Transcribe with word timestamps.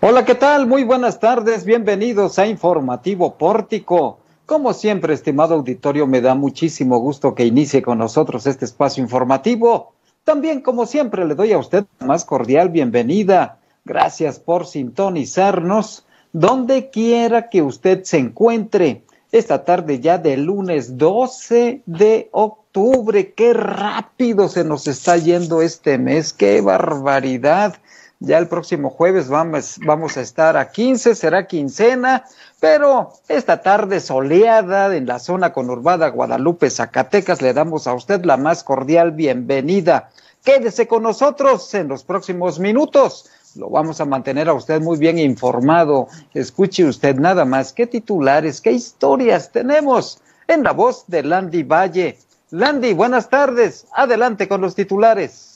Hola, 0.00 0.24
¿qué 0.24 0.36
tal? 0.36 0.68
Muy 0.68 0.84
buenas 0.84 1.18
tardes, 1.18 1.64
bienvenidos 1.64 2.38
a 2.38 2.46
Informativo 2.46 3.34
Pórtico. 3.34 4.20
Como 4.46 4.72
siempre, 4.72 5.12
estimado 5.12 5.56
auditorio, 5.56 6.06
me 6.06 6.20
da 6.20 6.36
muchísimo 6.36 6.98
gusto 7.00 7.34
que 7.34 7.44
inicie 7.44 7.82
con 7.82 7.98
nosotros 7.98 8.46
este 8.46 8.64
espacio 8.64 9.02
informativo. 9.02 9.94
También, 10.22 10.60
como 10.60 10.86
siempre, 10.86 11.26
le 11.26 11.34
doy 11.34 11.50
a 11.50 11.58
usted 11.58 11.84
la 11.98 12.06
más 12.06 12.24
cordial 12.24 12.68
bienvenida. 12.68 13.58
Gracias 13.84 14.38
por 14.38 14.66
sintonizarnos 14.66 16.06
donde 16.32 16.90
quiera 16.90 17.48
que 17.48 17.62
usted 17.62 18.04
se 18.04 18.18
encuentre. 18.18 19.02
Esta 19.32 19.64
tarde 19.64 19.98
ya 19.98 20.16
de 20.16 20.36
lunes 20.36 20.96
12 20.96 21.82
de 21.86 22.28
octubre. 22.30 23.32
Qué 23.32 23.52
rápido 23.52 24.48
se 24.48 24.62
nos 24.62 24.86
está 24.86 25.16
yendo 25.16 25.60
este 25.60 25.98
mes. 25.98 26.32
Qué 26.32 26.60
barbaridad. 26.60 27.74
Ya 28.20 28.38
el 28.38 28.48
próximo 28.48 28.90
jueves 28.90 29.28
vamos, 29.28 29.78
vamos 29.86 30.16
a 30.16 30.22
estar 30.22 30.56
a 30.56 30.72
15, 30.72 31.14
será 31.14 31.46
quincena, 31.46 32.24
pero 32.58 33.12
esta 33.28 33.62
tarde 33.62 34.00
soleada 34.00 34.96
en 34.96 35.06
la 35.06 35.20
zona 35.20 35.52
conurbada 35.52 36.08
Guadalupe, 36.08 36.68
Zacatecas, 36.68 37.40
le 37.42 37.54
damos 37.54 37.86
a 37.86 37.94
usted 37.94 38.24
la 38.24 38.36
más 38.36 38.64
cordial 38.64 39.12
bienvenida. 39.12 40.10
Quédese 40.42 40.88
con 40.88 41.04
nosotros 41.04 41.72
en 41.74 41.86
los 41.86 42.02
próximos 42.02 42.58
minutos. 42.58 43.30
Lo 43.54 43.70
vamos 43.70 44.00
a 44.00 44.04
mantener 44.04 44.48
a 44.48 44.54
usted 44.54 44.80
muy 44.80 44.98
bien 44.98 45.18
informado. 45.18 46.08
Escuche 46.34 46.84
usted 46.84 47.14
nada 47.16 47.44
más 47.44 47.72
qué 47.72 47.86
titulares, 47.86 48.60
qué 48.60 48.72
historias 48.72 49.52
tenemos 49.52 50.20
en 50.48 50.64
la 50.64 50.72
voz 50.72 51.04
de 51.06 51.22
Landy 51.22 51.62
Valle. 51.62 52.18
Landy, 52.50 52.94
buenas 52.94 53.28
tardes. 53.28 53.86
Adelante 53.92 54.48
con 54.48 54.60
los 54.60 54.74
titulares. 54.74 55.47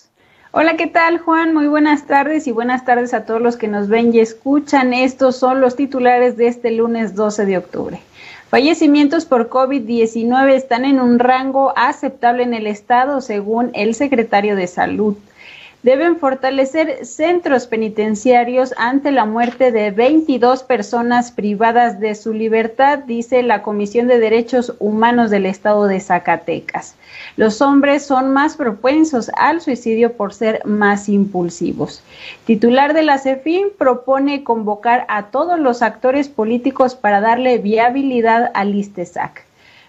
Hola, 0.54 0.76
¿qué 0.76 0.86
tal 0.86 1.16
Juan? 1.16 1.54
Muy 1.54 1.66
buenas 1.66 2.06
tardes 2.06 2.46
y 2.46 2.52
buenas 2.52 2.84
tardes 2.84 3.14
a 3.14 3.24
todos 3.24 3.40
los 3.40 3.56
que 3.56 3.68
nos 3.68 3.88
ven 3.88 4.14
y 4.14 4.20
escuchan. 4.20 4.92
Estos 4.92 5.36
son 5.36 5.62
los 5.62 5.76
titulares 5.76 6.36
de 6.36 6.46
este 6.46 6.70
lunes 6.72 7.14
12 7.14 7.46
de 7.46 7.56
octubre. 7.56 8.02
Fallecimientos 8.50 9.24
por 9.24 9.48
COVID-19 9.48 10.50
están 10.50 10.84
en 10.84 11.00
un 11.00 11.18
rango 11.18 11.72
aceptable 11.74 12.42
en 12.42 12.52
el 12.52 12.66
estado, 12.66 13.22
según 13.22 13.70
el 13.72 13.94
secretario 13.94 14.54
de 14.54 14.66
Salud 14.66 15.16
deben 15.82 16.18
fortalecer 16.18 17.04
centros 17.04 17.66
penitenciarios 17.66 18.72
ante 18.76 19.10
la 19.10 19.24
muerte 19.24 19.72
de 19.72 19.90
22 19.90 20.62
personas 20.62 21.32
privadas 21.32 21.98
de 21.98 22.14
su 22.14 22.32
libertad, 22.32 23.00
dice 23.00 23.42
la 23.42 23.62
Comisión 23.62 24.06
de 24.06 24.18
Derechos 24.18 24.74
Humanos 24.78 25.30
del 25.30 25.46
Estado 25.46 25.86
de 25.86 26.00
Zacatecas. 26.00 26.94
Los 27.36 27.60
hombres 27.60 28.04
son 28.04 28.32
más 28.32 28.56
propensos 28.56 29.30
al 29.36 29.60
suicidio 29.60 30.12
por 30.12 30.32
ser 30.34 30.64
más 30.64 31.08
impulsivos. 31.08 32.02
Titular 32.46 32.94
de 32.94 33.02
la 33.02 33.18
CEFIN 33.18 33.68
propone 33.76 34.44
convocar 34.44 35.04
a 35.08 35.26
todos 35.26 35.58
los 35.58 35.82
actores 35.82 36.28
políticos 36.28 36.94
para 36.94 37.20
darle 37.20 37.58
viabilidad 37.58 38.50
al 38.54 38.74
ISTESAC. 38.74 39.44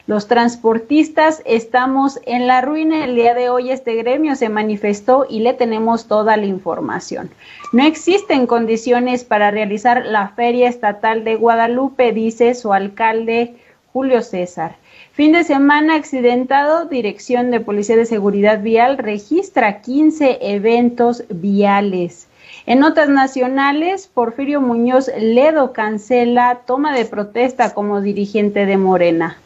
Los 0.05 0.27
transportistas 0.27 1.41
estamos 1.45 2.19
en 2.25 2.45
la 2.45 2.59
ruina. 2.59 3.05
El 3.05 3.15
día 3.15 3.33
de 3.33 3.49
hoy 3.49 3.71
este 3.71 3.95
gremio 3.95 4.35
se 4.35 4.49
manifestó 4.49 5.25
y 5.29 5.39
le 5.39 5.53
tenemos 5.53 6.09
toda 6.09 6.35
la 6.35 6.45
información. 6.45 7.29
No 7.71 7.85
existen 7.85 8.45
condiciones 8.45 9.23
para 9.23 9.49
realizar 9.49 10.05
la 10.05 10.27
Feria 10.27 10.67
Estatal 10.67 11.23
de 11.23 11.37
Guadalupe, 11.37 12.11
dice 12.11 12.53
su 12.53 12.73
alcalde 12.73 13.55
Julio 13.93 14.21
César. 14.21 14.75
Fin 15.13 15.31
de 15.31 15.45
semana 15.45 15.95
accidentado, 15.95 16.83
Dirección 16.83 17.49
de 17.49 17.61
Policía 17.61 17.95
de 17.95 18.05
Seguridad 18.05 18.61
Vial 18.61 18.97
registra 18.97 19.79
15 19.79 20.39
eventos 20.41 21.23
viales. 21.29 22.27
En 22.65 22.79
notas 22.79 23.07
nacionales, 23.07 24.07
Porfirio 24.13 24.59
Muñoz 24.59 25.09
Ledo 25.17 25.71
cancela 25.71 26.59
toma 26.65 26.93
de 26.93 27.05
protesta 27.05 27.73
como 27.73 28.01
dirigente 28.01 28.65
de 28.65 28.75
Morena. 28.75 29.37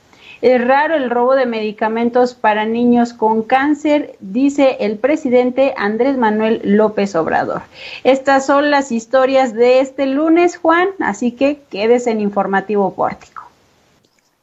Es 0.41 0.65
raro 0.65 0.95
el 0.95 1.09
robo 1.09 1.35
de 1.35 1.45
medicamentos 1.45 2.35
para 2.35 2.65
niños 2.65 3.13
con 3.13 3.41
cáncer, 3.41 4.15
dice 4.19 4.77
el 4.81 4.97
presidente 4.97 5.73
Andrés 5.77 6.17
Manuel 6.17 6.61
López 6.63 7.15
Obrador. 7.15 7.63
Estas 8.03 8.45
son 8.45 8.69
las 8.69 8.91
historias 8.91 9.53
de 9.53 9.79
este 9.79 10.05
lunes, 10.05 10.57
Juan, 10.57 10.89
así 10.99 11.31
que 11.31 11.61
quédese 11.69 12.11
en 12.11 12.21
informativo 12.21 12.93
pórtico. 12.93 13.43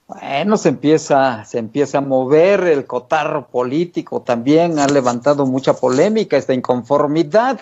Bueno, 0.07 0.57
se 0.57 0.69
empieza, 0.69 1.45
se 1.45 1.59
empieza 1.59 1.99
a 1.99 2.03
mover 2.03 2.65
el 2.65 2.85
cotarro 2.85 3.47
político, 3.47 4.21
también 4.21 4.79
ha 4.79 4.87
levantado 4.87 5.47
mucha 5.47 5.75
polémica 5.75 6.37
esta 6.37 6.53
inconformidad 6.53 7.61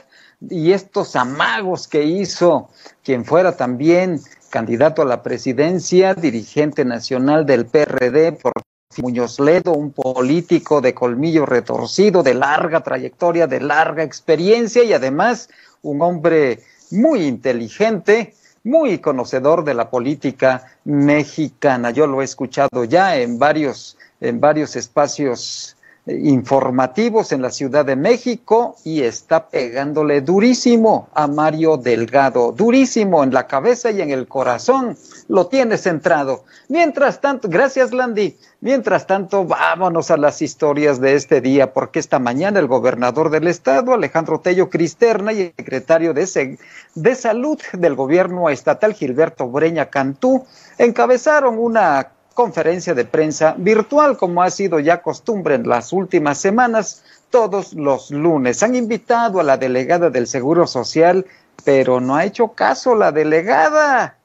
y 0.51 0.73
estos 0.73 1.15
amagos 1.15 1.87
que 1.87 2.03
hizo 2.03 2.69
quien 3.05 3.25
fuera 3.25 3.57
también 3.57 4.21
candidato 4.53 5.01
a 5.01 5.07
la 5.07 5.23
presidencia, 5.23 6.13
dirigente 6.15 6.85
nacional 6.85 7.47
del 7.47 7.65
PRD 7.65 8.33
por 8.33 8.53
Muñoz 8.99 9.41
Ledo, 9.41 9.73
un 9.73 9.93
político 9.93 10.83
de 10.83 10.93
colmillo 10.93 11.47
retorcido, 11.47 12.23
de 12.23 12.35
larga 12.35 12.83
trayectoria, 12.83 13.47
de 13.47 13.61
larga 13.61 14.03
experiencia 14.03 14.85
y 14.85 14.93
además 14.93 15.49
un 15.81 16.03
hombre 16.03 16.61
muy 16.91 17.25
inteligente, 17.25 18.35
muy 18.63 18.99
conocedor 18.99 19.65
de 19.65 19.73
la 19.73 19.89
política 19.89 20.67
mexicana. 20.85 21.91
Yo 21.91 22.07
lo 22.07 22.21
he 22.21 22.27
escuchado 22.27 22.85
ya 22.85 23.17
en 23.17 23.39
varios, 23.39 23.97
en 24.21 24.39
varios 24.39 24.77
espacios 24.77 25.79
informativos 26.07 27.31
en 27.31 27.43
la 27.43 27.51
Ciudad 27.51 27.85
de 27.85 27.95
México 27.95 28.77
y 28.83 29.03
está 29.03 29.49
pegándole 29.49 30.21
durísimo 30.21 31.09
a 31.15 31.29
Mario 31.29 31.77
Delgado, 31.77 32.51
durísimo 32.51 33.23
en 33.23 33.33
la 33.33 33.47
cabeza 33.47 33.93
y 33.93 34.03
en 34.03 34.11
el 34.11 34.27
corazón, 34.27 34.97
lo 35.29 35.47
tiene 35.47 35.79
centrado. 35.79 36.45
Mientras 36.69 37.21
tanto, 37.21 37.49
gracias 37.49 37.93
Landy, 37.93 38.37
mientras 38.61 39.07
tanto 39.07 39.45
vámonos 39.45 40.11
a 40.11 40.17
las 40.17 40.43
historias 40.43 41.01
de 41.01 41.15
este 41.15 41.41
día, 41.41 41.73
porque 41.73 42.01
esta 42.01 42.19
mañana 42.19 42.59
el 42.59 42.67
gobernador 42.67 43.31
del 43.31 43.47
estado, 43.47 43.95
Alejandro 43.95 44.41
Tello 44.41 44.71
Cristerna, 44.71 45.33
y 45.33 45.41
el 45.43 45.55
secretario 45.57 46.15
de, 46.15 46.59
de 46.97 47.15
Salud 47.15 47.61
del 47.75 47.95
gobierno 47.95 48.51
estatal, 48.51 48.95
Gilberto 48.95 49.49
Breña 49.49 49.87
Cantú, 49.87 50.45
encabezaron 50.79 51.59
una 51.59 52.09
conferencia 52.33 52.95
de 52.95 53.05
prensa 53.05 53.55
virtual, 53.57 54.17
como 54.17 54.43
ha 54.43 54.51
sido 54.51 54.81
ya 54.81 55.03
costumbre 55.03 55.55
en 55.55 55.69
las 55.69 55.93
últimas 55.93 56.39
semanas, 56.39 57.05
todos 57.31 57.73
los 57.75 58.11
lunes. 58.11 58.63
Han 58.63 58.75
invitado 58.75 59.41
a 59.41 59.45
la 59.45 59.57
delegada 59.57 60.11
del 60.11 60.27
Seguro 60.27 60.67
Social, 60.67 61.27
pero 61.65 62.01
no 62.01 62.17
ha 62.17 62.25
hecho 62.25 62.49
caso 62.49 62.95
la 62.95 63.13
delegada. 63.13 64.17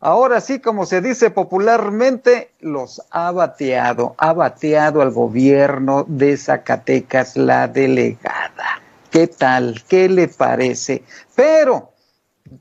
Ahora 0.00 0.40
sí, 0.40 0.60
como 0.60 0.84
se 0.84 1.00
dice 1.00 1.30
popularmente, 1.30 2.50
los 2.60 3.02
ha 3.10 3.30
bateado, 3.32 4.14
ha 4.18 4.32
bateado 4.32 5.00
al 5.00 5.10
gobierno 5.10 6.04
de 6.06 6.36
Zacatecas 6.36 7.36
la 7.36 7.68
delegada. 7.68 8.82
¿Qué 9.10 9.28
tal? 9.28 9.82
¿Qué 9.88 10.08
le 10.08 10.28
parece? 10.28 11.04
Pero 11.34 11.92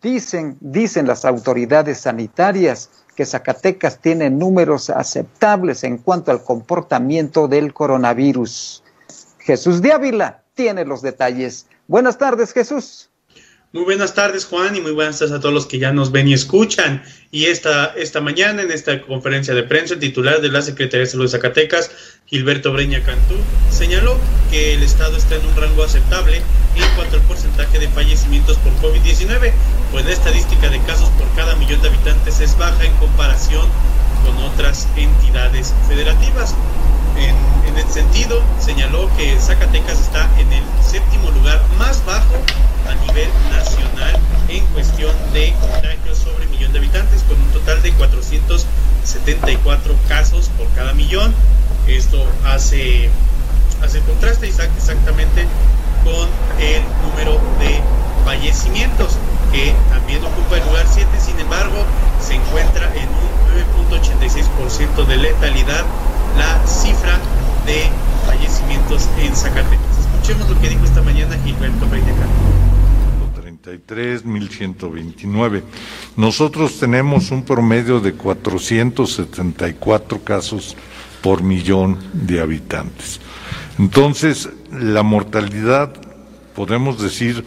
dicen, 0.01 0.57
dicen 0.61 1.07
las 1.07 1.25
autoridades 1.25 1.99
sanitarias, 1.99 2.89
que 3.15 3.25
Zacatecas 3.25 3.99
tiene 3.99 4.29
números 4.29 4.89
aceptables 4.89 5.83
en 5.83 5.97
cuanto 5.97 6.31
al 6.31 6.43
comportamiento 6.43 7.47
del 7.47 7.73
coronavirus. 7.73 8.83
Jesús 9.39 9.81
de 9.81 9.91
Ávila 9.91 10.43
tiene 10.53 10.85
los 10.85 11.01
detalles. 11.01 11.67
Buenas 11.87 12.17
tardes, 12.17 12.53
Jesús. 12.53 13.09
Muy 13.73 13.85
buenas 13.85 14.13
tardes, 14.13 14.45
Juan, 14.45 14.75
y 14.75 14.81
muy 14.81 14.91
buenas 14.91 15.17
tardes 15.17 15.33
a 15.33 15.39
todos 15.39 15.51
los 15.51 15.65
que 15.65 15.79
ya 15.79 15.91
nos 15.91 16.11
ven 16.11 16.27
y 16.27 16.33
escuchan. 16.33 17.01
Y 17.31 17.45
esta, 17.45 17.85
esta 17.95 18.21
mañana, 18.21 18.61
en 18.61 18.69
esta 18.69 19.01
conferencia 19.01 19.55
de 19.55 19.63
prensa, 19.63 19.95
el 19.95 19.99
titular 19.99 20.41
de 20.41 20.49
la 20.49 20.61
Secretaría 20.61 21.05
de 21.05 21.09
Salud 21.09 21.25
de 21.25 21.31
Zacatecas, 21.31 21.89
Gilberto 22.27 22.71
Breña 22.71 23.01
Cantú, 23.01 23.33
señaló 23.71 24.19
que 24.51 24.75
el 24.75 24.83
Estado 24.83 25.17
está 25.17 25.37
en 25.37 25.45
un 25.47 25.55
rango 25.55 25.83
aceptable 25.83 26.37
en 26.37 26.95
cuanto 26.95 27.15
al 27.15 27.23
porcentaje 27.23 27.79
de 27.79 27.87
fallecimientos 27.87 28.57
por 28.57 28.73
COVID-19, 28.73 29.51
pues 29.91 30.05
la 30.05 30.11
estadística 30.11 30.69
de 30.69 30.79
casos 30.83 31.09
por 31.17 31.27
cada 31.35 31.55
millón 31.55 31.81
de 31.81 31.87
habitantes 31.87 32.41
es 32.41 32.55
baja 32.59 32.85
en 32.85 32.93
comparación 32.97 33.67
con 34.23 34.37
otras 34.37 34.87
entidades 34.95 35.73
federativas. 35.87 36.53
En 37.73 37.79
este 37.79 38.01
sentido, 38.01 38.43
señaló 38.59 39.09
que 39.17 39.35
Zacatecas 39.39 39.99
está 39.99 40.29
en 40.37 40.53
el 40.53 40.63
séptimo 40.83 41.31
lugar 41.31 41.59
más 41.79 42.05
bajo 42.05 42.35
a 42.87 42.93
nivel 43.07 43.27
nacional 43.49 44.15
en 44.47 44.63
cuestión 44.67 45.11
de 45.33 45.55
contagios 45.59 46.19
sobre 46.19 46.45
millón 46.47 46.71
de 46.71 46.77
habitantes, 46.79 47.23
con 47.23 47.41
un 47.41 47.49
total 47.49 47.81
de 47.81 47.91
474 47.93 49.95
casos 50.07 50.51
por 50.57 50.69
cada 50.73 50.93
millón. 50.93 51.35
Esto 51.87 52.23
hace, 52.45 53.09
hace 53.81 53.99
contraste 54.01 54.47
exactamente 54.47 55.47
con 56.03 56.29
el 56.59 56.83
número 57.01 57.41
de 57.59 57.81
fallecimientos, 58.23 59.17
que 59.51 59.73
también 59.89 60.23
ocupa 60.23 60.57
el 60.57 60.65
lugar 60.65 60.85
7, 60.87 61.09
sin 61.19 61.39
embargo, 61.39 61.83
se 62.21 62.35
encuentra 62.35 62.93
en 62.93 63.09
un 63.09 63.31
9.86% 63.89 65.07
de 65.07 65.17
letalidad 65.17 65.83
la 66.37 66.67
cifra 66.67 67.19
de 67.65 67.89
fallecimientos 68.25 69.09
en 69.17 69.35
Zacatecas. 69.35 69.99
Escuchemos 69.99 70.49
lo 70.49 70.59
que 70.59 70.69
dijo 70.69 70.85
esta 70.85 71.01
mañana 71.01 71.37
Gilberto 71.43 71.87
Breñacán. 71.87 72.29
133, 73.63 74.25
1129. 74.25 75.63
Nosotros 76.17 76.79
tenemos 76.79 77.31
un 77.31 77.43
promedio 77.43 77.99
de 77.99 78.13
474 78.13 80.23
casos 80.23 80.75
por 81.21 81.43
millón 81.43 81.99
de 82.13 82.41
habitantes. 82.41 83.19
Entonces, 83.79 84.49
la 84.71 85.03
mortalidad, 85.03 85.93
podemos 86.55 87.01
decir 87.01 87.45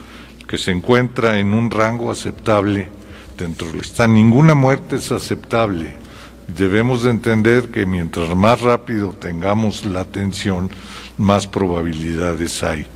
que 0.49 0.59
se 0.59 0.71
encuentra 0.71 1.39
en 1.39 1.53
un 1.53 1.71
rango 1.71 2.11
aceptable 2.11 2.89
dentro 3.37 3.71
de 3.71 3.81
esta. 3.81 4.07
Ninguna 4.07 4.55
muerte 4.55 4.97
es 4.97 5.13
aceptable. 5.13 6.06
Debemos 6.48 7.02
de 7.02 7.10
entender 7.10 7.70
que 7.70 7.87
mientras 7.87 8.34
más 8.37 8.60
rápido 8.60 9.10
tengamos 9.10 9.84
la 9.84 10.00
atención, 10.00 10.70
más 11.19 11.46
probabilidades 11.46 12.62
hay 12.62 12.87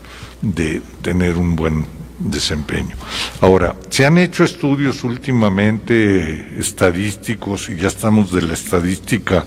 de 0.41 0.81
tener 1.03 1.37
un 1.37 1.57
buen 1.57 1.85
desempeño. 2.19 2.97
Ahora, 3.41 3.75
se 3.89 4.07
han 4.07 4.19
hecho 4.19 4.45
estudios 4.45 5.05
últimamente 5.05 6.59
estadísticos 6.59 7.69
y 7.71 7.77
ya 7.77 7.89
estamos 7.89 8.31
de 8.31 8.43
la 8.43 8.55
estadística 8.55 9.45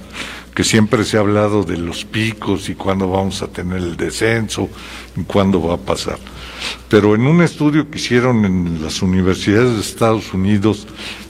que 0.53 0.63
siempre 0.63 1.03
se 1.03 1.17
ha 1.17 1.21
hablado 1.21 1.63
de 1.63 1.77
los 1.77 2.05
picos 2.05 2.69
y 2.69 2.75
cuándo 2.75 3.09
vamos 3.09 3.41
a 3.41 3.47
tener 3.47 3.77
el 3.77 3.97
descenso 3.97 4.69
y 5.15 5.23
cuándo 5.23 5.61
va 5.61 5.75
a 5.75 5.77
pasar. 5.77 6.19
Pero 6.89 7.15
en 7.15 7.25
un 7.25 7.41
estudio 7.41 7.89
que 7.89 7.97
hicieron 7.97 8.45
en 8.45 8.83
las 8.83 9.01
universidades 9.01 9.73
de 9.73 9.81
Estados 9.81 10.33
Unidos, 10.33 10.87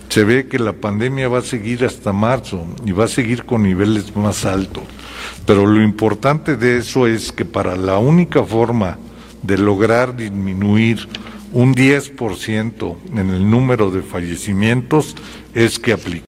se 0.10 0.24
ve 0.24 0.48
que 0.48 0.60
la 0.60 0.74
pandemia 0.74 1.28
va 1.28 1.40
a 1.40 1.44
seguir 1.44 1.86
hasta 1.86 2.14
marzo 2.14 2.66
y 2.86 2.92
va 2.92 3.06
a 3.06 3.08
seguir 3.08 3.46
con 3.46 3.64
niveles 3.64 4.16
más 4.16 4.46
altos. 4.46 4.84
Pero 5.46 5.66
lo 5.66 5.82
importante 5.82 6.56
de 6.56 6.78
eso 6.78 7.08
es 7.08 7.32
que 7.32 7.46
para 7.46 7.76
la 7.76 7.98
única 7.98 8.44
forma 8.44 8.98
de 9.42 9.58
lograr 9.58 10.16
disminuir 10.16 11.08
un 11.52 11.76
10% 11.76 12.98
en 13.12 13.30
el 13.30 13.50
número 13.50 13.92
de 13.92 14.02
fallecimientos 14.02 15.16
es 15.54 15.80
que 15.80 15.94
aplique. 15.94 16.26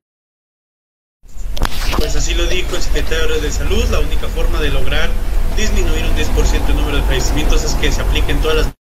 Pues 1.97 2.15
así 2.15 2.33
lo 2.35 2.45
dijo 2.47 2.75
el 2.75 2.81
secretario 2.81 3.41
de 3.41 3.51
Salud, 3.51 3.83
la 3.89 3.99
única 3.99 4.27
forma 4.27 4.59
de 4.59 4.69
lograr 4.69 5.09
disminuir 5.57 6.03
un 6.03 6.15
10% 6.15 6.69
el 6.69 6.75
número 6.75 6.97
de 6.97 7.03
fallecimientos 7.03 7.63
es 7.63 7.73
que 7.75 7.91
se 7.91 8.01
apliquen 8.01 8.39
todas 8.41 8.57
las 8.57 8.73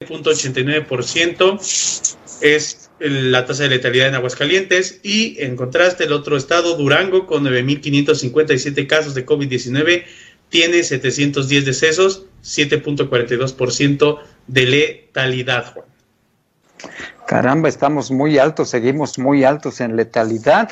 .89% 0.00 1.60
es 2.40 2.90
la 3.00 3.44
tasa 3.44 3.64
de 3.64 3.68
letalidad 3.68 4.08
en 4.08 4.14
Aguascalientes 4.14 4.98
y 5.02 5.36
en 5.42 5.56
contraste 5.56 6.04
el 6.04 6.14
otro 6.14 6.38
estado, 6.38 6.74
Durango, 6.78 7.26
con 7.26 7.44
9.557 7.44 8.86
casos 8.86 9.14
de 9.14 9.26
COVID-19, 9.26 10.04
tiene 10.48 10.82
710 10.84 11.66
decesos, 11.66 12.24
7.42% 12.42 14.20
de 14.46 14.64
letalidad, 14.64 15.74
Juan. 15.74 15.84
Caramba, 17.26 17.68
estamos 17.68 18.10
muy 18.10 18.38
altos, 18.38 18.70
seguimos 18.70 19.18
muy 19.18 19.44
altos 19.44 19.82
en 19.82 19.96
letalidad 19.96 20.70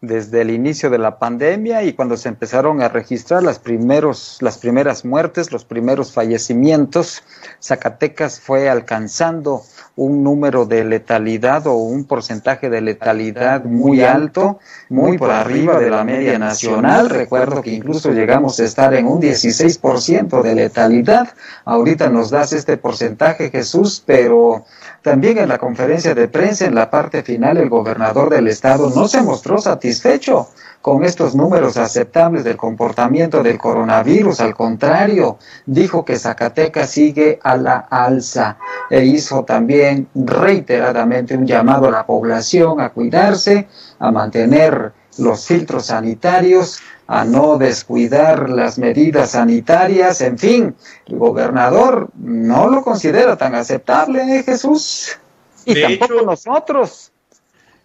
desde 0.00 0.42
el 0.42 0.50
inicio 0.50 0.90
de 0.90 0.98
la 0.98 1.18
pandemia 1.18 1.82
y 1.82 1.92
cuando 1.92 2.16
se 2.16 2.28
empezaron 2.28 2.80
a 2.82 2.88
registrar 2.88 3.42
las, 3.42 3.58
primeros, 3.58 4.38
las 4.40 4.58
primeras 4.58 5.04
muertes, 5.04 5.50
los 5.50 5.64
primeros 5.64 6.12
fallecimientos, 6.12 7.24
Zacatecas 7.60 8.38
fue 8.38 8.68
alcanzando 8.68 9.62
un 9.96 10.22
número 10.22 10.64
de 10.64 10.84
letalidad 10.84 11.66
o 11.66 11.74
un 11.74 12.04
porcentaje 12.04 12.70
de 12.70 12.80
letalidad 12.80 13.64
muy 13.64 14.02
alto, 14.02 14.60
muy 14.88 15.18
por 15.18 15.32
arriba 15.32 15.80
de 15.80 15.90
la 15.90 16.04
media 16.04 16.38
nacional. 16.38 17.10
Recuerdo 17.10 17.62
que 17.62 17.72
incluso 17.72 18.12
llegamos 18.12 18.60
a 18.60 18.64
estar 18.64 18.94
en 18.94 19.08
un 19.08 19.20
16% 19.20 20.42
de 20.42 20.54
letalidad. 20.54 21.28
Ahorita 21.64 22.08
nos 22.08 22.30
das 22.30 22.52
este 22.52 22.76
porcentaje, 22.76 23.50
Jesús, 23.50 24.00
pero 24.06 24.64
también 25.02 25.38
en 25.38 25.48
la 25.48 25.58
conferencia 25.58 26.14
de 26.14 26.28
prensa, 26.28 26.66
en 26.66 26.74
la 26.74 26.90
parte 26.90 27.22
final, 27.22 27.56
el 27.56 27.68
gobernador 27.68 28.30
del 28.30 28.48
estado 28.48 28.90
no 28.90 29.06
se 29.06 29.22
mostró 29.22 29.58
satisfecho 29.58 30.48
con 30.82 31.04
estos 31.04 31.34
números 31.34 31.76
aceptables 31.76 32.44
del 32.44 32.56
comportamiento 32.56 33.42
del 33.42 33.58
coronavirus. 33.58 34.40
Al 34.40 34.54
contrario, 34.54 35.38
dijo 35.66 36.04
que 36.04 36.18
Zacatecas 36.18 36.90
sigue 36.90 37.38
a 37.42 37.56
la 37.56 37.76
alza 37.76 38.58
e 38.90 39.04
hizo 39.04 39.44
también 39.44 40.08
reiteradamente 40.14 41.36
un 41.36 41.46
llamado 41.46 41.88
a 41.88 41.92
la 41.92 42.06
población 42.06 42.80
a 42.80 42.90
cuidarse, 42.90 43.68
a 43.98 44.10
mantener 44.10 44.92
los 45.18 45.46
filtros 45.46 45.86
sanitarios, 45.86 46.80
a 47.08 47.24
no 47.24 47.56
descuidar 47.56 48.50
las 48.50 48.78
medidas 48.78 49.30
sanitarias, 49.30 50.20
en 50.20 50.38
fin, 50.38 50.76
el 51.06 51.16
gobernador 51.16 52.10
no 52.14 52.68
lo 52.68 52.82
considera 52.82 53.36
tan 53.38 53.54
aceptable, 53.54 54.20
¿eh, 54.22 54.42
Jesús? 54.42 55.18
Y 55.64 55.80
tampoco 55.80 56.20
nosotros. 56.20 57.10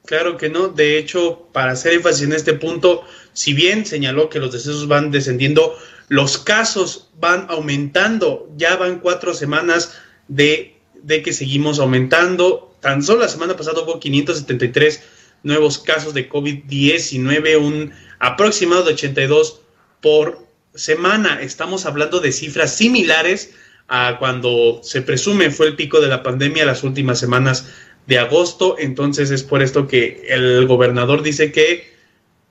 Claro 0.06 0.36
que 0.36 0.50
no, 0.50 0.68
de 0.68 0.98
hecho, 0.98 1.48
para 1.54 1.72
hacer 1.72 1.94
énfasis 1.94 2.24
en 2.24 2.34
este 2.34 2.54
punto, 2.54 3.04
si 3.32 3.54
bien 3.54 3.86
señaló 3.86 4.30
que 4.30 4.40
los 4.40 4.52
decesos 4.52 4.90
van 4.90 5.10
descendiendo, 5.10 5.74
los 6.10 6.38
casos 6.38 7.10
van 7.18 7.46
aumentando, 7.50 8.50
ya 8.58 8.76
van 8.76 9.00
cuatro 9.00 9.34
semanas 9.34 9.94
de, 10.28 10.76
de 11.02 11.24
que 11.24 11.32
seguimos 11.32 11.80
aumentando, 11.80 12.76
tan 12.82 13.02
solo 13.02 13.22
la 13.22 13.30
semana 13.30 13.56
pasada 13.56 13.82
hubo 13.84 14.02
573 14.02 15.02
nuevos 15.44 15.78
casos 15.78 16.14
de 16.14 16.30
COVID-19, 16.30 17.58
un 17.58 17.92
aproximado 18.20 18.84
de 18.84 18.94
82 18.94 19.62
por 20.02 20.48
semana. 20.74 21.42
Estamos 21.42 21.86
hablando 21.86 22.20
de 22.20 22.32
cifras 22.32 22.76
similares 22.76 23.54
a 23.88 24.18
cuando 24.18 24.80
se 24.82 25.02
presume 25.02 25.52
fue 25.52 25.68
el 25.68 25.76
pico 25.76 26.00
de 26.00 26.08
la 26.08 26.24
pandemia 26.24 26.66
las 26.66 26.84
últimas 26.84 27.20
semanas 27.20 27.68
de 28.08 28.20
agosto. 28.20 28.78
Entonces 28.80 29.30
es 29.30 29.44
por 29.44 29.62
esto 29.62 29.88
que 29.88 30.26
el 30.30 30.66
gobernador 30.66 31.22
dice 31.22 31.52
que 31.52 31.94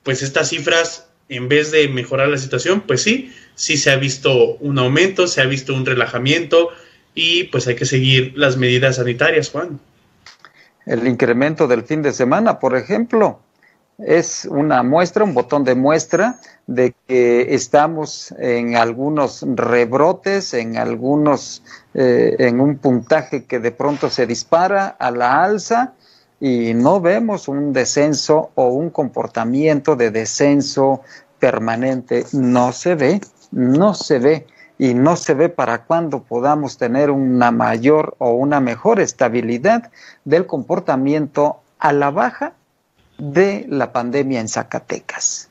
pues 0.03 0.21
estas 0.21 0.49
cifras, 0.49 1.09
en 1.29 1.47
vez 1.47 1.71
de 1.71 1.87
mejorar 1.87 2.29
la 2.29 2.37
situación, 2.37 2.81
pues 2.81 3.01
sí, 3.01 3.33
sí 3.55 3.77
se 3.77 3.91
ha 3.91 3.95
visto 3.95 4.55
un 4.57 4.77
aumento, 4.77 5.27
se 5.27 5.41
ha 5.41 5.45
visto 5.45 5.73
un 5.73 5.85
relajamiento 5.85 6.69
y 7.15 7.45
pues 7.45 7.67
hay 7.67 7.75
que 7.75 7.85
seguir 7.85 8.33
las 8.35 8.57
medidas 8.57 8.97
sanitarias, 8.97 9.49
Juan 9.49 9.79
el 10.85 11.07
incremento 11.07 11.67
del 11.67 11.83
fin 11.83 12.01
de 12.01 12.13
semana, 12.13 12.59
por 12.59 12.75
ejemplo, 12.75 13.39
es 13.97 14.45
una 14.45 14.83
muestra, 14.83 15.23
un 15.23 15.33
botón 15.33 15.63
de 15.63 15.75
muestra 15.75 16.39
de 16.65 16.95
que 17.07 17.53
estamos 17.53 18.33
en 18.39 18.75
algunos 18.75 19.45
rebrotes, 19.47 20.53
en 20.53 20.77
algunos, 20.77 21.63
eh, 21.93 22.35
en 22.39 22.59
un 22.59 22.77
puntaje 22.77 23.45
que 23.45 23.59
de 23.59 23.71
pronto 23.71 24.09
se 24.09 24.25
dispara 24.25 24.87
a 24.87 25.11
la 25.11 25.43
alza 25.43 25.93
y 26.39 26.73
no 26.73 26.99
vemos 26.99 27.47
un 27.47 27.71
descenso 27.71 28.51
o 28.55 28.67
un 28.67 28.89
comportamiento 28.89 29.95
de 29.95 30.11
descenso 30.11 31.01
permanente. 31.39 32.25
No 32.33 32.73
se 32.73 32.95
ve, 32.95 33.21
no 33.51 33.93
se 33.93 34.19
ve 34.19 34.47
y 34.77 34.93
no 34.93 35.15
se 35.15 35.33
ve 35.33 35.49
para 35.49 35.83
cuándo 35.83 36.23
podamos 36.23 36.77
tener 36.77 37.11
una 37.11 37.51
mayor 37.51 38.15
o 38.17 38.31
una 38.31 38.59
mejor 38.59 38.99
estabilidad 38.99 39.91
del 40.25 40.45
comportamiento 40.45 41.61
a 41.79 41.93
la 41.93 42.11
baja 42.11 42.53
de 43.17 43.65
la 43.69 43.91
pandemia 43.93 44.39
en 44.39 44.49
Zacatecas. 44.49 45.49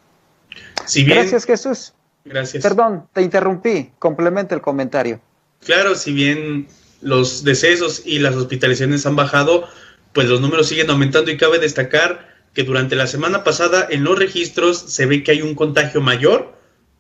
Gracias 1.07 1.45
Jesús. 1.45 1.93
Gracias. 2.25 2.63
Perdón, 2.63 3.09
te 3.13 3.23
interrumpí. 3.23 3.91
Complementa 3.99 4.55
el 4.55 4.61
comentario. 4.61 5.21
Claro, 5.65 5.95
si 5.95 6.13
bien 6.13 6.69
los 7.01 7.45
decesos 7.45 8.03
y 8.05 8.19
las 8.19 8.35
hospitalizaciones 8.35 9.07
han 9.07 9.17
bajado, 9.17 9.69
pues 10.13 10.29
los 10.29 10.41
números 10.41 10.69
siguen 10.69 10.91
aumentando 10.91 11.31
y 11.31 11.37
cabe 11.37 11.59
destacar 11.59 12.33
que 12.55 12.65
durante 12.65 12.97
la 12.97 13.07
semana 13.07 13.45
pasada 13.45 13.87
en 13.91 14.05
los 14.05 14.19
registros 14.19 14.79
se 14.79 15.07
ve 15.07 15.23
que 15.23 15.33
hay 15.33 15.43
un 15.43 15.55
contagio 15.55 16.01
mayor 16.01 16.55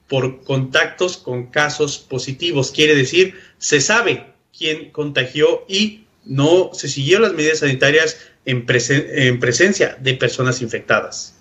por 0.08 0.42
contactos 0.44 1.16
con 1.16 1.46
casos 1.46 1.98
positivos. 1.98 2.70
Quiere 2.70 2.94
decir, 2.94 3.34
se 3.58 3.80
sabe 3.80 4.32
quién 4.56 4.90
contagió 4.90 5.64
y 5.68 6.06
no 6.24 6.70
se 6.72 6.88
siguieron 6.88 7.22
las 7.22 7.32
medidas 7.32 7.60
sanitarias 7.60 8.18
en, 8.44 8.66
en 8.68 9.40
presencia 9.40 9.96
de 10.00 10.14
personas 10.14 10.62
infectadas. 10.62 11.34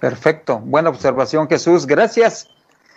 Perfecto. 0.00 0.58
Buena 0.58 0.90
observación, 0.90 1.48
Jesús. 1.48 1.86
Gracias. 1.86 2.48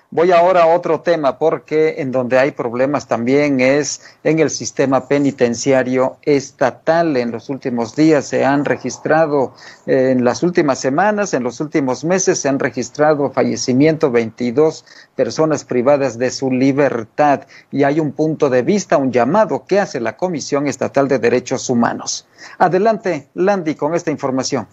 Voy 0.09 0.31
ahora 0.31 0.63
a 0.63 0.67
otro 0.67 1.01
tema 1.01 1.37
porque 1.37 1.95
en 1.97 2.13
donde 2.13 2.39
hay 2.39 2.51
problemas 2.51 3.09
también 3.09 3.59
es 3.59 3.99
en 4.23 4.39
el 4.39 4.49
sistema 4.49 5.05
penitenciario 5.05 6.15
estatal. 6.21 7.17
En 7.17 7.31
los 7.31 7.49
últimos 7.49 7.93
días 7.93 8.25
se 8.25 8.45
han 8.45 8.63
registrado, 8.63 9.53
en 9.85 10.23
las 10.23 10.43
últimas 10.43 10.79
semanas, 10.79 11.33
en 11.33 11.43
los 11.43 11.59
últimos 11.59 12.05
meses 12.05 12.39
se 12.39 12.47
han 12.47 12.57
registrado 12.57 13.29
fallecimiento 13.31 14.09
22 14.09 14.85
personas 15.13 15.65
privadas 15.65 16.17
de 16.17 16.31
su 16.31 16.51
libertad 16.51 17.41
y 17.69 17.83
hay 17.83 17.99
un 17.99 18.13
punto 18.13 18.49
de 18.49 18.61
vista, 18.61 18.95
un 18.95 19.11
llamado 19.11 19.65
que 19.67 19.81
hace 19.81 19.99
la 19.99 20.15
Comisión 20.15 20.67
Estatal 20.67 21.09
de 21.09 21.19
Derechos 21.19 21.69
Humanos. 21.69 22.29
Adelante, 22.59 23.27
Landy, 23.33 23.75
con 23.75 23.93
esta 23.93 24.09
información. 24.09 24.67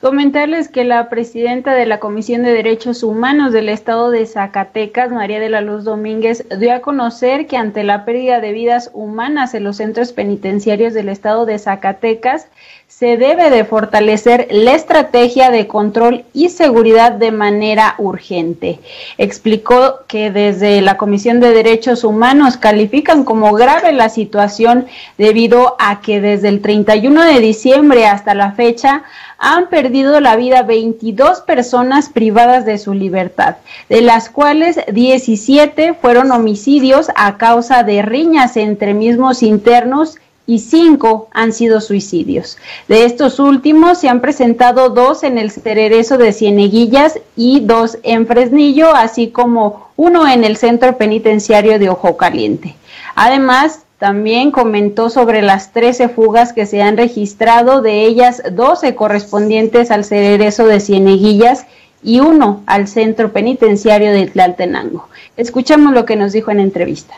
Comentarles 0.00 0.68
que 0.68 0.84
la 0.84 1.08
presidenta 1.08 1.74
de 1.74 1.84
la 1.84 1.98
Comisión 1.98 2.44
de 2.44 2.52
Derechos 2.52 3.02
Humanos 3.02 3.52
del 3.52 3.68
Estado 3.68 4.12
de 4.12 4.26
Zacatecas, 4.26 5.10
María 5.10 5.40
de 5.40 5.48
la 5.48 5.60
Luz 5.60 5.82
Domínguez, 5.82 6.46
dio 6.56 6.72
a 6.72 6.78
conocer 6.82 7.48
que 7.48 7.56
ante 7.56 7.82
la 7.82 8.04
pérdida 8.04 8.40
de 8.40 8.52
vidas 8.52 8.92
humanas 8.94 9.54
en 9.54 9.64
los 9.64 9.78
centros 9.78 10.12
penitenciarios 10.12 10.94
del 10.94 11.08
Estado 11.08 11.46
de 11.46 11.58
Zacatecas, 11.58 12.46
se 12.86 13.16
debe 13.16 13.50
de 13.50 13.64
fortalecer 13.64 14.48
la 14.50 14.74
estrategia 14.74 15.50
de 15.50 15.66
control 15.66 16.24
y 16.32 16.48
seguridad 16.48 17.12
de 17.12 17.32
manera 17.32 17.96
urgente. 17.98 18.78
Explicó 19.18 20.00
que 20.06 20.30
desde 20.30 20.80
la 20.80 20.96
Comisión 20.96 21.38
de 21.40 21.52
Derechos 21.52 22.02
Humanos 22.04 22.56
califican 22.56 23.24
como 23.24 23.52
grave 23.52 23.92
la 23.92 24.08
situación 24.08 24.86
debido 25.18 25.76
a 25.78 26.00
que 26.00 26.20
desde 26.20 26.48
el 26.48 26.62
31 26.62 27.24
de 27.24 27.40
diciembre 27.40 28.06
hasta 28.06 28.34
la 28.34 28.52
fecha 28.52 29.02
han 29.38 29.68
perdido 29.68 30.20
la 30.20 30.36
vida 30.36 30.62
22 30.62 31.40
personas 31.42 32.08
privadas 32.08 32.66
de 32.66 32.76
su 32.76 32.92
libertad, 32.92 33.56
de 33.88 34.02
las 34.02 34.28
cuales 34.28 34.80
17 34.92 35.94
fueron 35.94 36.32
homicidios 36.32 37.08
a 37.14 37.38
causa 37.38 37.84
de 37.84 38.02
riñas 38.02 38.56
entre 38.56 38.94
mismos 38.94 39.44
internos 39.44 40.16
y 40.48 40.60
cinco 40.60 41.28
han 41.32 41.52
sido 41.52 41.80
suicidios. 41.80 42.56
De 42.88 43.04
estos 43.04 43.38
últimos 43.38 43.98
se 43.98 44.08
han 44.08 44.22
presentado 44.22 44.88
dos 44.88 45.22
en 45.22 45.36
el 45.36 45.50
Cererezo 45.50 46.16
de 46.16 46.32
Cieneguillas 46.32 47.20
y 47.36 47.60
dos 47.60 47.98
en 48.02 48.26
Fresnillo, 48.26 48.94
así 48.94 49.28
como 49.28 49.88
uno 49.96 50.26
en 50.26 50.44
el 50.44 50.56
Centro 50.56 50.96
Penitenciario 50.96 51.78
de 51.78 51.90
Ojo 51.90 52.16
Caliente. 52.16 52.76
Además, 53.14 53.82
también 53.98 54.52
comentó 54.52 55.10
sobre 55.10 55.42
las 55.42 55.72
13 55.72 56.08
fugas 56.08 56.52
que 56.52 56.66
se 56.66 56.82
han 56.82 56.96
registrado, 56.96 57.82
de 57.82 58.02
ellas 58.02 58.42
12 58.50 58.94
correspondientes 58.94 59.90
al 59.90 60.04
Cererezo 60.04 60.66
de 60.66 60.78
Cieneguillas 60.80 61.66
y 62.02 62.20
uno 62.20 62.62
al 62.66 62.86
Centro 62.86 63.32
Penitenciario 63.32 64.12
de 64.12 64.28
Tlaltenango. 64.28 65.08
Escuchamos 65.36 65.92
lo 65.92 66.04
que 66.04 66.14
nos 66.14 66.32
dijo 66.32 66.52
en 66.52 66.60
entrevista. 66.60 67.14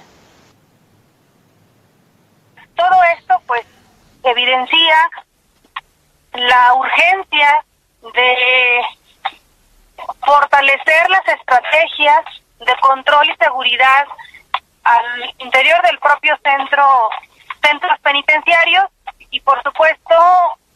Todo 2.74 2.96
esto 3.18 3.34
pues 3.46 3.62
evidencia 4.22 5.10
la 6.32 6.74
urgencia 6.74 7.64
de 8.14 8.80
fortalecer 10.24 11.10
las 11.10 11.28
estrategias 11.28 12.24
de 12.58 12.72
control 12.80 13.28
y 13.28 13.44
seguridad 13.44 14.06
al 14.84 15.34
interior 15.38 15.82
del 15.82 15.98
propio 15.98 16.38
centro, 16.42 17.10
centros 17.62 17.98
penitenciarios 18.00 18.84
y 19.30 19.40
por 19.40 19.62
supuesto 19.62 20.14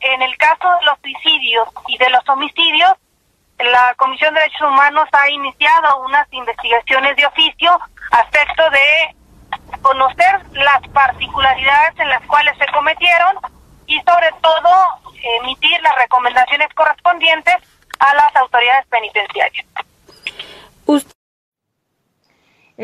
en 0.00 0.22
el 0.22 0.36
caso 0.36 0.68
de 0.78 0.86
los 0.86 0.98
suicidios 1.00 1.68
y 1.88 1.96
de 1.98 2.10
los 2.10 2.28
homicidios, 2.28 2.92
la 3.58 3.94
Comisión 3.96 4.34
de 4.34 4.40
Derechos 4.40 4.68
Humanos 4.68 5.08
ha 5.12 5.30
iniciado 5.30 6.04
unas 6.04 6.30
investigaciones 6.32 7.16
de 7.16 7.26
oficio 7.26 7.78
a 8.10 8.20
efecto 8.20 8.62
de 8.70 9.16
conocer 9.80 10.42
las 10.52 10.86
particularidades 10.88 11.98
en 11.98 12.08
las 12.08 12.22
cuales 12.26 12.56
se 12.58 12.66
cometieron 12.72 13.36
y 13.86 14.00
sobre 14.00 14.30
todo 14.42 14.70
emitir 15.40 15.80
las 15.82 15.94
recomendaciones 15.96 16.68
correspondientes 16.74 17.56
a 17.98 18.14
las 18.14 18.36
autoridades 18.36 18.86
penitenciarias. 18.88 19.66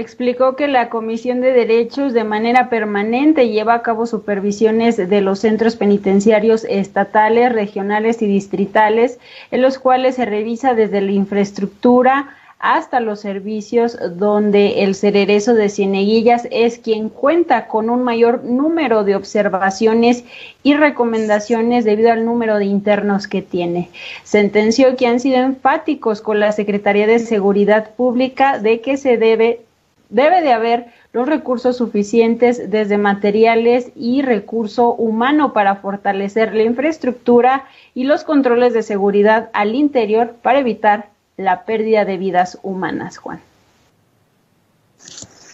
Explicó 0.01 0.57
que 0.57 0.67
la 0.67 0.89
Comisión 0.89 1.43
de 1.43 1.53
Derechos 1.53 2.15
de 2.15 2.25
manera 2.25 2.71
permanente 2.71 3.51
lleva 3.51 3.75
a 3.75 3.83
cabo 3.83 4.07
supervisiones 4.07 4.97
de 4.97 5.21
los 5.21 5.41
centros 5.41 5.77
penitenciarios 5.77 6.65
estatales, 6.65 7.53
regionales 7.53 8.23
y 8.23 8.27
distritales, 8.27 9.19
en 9.51 9.61
los 9.61 9.79
cuales 9.79 10.15
se 10.15 10.25
revisa 10.25 10.73
desde 10.73 11.03
la 11.03 11.13
infraestructura 11.13 12.35
hasta 12.59 13.01
los 13.01 13.21
servicios 13.21 13.99
donde 14.17 14.85
el 14.85 14.95
cererezo 14.95 15.53
de 15.53 15.69
Cieneguillas 15.69 16.49
es 16.51 16.79
quien 16.79 17.11
cuenta 17.11 17.69
con 17.69 17.91
un 17.91 18.03
mayor 18.03 18.43
número 18.45 19.05
de 19.05 19.17
observaciones 19.17 20.25
y 20.63 20.75
recomendaciones 20.75 21.85
debido 21.85 22.11
al 22.11 22.25
número 22.25 22.57
de 22.57 22.65
internos 22.65 23.29
que 23.29 23.43
tiene. 23.43 23.91
Sentenció 24.25 24.97
que 24.97 25.07
han 25.07 25.21
sido 25.21 25.37
enfáticos 25.37 26.23
con 26.23 26.41
la 26.41 26.53
Secretaría 26.53 27.07
de 27.07 27.19
Seguridad 27.19 27.91
Pública 27.97 28.59
de 28.59 28.81
que 28.81 28.97
se 28.97 29.19
debe 29.19 29.61
debe 30.11 30.43
de 30.43 30.53
haber 30.53 30.93
los 31.13 31.29
recursos 31.29 31.77
suficientes 31.77 32.71
desde 32.71 32.99
materiales 32.99 33.91
y 33.95 34.23
recurso 34.23 34.95
humano 34.95 35.53
para 35.53 35.77
fortalecer 35.77 36.55
la 36.55 36.65
infraestructura 36.65 37.65
y 37.95 38.05
los 38.05 38.25
controles 38.25 38.75
de 38.75 38.83
seguridad 38.83 39.51
al 39.53 39.75
interior 39.75 40.35
para 40.43 40.59
evitar 40.59 41.09
la 41.37 41.65
pérdida 41.65 42.05
de 42.05 42.19
vidas 42.19 42.59
humanas, 42.63 43.17
Juan. 43.17 43.41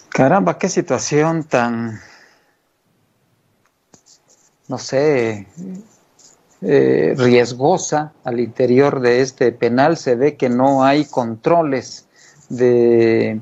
Caramba, 0.09 0.59
qué 0.59 0.69
situación 0.69 1.45
tan, 1.45 2.01
no 4.67 4.79
sé, 4.79 5.47
eh, 6.63 7.15
riesgosa 7.17 8.15
al 8.25 8.41
interior 8.41 9.01
de 9.01 9.21
este 9.21 9.53
penal. 9.53 9.99
Se 9.99 10.17
ve 10.17 10.37
que 10.37 10.49
no 10.49 10.85
hay 10.85 11.05
controles 11.05 12.07
de 12.49 13.41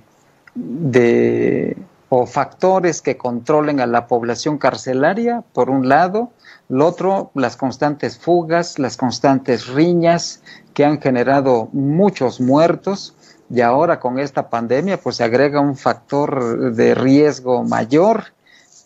de 0.54 1.76
o 2.08 2.26
factores 2.26 3.02
que 3.02 3.16
controlen 3.16 3.80
a 3.80 3.86
la 3.86 4.06
población 4.06 4.58
carcelaria, 4.58 5.42
por 5.52 5.68
un 5.68 5.88
lado, 5.88 6.30
lo 6.68 6.86
otro, 6.86 7.32
las 7.34 7.56
constantes 7.56 8.18
fugas, 8.18 8.78
las 8.78 8.96
constantes 8.96 9.66
riñas 9.66 10.40
que 10.74 10.84
han 10.84 11.00
generado 11.00 11.68
muchos 11.72 12.40
muertos. 12.40 13.14
Y 13.50 13.60
ahora 13.62 13.98
con 13.98 14.18
esta 14.18 14.48
pandemia 14.48 15.00
pues 15.00 15.16
se 15.16 15.24
agrega 15.24 15.60
un 15.60 15.76
factor 15.76 16.72
de 16.72 16.94
riesgo 16.94 17.64
mayor 17.64 18.26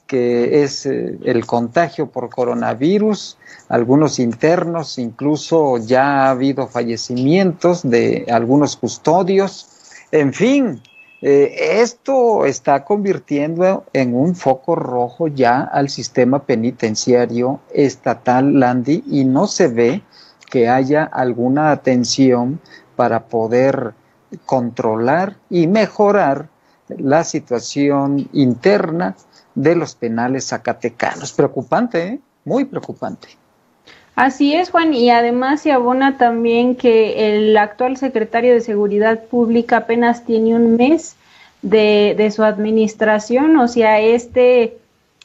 que 0.08 0.64
es 0.64 0.86
eh, 0.86 1.18
el 1.24 1.44
contagio 1.44 2.06
por 2.10 2.30
coronavirus, 2.30 3.36
algunos 3.68 4.18
internos, 4.18 4.98
incluso 4.98 5.76
ya 5.76 6.24
ha 6.24 6.30
habido 6.30 6.66
fallecimientos 6.66 7.82
de 7.82 8.24
algunos 8.30 8.78
custodios, 8.78 9.68
en 10.10 10.32
fin, 10.32 10.80
eh, 11.20 11.80
esto 11.80 12.44
está 12.44 12.84
convirtiendo 12.84 13.84
en 13.92 14.14
un 14.14 14.36
foco 14.36 14.76
rojo 14.76 15.26
ya 15.26 15.60
al 15.62 15.88
sistema 15.88 16.44
penitenciario 16.44 17.60
estatal, 17.72 18.60
Landy, 18.60 19.02
y 19.06 19.24
no 19.24 19.46
se 19.48 19.68
ve 19.68 20.02
que 20.48 20.68
haya 20.68 21.04
alguna 21.04 21.72
atención 21.72 22.60
para 22.94 23.26
poder 23.26 23.94
controlar 24.46 25.36
y 25.50 25.66
mejorar 25.66 26.48
la 26.88 27.24
situación 27.24 28.28
interna 28.32 29.16
de 29.54 29.74
los 29.74 29.94
penales 29.94 30.48
zacatecanos. 30.48 31.32
Preocupante, 31.32 32.06
¿eh? 32.06 32.20
muy 32.44 32.64
preocupante. 32.64 33.28
Así 34.18 34.52
es, 34.52 34.70
Juan, 34.70 34.94
y 34.94 35.10
además 35.10 35.60
se 35.60 35.70
abona 35.70 36.18
también 36.18 36.74
que 36.74 37.36
el 37.36 37.56
actual 37.56 37.96
secretario 37.96 38.52
de 38.52 38.60
Seguridad 38.60 39.22
Pública 39.22 39.76
apenas 39.76 40.24
tiene 40.24 40.56
un 40.56 40.74
mes 40.74 41.14
de, 41.62 42.28
su 42.34 42.42
administración, 42.42 43.56
o 43.58 43.68
sea, 43.68 44.00
este, 44.00 44.76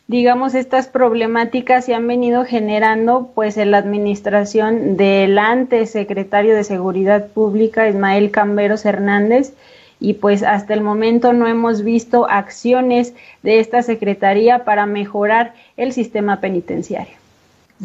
digamos, 0.05 0.53
estas 0.53 0.89
problemáticas 0.89 1.85
se 1.85 1.95
han 1.95 2.05
venido 2.05 2.45
generando 2.45 3.31
pues 3.33 3.57
en 3.57 3.71
la 3.71 3.79
administración 3.79 4.95
del 4.95 5.39
antes 5.39 5.89
secretario 5.89 6.53
de 6.53 6.63
Seguridad 6.63 7.29
Pública, 7.29 7.89
Ismael 7.89 8.29
Camberos 8.29 8.85
Hernández, 8.85 9.55
y 9.99 10.13
pues 10.13 10.43
hasta 10.43 10.75
el 10.75 10.81
momento 10.81 11.33
no 11.33 11.47
hemos 11.47 11.81
visto 11.81 12.29
acciones 12.29 13.15
de 13.41 13.57
esta 13.57 13.81
secretaría 13.81 14.65
para 14.65 14.85
mejorar 14.85 15.55
el 15.77 15.93
sistema 15.93 16.41
penitenciario. 16.41 17.22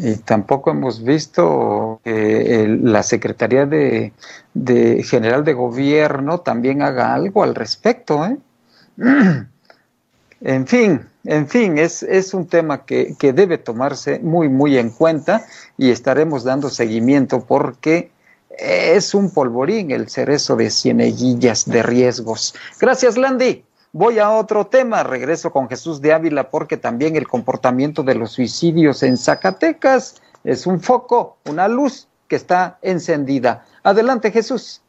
Y 0.01 0.15
tampoco 0.15 0.71
hemos 0.71 1.03
visto 1.03 1.99
que 2.03 2.77
la 2.81 3.03
Secretaría 3.03 3.65
de, 3.65 4.13
General 5.03 5.43
de 5.43 5.53
Gobierno 5.53 6.39
también 6.39 6.81
haga 6.81 7.13
algo 7.13 7.43
al 7.43 7.53
respecto. 7.55 8.25
¿eh? 8.25 8.37
En 10.41 10.67
fin, 10.67 11.01
en 11.25 11.49
fin, 11.49 11.77
es, 11.77 12.01
es 12.01 12.33
un 12.33 12.47
tema 12.47 12.85
que, 12.85 13.13
que, 13.19 13.33
debe 13.33 13.57
tomarse 13.57 14.19
muy, 14.19 14.47
muy 14.47 14.77
en 14.77 14.89
cuenta 14.89 15.45
y 15.77 15.91
estaremos 15.91 16.45
dando 16.45 16.69
seguimiento 16.69 17.43
porque 17.45 18.09
es 18.57 19.13
un 19.13 19.29
polvorín 19.31 19.91
el 19.91 20.09
cerezo 20.09 20.55
de 20.55 20.69
cieneguillas 20.69 21.65
de 21.65 21.83
riesgos. 21.83 22.55
Gracias, 22.79 23.17
Landy. 23.17 23.65
Voy 23.91 24.19
a 24.19 24.29
otro 24.29 24.67
tema, 24.67 25.03
regreso 25.03 25.51
con 25.51 25.67
Jesús 25.67 25.99
de 25.99 26.13
Ávila 26.13 26.49
porque 26.49 26.77
también 26.77 27.15
el 27.15 27.27
comportamiento 27.27 28.03
de 28.03 28.13
los 28.13 28.33
suicidios 28.33 29.01
en 29.01 29.17
Zacatecas 29.17 30.21
es 30.43 30.67
un 30.67 30.79
foco, 30.79 31.37
una 31.45 31.67
luz 31.67 32.07
que 32.27 32.35
está 32.35 32.77
encendida. 32.83 33.65
Adelante 33.81 34.31
Jesús. 34.31 34.81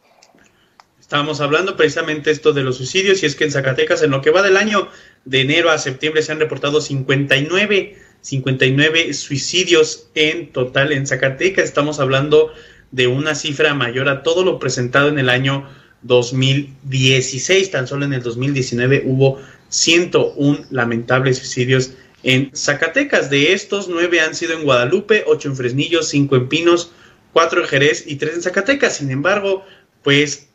Estábamos 1.00 1.40
hablando 1.40 1.76
precisamente 1.76 2.30
esto 2.30 2.52
de 2.52 2.62
los 2.62 2.76
suicidios 2.76 3.22
y 3.22 3.26
es 3.26 3.34
que 3.36 3.44
en 3.44 3.52
Zacatecas 3.52 4.02
en 4.02 4.10
lo 4.10 4.20
que 4.20 4.30
va 4.30 4.42
del 4.42 4.58
año 4.58 4.88
de 5.24 5.40
enero 5.40 5.70
a 5.70 5.78
septiembre 5.78 6.20
se 6.20 6.32
han 6.32 6.38
reportado 6.38 6.82
59, 6.82 7.98
59 8.20 9.14
suicidios 9.14 10.10
en 10.14 10.52
total 10.52 10.92
en 10.92 11.06
Zacatecas. 11.06 11.64
Estamos 11.64 12.00
hablando 12.00 12.52
de 12.90 13.06
una 13.06 13.34
cifra 13.34 13.72
mayor 13.72 14.10
a 14.10 14.22
todo 14.22 14.44
lo 14.44 14.58
presentado 14.58 15.08
en 15.08 15.18
el 15.18 15.30
año 15.30 15.66
2016. 16.02 17.70
Tan 17.70 17.86
solo 17.86 18.04
en 18.04 18.12
el 18.12 18.22
2019 18.22 19.02
hubo 19.06 19.40
101 19.68 20.66
lamentables 20.70 21.38
suicidios 21.38 21.92
en 22.22 22.50
Zacatecas. 22.54 23.30
De 23.30 23.52
estos, 23.52 23.88
nueve 23.88 24.20
han 24.20 24.34
sido 24.34 24.54
en 24.54 24.64
Guadalupe, 24.64 25.24
ocho 25.26 25.48
en 25.48 25.56
Fresnillo, 25.56 26.02
cinco 26.02 26.36
en 26.36 26.48
Pinos, 26.48 26.92
cuatro 27.32 27.60
en 27.62 27.68
Jerez 27.68 28.04
y 28.06 28.16
tres 28.16 28.34
en 28.34 28.42
Zacatecas. 28.42 28.96
Sin 28.96 29.10
embargo, 29.10 29.64
pues 30.02 30.48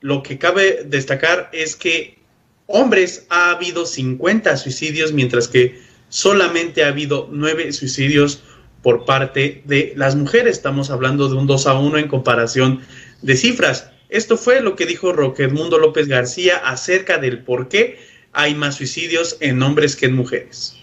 lo 0.00 0.22
que 0.22 0.38
cabe 0.38 0.84
destacar 0.86 1.50
es 1.52 1.76
que 1.76 2.18
hombres 2.66 3.26
ha 3.30 3.50
habido 3.50 3.86
50 3.86 4.56
suicidios, 4.56 5.12
mientras 5.12 5.48
que 5.48 5.80
solamente 6.08 6.84
ha 6.84 6.88
habido 6.88 7.28
nueve 7.30 7.72
suicidios 7.72 8.42
por 8.82 9.04
parte 9.04 9.62
de 9.64 9.92
las 9.96 10.14
mujeres. 10.14 10.56
Estamos 10.56 10.90
hablando 10.90 11.28
de 11.28 11.34
un 11.34 11.46
2 11.46 11.66
a 11.66 11.78
1 11.78 11.98
en 11.98 12.08
comparación 12.08 12.80
de 13.22 13.36
cifras. 13.36 13.90
Esto 14.08 14.36
fue 14.36 14.60
lo 14.60 14.76
que 14.76 14.86
dijo 14.86 15.12
Roque 15.12 15.44
Edmundo 15.44 15.78
López 15.78 16.08
García 16.08 16.56
acerca 16.58 17.18
del 17.18 17.42
por 17.42 17.68
qué 17.68 17.98
hay 18.32 18.54
más 18.54 18.76
suicidios 18.76 19.36
en 19.40 19.62
hombres 19.62 19.96
que 19.96 20.06
en 20.06 20.14
mujeres 20.14 20.75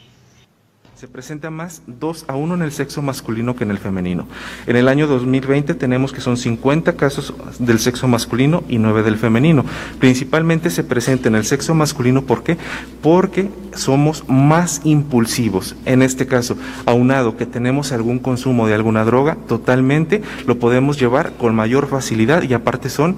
se 1.03 1.09
presenta 1.09 1.49
más 1.49 1.81
2 1.87 2.23
a 2.29 2.37
1 2.37 2.55
en 2.55 2.61
el 2.61 2.71
sexo 2.71 3.01
masculino 3.01 3.57
que 3.57 3.65
en 3.65 3.71
el 3.71 3.77
femenino. 3.77 4.25
En 4.67 4.77
el 4.77 4.87
año 4.87 5.05
2020 5.05 5.73
tenemos 5.73 6.13
que 6.13 6.21
son 6.21 6.37
50 6.37 6.95
casos 6.95 7.33
del 7.59 7.79
sexo 7.79 8.07
masculino 8.07 8.63
y 8.69 8.77
9 8.77 9.03
del 9.03 9.17
femenino. 9.17 9.65
Principalmente 9.99 10.69
se 10.69 10.85
presenta 10.85 11.27
en 11.27 11.35
el 11.35 11.43
sexo 11.43 11.75
masculino, 11.75 12.21
¿por 12.21 12.43
qué? 12.43 12.55
Porque 13.01 13.49
somos 13.75 14.23
más 14.29 14.79
impulsivos. 14.85 15.75
En 15.83 16.03
este 16.03 16.25
caso, 16.25 16.55
aunado 16.85 17.35
que 17.35 17.45
tenemos 17.45 17.91
algún 17.91 18.19
consumo 18.19 18.65
de 18.65 18.75
alguna 18.75 19.03
droga, 19.03 19.35
totalmente 19.45 20.21
lo 20.47 20.57
podemos 20.57 20.97
llevar 20.97 21.33
con 21.33 21.53
mayor 21.53 21.87
facilidad 21.87 22.43
y 22.43 22.53
aparte 22.53 22.89
son 22.89 23.17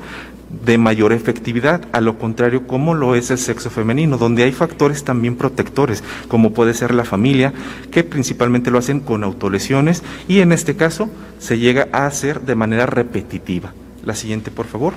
de 0.66 0.78
mayor 0.78 1.14
efectividad, 1.14 1.88
a 1.92 2.02
lo 2.02 2.18
contrario 2.18 2.68
como 2.68 2.94
lo 2.94 3.16
es 3.16 3.32
el 3.32 3.38
sexo 3.38 3.70
femenino, 3.70 4.18
donde 4.18 4.44
hay 4.44 4.52
factores 4.52 5.04
también 5.04 5.36
protectores, 5.36 6.04
como 6.28 6.54
puede 6.54 6.74
ser 6.74 6.94
la 6.94 7.06
familia, 7.06 7.54
que 7.92 8.04
principalmente 8.04 8.72
lo 8.72 8.80
hacen 8.80 9.00
con 9.00 9.24
autolesiones 9.24 10.04
y 10.28 10.40
en 10.40 10.52
este 10.52 10.76
caso 10.76 11.10
se 11.40 11.60
llega 11.60 11.88
a 11.92 12.08
hacer 12.08 12.42
de 12.42 12.56
manera 12.56 12.86
repetitiva. 12.86 13.74
La 14.04 14.16
siguiente, 14.16 14.52
por 14.52 14.66
favor. 14.66 14.94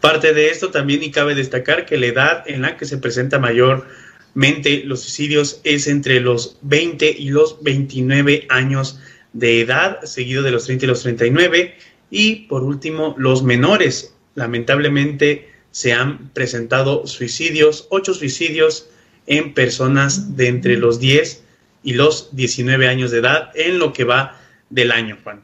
Parte 0.00 0.32
de 0.34 0.50
esto 0.50 0.70
también 0.70 1.02
y 1.02 1.12
cabe 1.12 1.36
destacar 1.36 1.86
que 1.86 1.96
la 1.96 2.06
edad 2.06 2.44
en 2.46 2.62
la 2.62 2.76
que 2.76 2.86
se 2.86 2.98
presenta 2.98 3.38
mayormente 3.38 4.82
los 4.84 5.02
suicidios 5.02 5.60
es 5.62 5.86
entre 5.86 6.20
los 6.20 6.58
20 6.62 7.08
y 7.08 7.30
los 7.30 7.62
29 7.62 8.46
años 8.48 8.98
de 9.32 9.60
edad, 9.60 10.02
seguido 10.02 10.42
de 10.42 10.50
los 10.50 10.64
30 10.64 10.84
y 10.84 10.88
los 10.88 11.02
39. 11.02 11.74
Y 12.10 12.34
por 12.46 12.62
último, 12.62 13.14
los 13.18 13.42
menores. 13.42 14.14
Lamentablemente 14.34 15.50
se 15.70 15.92
han 15.92 16.30
presentado 16.30 17.06
suicidios, 17.06 17.86
ocho 17.90 18.14
suicidios 18.14 18.88
en 19.26 19.54
personas 19.54 20.36
de 20.36 20.48
entre 20.48 20.76
los 20.76 21.00
10 21.00 21.42
y 21.82 21.94
los 21.94 22.34
19 22.36 22.88
años 22.88 23.10
de 23.10 23.18
edad 23.18 23.50
en 23.54 23.78
lo 23.78 23.92
que 23.92 24.04
va 24.04 24.38
del 24.70 24.92
año, 24.92 25.18
Juan. 25.22 25.42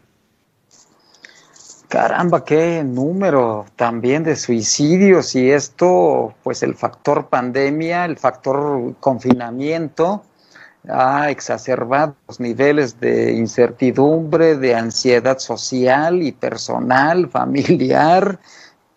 Caramba, 1.88 2.44
qué 2.44 2.84
número 2.84 3.64
también 3.74 4.22
de 4.22 4.36
suicidios 4.36 5.34
y 5.34 5.50
esto, 5.50 6.34
pues 6.42 6.62
el 6.62 6.74
factor 6.74 7.28
pandemia, 7.28 8.04
el 8.04 8.18
factor 8.18 8.94
confinamiento, 9.00 10.22
ha 10.86 11.30
exacerbado 11.30 12.14
los 12.26 12.40
niveles 12.40 13.00
de 13.00 13.32
incertidumbre, 13.32 14.56
de 14.56 14.74
ansiedad 14.74 15.38
social 15.38 16.22
y 16.22 16.32
personal, 16.32 17.28
familiar. 17.30 18.38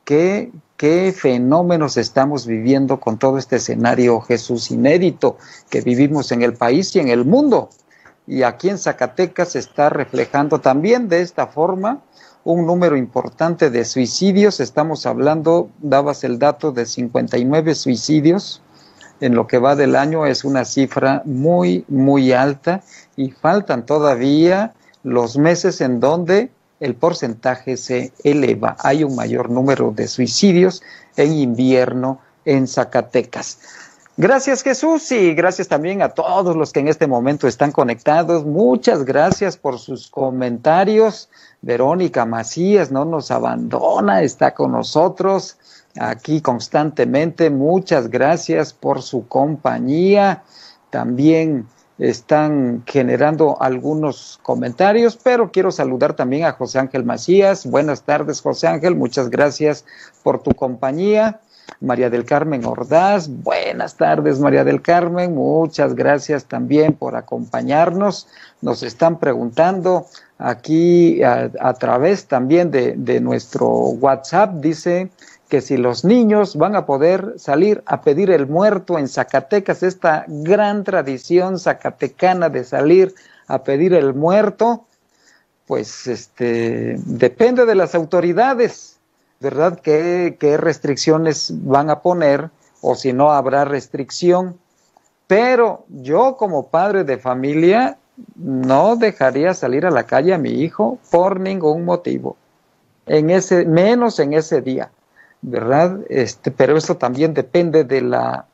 ¿Qué, 0.05 0.51
qué 0.77 1.13
fenómenos 1.17 1.97
estamos 1.97 2.45
viviendo 2.45 2.99
con 2.99 3.17
todo 3.17 3.37
este 3.37 3.57
escenario 3.57 4.21
Jesús 4.21 4.71
inédito 4.71 5.37
que 5.69 5.81
vivimos 5.81 6.31
en 6.31 6.41
el 6.41 6.53
país 6.53 6.95
y 6.95 6.99
en 6.99 7.09
el 7.09 7.25
mundo? 7.25 7.69
Y 8.27 8.43
aquí 8.43 8.69
en 8.69 8.77
Zacatecas 8.77 9.53
se 9.53 9.59
está 9.59 9.89
reflejando 9.89 10.59
también 10.61 11.09
de 11.09 11.21
esta 11.21 11.47
forma 11.47 12.01
un 12.43 12.65
número 12.65 12.95
importante 12.97 13.69
de 13.69 13.85
suicidios. 13.85 14.59
Estamos 14.59 15.05
hablando, 15.05 15.69
dabas 15.79 16.23
el 16.23 16.39
dato 16.39 16.71
de 16.71 16.85
59 16.85 17.75
suicidios 17.75 18.60
en 19.21 19.35
lo 19.35 19.47
que 19.47 19.59
va 19.59 19.75
del 19.75 19.95
año 19.95 20.25
es 20.25 20.43
una 20.43 20.65
cifra 20.65 21.21
muy, 21.25 21.85
muy 21.87 22.33
alta 22.33 22.81
y 23.15 23.31
faltan 23.31 23.85
todavía 23.85 24.73
los 25.03 25.37
meses 25.37 25.79
en 25.79 25.99
donde 25.99 26.49
el 26.79 26.95
porcentaje 26.95 27.77
se 27.77 28.11
eleva. 28.23 28.75
Hay 28.79 29.03
un 29.03 29.15
mayor 29.15 29.49
número 29.49 29.93
de 29.95 30.07
suicidios 30.07 30.81
en 31.15 31.33
invierno 31.33 32.19
en 32.43 32.67
Zacatecas. 32.67 33.59
Gracias 34.17 34.61
Jesús 34.61 35.11
y 35.11 35.33
gracias 35.33 35.67
también 35.67 36.01
a 36.01 36.09
todos 36.09 36.55
los 36.55 36.73
que 36.73 36.81
en 36.81 36.87
este 36.87 37.07
momento 37.07 37.47
están 37.47 37.71
conectados. 37.71 38.45
Muchas 38.45 39.05
gracias 39.05 39.55
por 39.55 39.79
sus 39.79 40.09
comentarios. 40.09 41.29
Verónica 41.61 42.25
Macías 42.25 42.91
no 42.91 43.05
nos 43.05 43.31
abandona, 43.31 44.23
está 44.23 44.53
con 44.53 44.71
nosotros 44.71 45.57
aquí 45.99 46.41
constantemente. 46.41 47.49
Muchas 47.49 48.09
gracias 48.09 48.73
por 48.73 49.01
su 49.01 49.27
compañía. 49.27 50.43
También 50.89 51.67
están 51.97 52.83
generando 52.85 53.61
algunos 53.61 54.39
comentarios, 54.41 55.17
pero 55.17 55.51
quiero 55.51 55.71
saludar 55.71 56.15
también 56.15 56.45
a 56.45 56.53
José 56.53 56.79
Ángel 56.79 57.03
Macías. 57.03 57.65
Buenas 57.65 58.03
tardes, 58.03 58.41
José 58.41 58.67
Ángel. 58.67 58.95
Muchas 58.95 59.29
gracias 59.29 59.85
por 60.23 60.41
tu 60.41 60.51
compañía. 60.51 61.39
María 61.79 62.09
del 62.09 62.25
Carmen 62.25 62.65
Ordaz, 62.65 63.29
buenas 63.29 63.95
tardes 63.95 64.39
María 64.39 64.63
del 64.63 64.81
Carmen, 64.81 65.33
muchas 65.33 65.95
gracias 65.95 66.45
también 66.45 66.93
por 66.93 67.15
acompañarnos. 67.15 68.27
Nos 68.61 68.83
están 68.83 69.19
preguntando 69.19 70.05
aquí 70.37 71.23
a, 71.23 71.73
través 71.79 72.25
también 72.25 72.71
de, 72.71 72.95
de 72.97 73.21
nuestro 73.21 73.67
WhatsApp, 73.69 74.55
dice 74.55 75.11
que 75.51 75.59
si 75.59 75.75
los 75.75 76.05
niños 76.05 76.55
van 76.55 76.77
a 76.77 76.85
poder 76.85 77.33
salir 77.35 77.83
a 77.85 77.99
pedir 77.99 78.31
el 78.31 78.47
muerto 78.47 78.97
en 78.97 79.09
Zacatecas, 79.09 79.83
esta 79.83 80.23
gran 80.29 80.85
tradición 80.85 81.59
zacatecana 81.59 82.47
de 82.47 82.63
salir 82.63 83.13
a 83.47 83.61
pedir 83.61 83.93
el 83.93 84.13
muerto, 84.13 84.85
pues 85.67 86.07
este 86.07 86.95
depende 87.05 87.65
de 87.65 87.75
las 87.75 87.95
autoridades, 87.95 88.97
¿verdad? 89.41 89.77
¿Qué, 89.83 90.37
qué 90.39 90.55
restricciones 90.55 91.51
van 91.53 91.89
a 91.89 91.99
poner 91.99 92.49
o 92.79 92.95
si 92.95 93.11
no 93.11 93.33
habrá 93.33 93.65
restricción? 93.65 94.57
Pero 95.27 95.83
yo 95.89 96.37
como 96.37 96.67
padre 96.67 97.03
de 97.03 97.17
familia 97.17 97.97
no 98.37 98.95
dejaría 98.95 99.53
salir 99.53 99.85
a 99.85 99.91
la 99.91 100.05
calle 100.05 100.33
a 100.33 100.37
mi 100.37 100.61
hijo 100.61 100.97
por 101.11 101.41
ningún 101.41 101.83
motivo, 101.83 102.37
en 103.05 103.29
ese, 103.29 103.65
menos 103.65 104.17
en 104.19 104.31
ese 104.31 104.61
día. 104.61 104.91
¿Verdad? 105.41 105.99
Este, 106.09 106.51
pero 106.51 106.77
eso 106.77 106.97
también 106.97 107.33
depende 107.33 107.83
de 107.83 108.01
la 108.01 108.45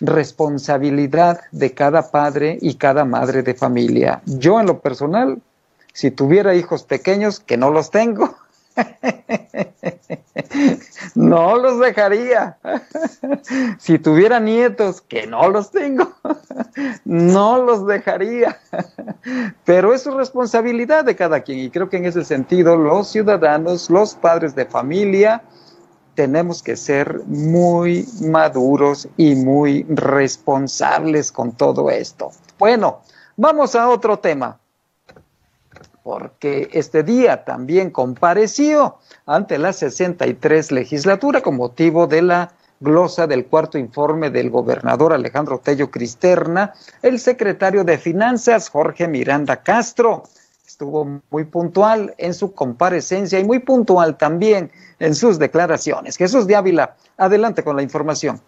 responsabilidad 0.00 1.40
de 1.52 1.74
cada 1.74 2.10
padre 2.10 2.58
y 2.60 2.74
cada 2.74 3.04
madre 3.04 3.42
de 3.42 3.54
familia. 3.54 4.22
Yo 4.24 4.60
en 4.60 4.66
lo 4.66 4.80
personal, 4.80 5.40
si 5.92 6.10
tuviera 6.10 6.54
hijos 6.54 6.84
pequeños, 6.84 7.40
que 7.40 7.56
no 7.56 7.70
los 7.70 7.90
tengo, 7.90 8.34
no 11.14 11.58
los 11.58 11.80
dejaría. 11.80 12.56
si 13.78 13.98
tuviera 13.98 14.40
nietos, 14.40 15.02
que 15.02 15.26
no 15.26 15.50
los 15.50 15.70
tengo, 15.70 16.14
no 17.04 17.62
los 17.62 17.86
dejaría. 17.86 18.58
Pero 19.64 19.92
es 19.92 20.02
su 20.02 20.16
responsabilidad 20.16 21.04
de 21.04 21.16
cada 21.16 21.40
quien 21.40 21.58
y 21.58 21.70
creo 21.70 21.90
que 21.90 21.98
en 21.98 22.06
ese 22.06 22.24
sentido 22.24 22.76
los 22.76 23.08
ciudadanos, 23.08 23.90
los 23.90 24.14
padres 24.14 24.54
de 24.54 24.64
familia, 24.64 25.42
tenemos 26.14 26.62
que 26.62 26.76
ser 26.76 27.22
muy 27.26 28.06
maduros 28.20 29.08
y 29.16 29.34
muy 29.34 29.84
responsables 29.88 31.32
con 31.32 31.52
todo 31.52 31.90
esto. 31.90 32.30
Bueno, 32.58 33.00
vamos 33.36 33.74
a 33.74 33.88
otro 33.88 34.18
tema, 34.18 34.58
porque 36.02 36.68
este 36.72 37.02
día 37.02 37.44
también 37.44 37.90
compareció 37.90 38.98
ante 39.26 39.58
la 39.58 39.72
63 39.72 40.72
legislatura 40.72 41.40
con 41.40 41.56
motivo 41.56 42.06
de 42.06 42.22
la 42.22 42.52
glosa 42.80 43.26
del 43.26 43.46
cuarto 43.46 43.78
informe 43.78 44.30
del 44.30 44.50
gobernador 44.50 45.12
Alejandro 45.12 45.58
Tello 45.58 45.90
Cristerna, 45.90 46.72
el 47.02 47.20
secretario 47.20 47.84
de 47.84 47.98
Finanzas 47.98 48.70
Jorge 48.70 49.06
Miranda 49.06 49.62
Castro. 49.62 50.24
Estuvo 50.80 51.22
muy 51.28 51.44
puntual 51.44 52.14
en 52.16 52.32
su 52.32 52.54
comparecencia 52.54 53.38
y 53.38 53.44
muy 53.44 53.58
puntual 53.58 54.16
también 54.16 54.70
en 54.98 55.14
sus 55.14 55.38
declaraciones. 55.38 56.16
Jesús 56.16 56.46
de 56.46 56.56
Ávila, 56.56 56.96
adelante 57.18 57.62
con 57.62 57.76
la 57.76 57.82
información. 57.82 58.40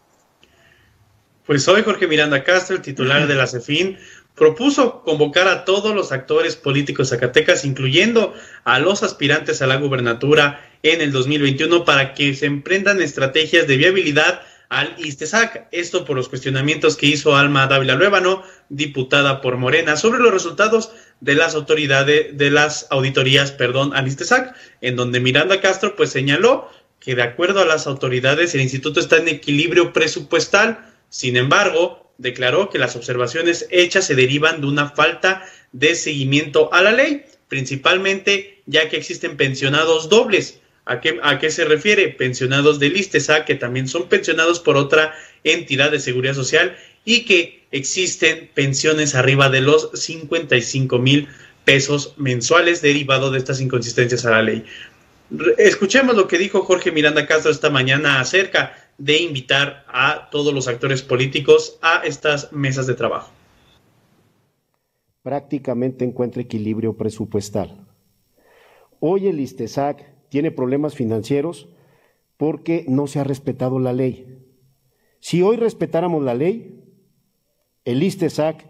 Pues 1.44 1.68
hoy 1.68 1.82
Jorge 1.82 2.06
Miranda 2.06 2.42
Castro, 2.42 2.76
el 2.76 2.80
titular 2.80 3.26
de 3.26 3.34
la 3.34 3.46
CEFIN, 3.46 3.98
propuso 4.34 5.02
convocar 5.02 5.46
a 5.46 5.66
todos 5.66 5.94
los 5.94 6.10
actores 6.10 6.56
políticos 6.56 7.10
zacatecas, 7.10 7.66
incluyendo 7.66 8.32
a 8.64 8.78
los 8.78 9.02
aspirantes 9.02 9.60
a 9.60 9.66
la 9.66 9.76
gubernatura 9.76 10.58
en 10.82 11.02
el 11.02 11.12
2021, 11.12 11.84
para 11.84 12.14
que 12.14 12.34
se 12.34 12.46
emprendan 12.46 13.02
estrategias 13.02 13.66
de 13.66 13.76
viabilidad 13.76 14.40
al 14.70 14.94
ISTESAC. 14.96 15.68
Esto 15.70 16.06
por 16.06 16.16
los 16.16 16.30
cuestionamientos 16.30 16.96
que 16.96 17.04
hizo 17.04 17.36
Alma 17.36 17.66
Dávila 17.66 17.94
Luébano, 17.94 18.42
diputada 18.70 19.42
por 19.42 19.58
Morena, 19.58 19.98
sobre 19.98 20.20
los 20.20 20.32
resultados 20.32 20.92
de 21.22 21.36
las 21.36 21.54
autoridades, 21.54 22.36
de 22.36 22.50
las 22.50 22.88
auditorías, 22.90 23.52
perdón, 23.52 23.94
al 23.94 24.08
ISTESAC, 24.08 24.56
en 24.80 24.96
donde 24.96 25.20
Miranda 25.20 25.60
Castro 25.60 25.94
pues 25.94 26.10
señaló 26.10 26.68
que 26.98 27.14
de 27.14 27.22
acuerdo 27.22 27.60
a 27.60 27.64
las 27.64 27.86
autoridades 27.86 28.54
el 28.54 28.60
instituto 28.60 28.98
está 28.98 29.18
en 29.18 29.28
equilibrio 29.28 29.92
presupuestal. 29.92 30.84
Sin 31.10 31.36
embargo, 31.36 32.12
declaró 32.18 32.70
que 32.70 32.78
las 32.78 32.96
observaciones 32.96 33.68
hechas 33.70 34.04
se 34.04 34.16
derivan 34.16 34.60
de 34.60 34.66
una 34.66 34.90
falta 34.90 35.44
de 35.70 35.94
seguimiento 35.94 36.74
a 36.74 36.82
la 36.82 36.90
ley, 36.90 37.24
principalmente 37.46 38.60
ya 38.66 38.88
que 38.88 38.96
existen 38.96 39.36
pensionados 39.36 40.08
dobles. 40.08 40.58
¿A 40.86 41.00
qué, 41.00 41.20
¿A 41.22 41.38
qué, 41.38 41.52
se 41.52 41.64
refiere? 41.64 42.08
Pensionados 42.08 42.80
del 42.80 42.96
ISTESA, 42.96 43.44
que 43.44 43.54
también 43.54 43.86
son 43.86 44.08
pensionados 44.08 44.58
por 44.58 44.76
otra 44.76 45.14
entidad 45.44 45.92
de 45.92 46.00
seguridad 46.00 46.34
social 46.34 46.76
y 47.04 47.24
que 47.24 47.66
existen 47.70 48.50
pensiones 48.54 49.14
arriba 49.14 49.48
de 49.48 49.60
los 49.60 49.90
55 49.94 50.98
mil 50.98 51.28
pesos 51.64 52.14
mensuales 52.16 52.82
derivado 52.82 53.30
de 53.30 53.38
estas 53.38 53.60
inconsistencias 53.60 54.26
a 54.26 54.30
la 54.30 54.42
ley. 54.42 54.64
Escuchemos 55.58 56.16
lo 56.16 56.28
que 56.28 56.38
dijo 56.38 56.62
Jorge 56.62 56.92
Miranda 56.92 57.26
Castro 57.26 57.50
esta 57.50 57.70
mañana 57.70 58.20
acerca 58.20 58.74
de 58.98 59.18
invitar 59.18 59.84
a 59.88 60.28
todos 60.30 60.52
los 60.52 60.68
actores 60.68 61.02
políticos 61.02 61.78
a 61.80 62.02
estas 62.04 62.52
mesas 62.52 62.86
de 62.86 62.94
trabajo. 62.94 63.32
Prácticamente 65.22 66.04
encuentra 66.04 66.42
equilibrio 66.42 66.96
presupuestal. 66.96 67.86
Hoy 69.00 69.28
el 69.28 69.40
ISTESAC 69.40 70.28
tiene 70.28 70.50
problemas 70.50 70.94
financieros 70.94 71.68
porque 72.36 72.84
no 72.88 73.06
se 73.06 73.20
ha 73.20 73.24
respetado 73.24 73.78
la 73.78 73.92
ley. 73.92 74.38
Si 75.20 75.42
hoy 75.42 75.56
respetáramos 75.56 76.22
la 76.24 76.34
ley, 76.34 76.81
el 77.84 78.02
ISTESAC 78.02 78.66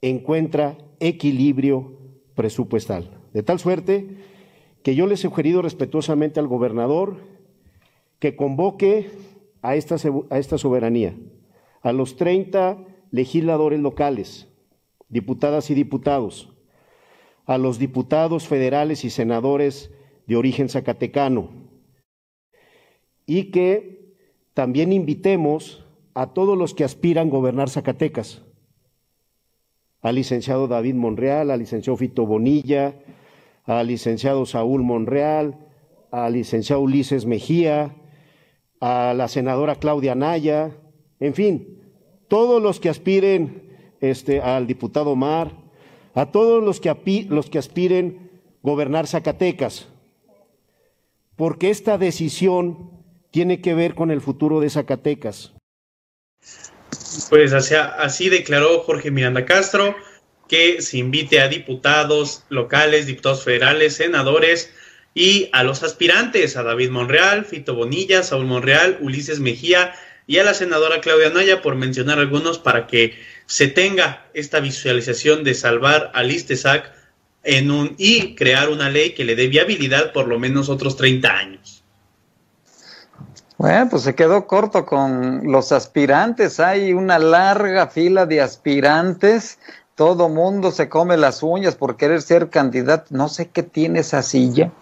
encuentra 0.00 0.78
equilibrio 0.98 1.98
presupuestal. 2.34 3.10
De 3.32 3.42
tal 3.42 3.58
suerte 3.58 4.16
que 4.82 4.94
yo 4.94 5.06
le 5.06 5.14
he 5.14 5.18
sugerido 5.18 5.62
respetuosamente 5.62 6.40
al 6.40 6.48
gobernador 6.48 7.18
que 8.18 8.36
convoque 8.36 9.10
a 9.62 9.76
esta, 9.76 9.96
a 10.30 10.38
esta 10.38 10.58
soberanía, 10.58 11.14
a 11.82 11.92
los 11.92 12.16
30 12.16 12.78
legisladores 13.10 13.80
locales, 13.80 14.48
diputadas 15.08 15.70
y 15.70 15.74
diputados, 15.74 16.50
a 17.46 17.58
los 17.58 17.78
diputados 17.78 18.46
federales 18.46 19.04
y 19.04 19.10
senadores 19.10 19.90
de 20.26 20.36
origen 20.36 20.68
zacatecano, 20.68 21.50
y 23.26 23.50
que 23.50 24.14
también 24.54 24.92
invitemos 24.92 25.84
a 26.14 26.32
todos 26.32 26.56
los 26.56 26.74
que 26.74 26.84
aspiran 26.84 27.30
gobernar 27.30 27.70
Zacatecas, 27.70 28.42
al 30.02 30.14
licenciado 30.14 30.66
David 30.66 30.94
Monreal, 30.94 31.50
al 31.50 31.60
licenciado 31.60 31.96
Fito 31.96 32.26
Bonilla, 32.26 32.94
al 33.64 33.86
licenciado 33.86 34.46
Saúl 34.46 34.82
Monreal, 34.82 35.66
al 36.10 36.32
licenciado 36.32 36.82
Ulises 36.82 37.26
Mejía, 37.26 37.96
a 38.80 39.14
la 39.14 39.28
senadora 39.28 39.76
Claudia 39.76 40.14
Naya, 40.14 40.76
en 41.20 41.34
fin, 41.34 41.80
todos 42.28 42.62
los 42.62 42.80
que 42.80 42.88
aspiren 42.88 43.70
este, 44.00 44.40
al 44.40 44.66
diputado 44.66 45.14
Mar, 45.16 45.52
a 46.14 46.26
todos 46.26 46.62
los 46.64 46.80
que, 46.80 47.26
los 47.28 47.50
que 47.50 47.58
aspiren 47.58 48.30
gobernar 48.62 49.06
Zacatecas, 49.06 49.88
porque 51.36 51.70
esta 51.70 51.98
decisión 51.98 52.90
tiene 53.30 53.60
que 53.60 53.74
ver 53.74 53.94
con 53.94 54.10
el 54.10 54.20
futuro 54.20 54.60
de 54.60 54.70
Zacatecas. 54.70 55.54
Pues 57.28 57.52
así, 57.52 58.28
declaró 58.28 58.80
Jorge 58.80 59.10
Miranda 59.10 59.44
Castro 59.44 59.96
que 60.48 60.82
se 60.82 60.98
invite 60.98 61.40
a 61.40 61.48
diputados 61.48 62.44
locales, 62.48 63.06
diputados 63.06 63.44
federales, 63.44 63.94
senadores 63.96 64.72
y 65.14 65.48
a 65.52 65.62
los 65.62 65.82
aspirantes, 65.82 66.56
a 66.56 66.64
David 66.64 66.90
Monreal, 66.90 67.44
Fito 67.44 67.74
Bonilla, 67.74 68.22
Saúl 68.22 68.46
Monreal, 68.46 68.98
Ulises 69.00 69.38
Mejía 69.38 69.94
y 70.26 70.38
a 70.38 70.44
la 70.44 70.54
senadora 70.54 71.00
Claudia 71.00 71.30
Naya, 71.30 71.62
por 71.62 71.76
mencionar 71.76 72.18
algunos, 72.18 72.58
para 72.58 72.86
que 72.86 73.18
se 73.46 73.68
tenga 73.68 74.28
esta 74.34 74.60
visualización 74.60 75.44
de 75.44 75.54
salvar 75.54 76.10
al 76.14 76.30
ISTESAC 76.30 76.92
en 77.42 77.70
un, 77.70 77.94
y 77.98 78.34
crear 78.34 78.68
una 78.68 78.90
ley 78.90 79.10
que 79.10 79.24
le 79.24 79.36
dé 79.36 79.48
viabilidad 79.48 80.12
por 80.12 80.28
lo 80.28 80.38
menos 80.38 80.68
otros 80.68 80.96
30 80.96 81.36
años. 81.36 81.79
Bueno, 83.60 83.90
pues 83.90 84.04
se 84.04 84.14
quedó 84.14 84.46
corto 84.46 84.86
con 84.86 85.52
los 85.52 85.70
aspirantes. 85.70 86.60
Hay 86.60 86.94
una 86.94 87.18
larga 87.18 87.88
fila 87.88 88.24
de 88.24 88.40
aspirantes 88.40 89.58
todo 90.00 90.30
mundo 90.30 90.70
se 90.70 90.88
come 90.88 91.18
las 91.18 91.42
uñas 91.42 91.76
por 91.76 91.98
querer 91.98 92.22
ser 92.22 92.48
candidato. 92.48 93.08
No 93.10 93.28
sé 93.28 93.50
qué 93.50 93.62
tiene 93.62 93.98
esa 93.98 94.22
silla. 94.22 94.72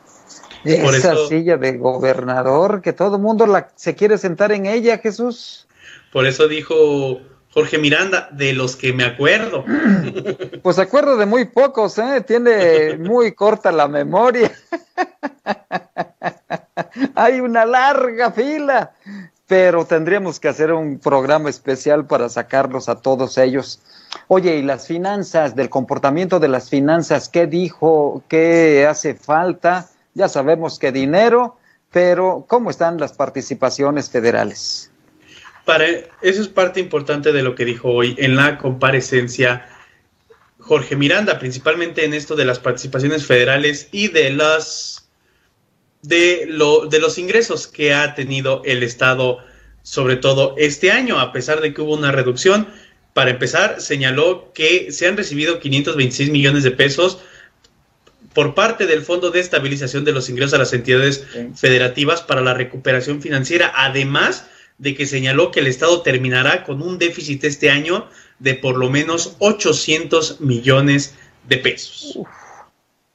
esa 0.63 1.17
silla 1.27 1.57
de 1.57 1.77
gobernador, 1.77 2.83
que 2.83 2.93
todo 2.93 3.19
mundo 3.19 3.45
la, 3.49 3.69
se 3.75 3.97
quiere 3.97 4.17
sentar 4.17 4.53
en 4.53 4.67
ella, 4.67 4.99
Jesús. 4.99 5.67
Por 6.13 6.25
eso 6.25 6.47
dijo 6.47 7.19
Jorge 7.51 7.79
Miranda, 7.79 8.29
de 8.31 8.53
los 8.53 8.77
que 8.77 8.93
me 8.93 9.05
acuerdo. 9.05 9.65
Pues 10.63 10.79
acuerdo 10.79 11.17
de 11.17 11.27
muy 11.27 11.47
pocos, 11.47 11.99
¿eh? 11.99 12.23
Tiene 12.25 12.97
muy 12.99 13.33
corta 13.33 13.73
la 13.73 13.89
memoria. 13.89 14.53
Hay 17.15 17.41
una 17.41 17.65
larga 17.65 18.33
fila, 18.33 18.93
pero 19.47 19.85
tendríamos 19.87 20.39
que 20.41 20.49
hacer 20.49 20.73
un 20.73 20.99
programa 20.99 21.51
especial 21.51 22.07
para 22.07 22.29
sacarlos 22.29 22.89
a 22.89 23.01
todos 23.01 23.39
ellos. 23.39 23.81
Oye, 24.27 24.57
¿y 24.57 24.63
las 24.63 24.87
finanzas, 24.87 25.55
del 25.55 25.71
comportamiento 25.71 26.39
de 26.39 26.49
las 26.49 26.69
finanzas? 26.69 27.29
¿Qué 27.29 27.47
dijo? 27.47 28.23
¿Qué 28.29 28.87
hace 28.89 29.15
falta? 29.15 29.89
Ya 30.15 30.29
sabemos 30.29 30.79
que 30.79 30.93
dinero, 30.93 31.57
pero 31.91 32.45
¿cómo 32.49 32.71
están 32.71 32.99
las 32.99 33.13
participaciones 33.13 34.11
federales? 34.11 34.91
Para, 35.65 35.87
eso 35.87 36.43
es 36.43 36.49
parte 36.49 36.81
importante 36.81 37.33
de 37.33 37.43
lo 37.43 37.55
que 37.55 37.65
dijo 37.65 37.91
hoy 37.91 38.15
en 38.19 38.37
la 38.37 38.57
comparecencia 38.57 39.67
Jorge 40.59 40.97
Miranda, 40.97 41.39
principalmente 41.39 42.05
en 42.05 42.15
esto 42.15 42.37
de 42.37 42.45
las 42.45 42.59
participaciones 42.59 43.27
federales 43.27 43.89
y 43.93 44.09
de 44.09 44.31
las 44.31 45.08
de, 46.09 46.47
lo, 46.49 46.87
de 46.87 46.99
los 47.01 47.19
ingresos 47.19 47.69
que 47.69 47.93
ha 47.93 48.15
tenido 48.15 48.63
el 48.65 48.83
Estado, 48.83 49.39
sobre 49.83 50.17
todo 50.17 50.55
este 50.57 50.91
año, 50.91 51.21
a 51.21 51.33
pesar 51.33 51.61
de 51.61 51.75
que 51.75 51.83
hubo 51.83 51.95
una 51.95 52.13
reducción. 52.13 52.67
Para 53.13 53.31
empezar, 53.31 53.81
señaló 53.81 54.53
que 54.55 54.91
se 54.91 55.07
han 55.07 55.17
recibido 55.17 55.61
526 55.61 56.31
millones 56.31 56.63
de 56.63 56.71
pesos 56.71 57.19
por 58.33 58.55
parte 58.55 58.87
del 58.87 59.03
Fondo 59.03 59.31
de 59.31 59.41
Estabilización 59.41 60.05
de 60.05 60.13
los 60.13 60.31
Ingresos 60.31 60.55
a 60.55 60.59
las 60.59 60.73
entidades 60.73 61.27
federativas 61.55 62.23
para 62.23 62.41
la 62.41 62.55
recuperación 62.55 63.21
financiera, 63.21 63.73
además 63.75 64.47
de 64.79 64.95
que 64.95 65.07
señaló 65.07 65.51
que 65.51 65.61
el 65.61 65.67
Estado 65.67 66.03
terminará 66.03 66.65
con 66.65 66.81
un 66.81 66.99
déficit 66.99 67.45
este 67.45 67.69
año 67.69 68.09
de 68.39 68.55
por 68.55 68.77
lo 68.77 68.89
menos 68.89 69.35
800 69.41 70.41
millones 70.41 71.15
de 71.49 71.59
pesos. 71.59 72.19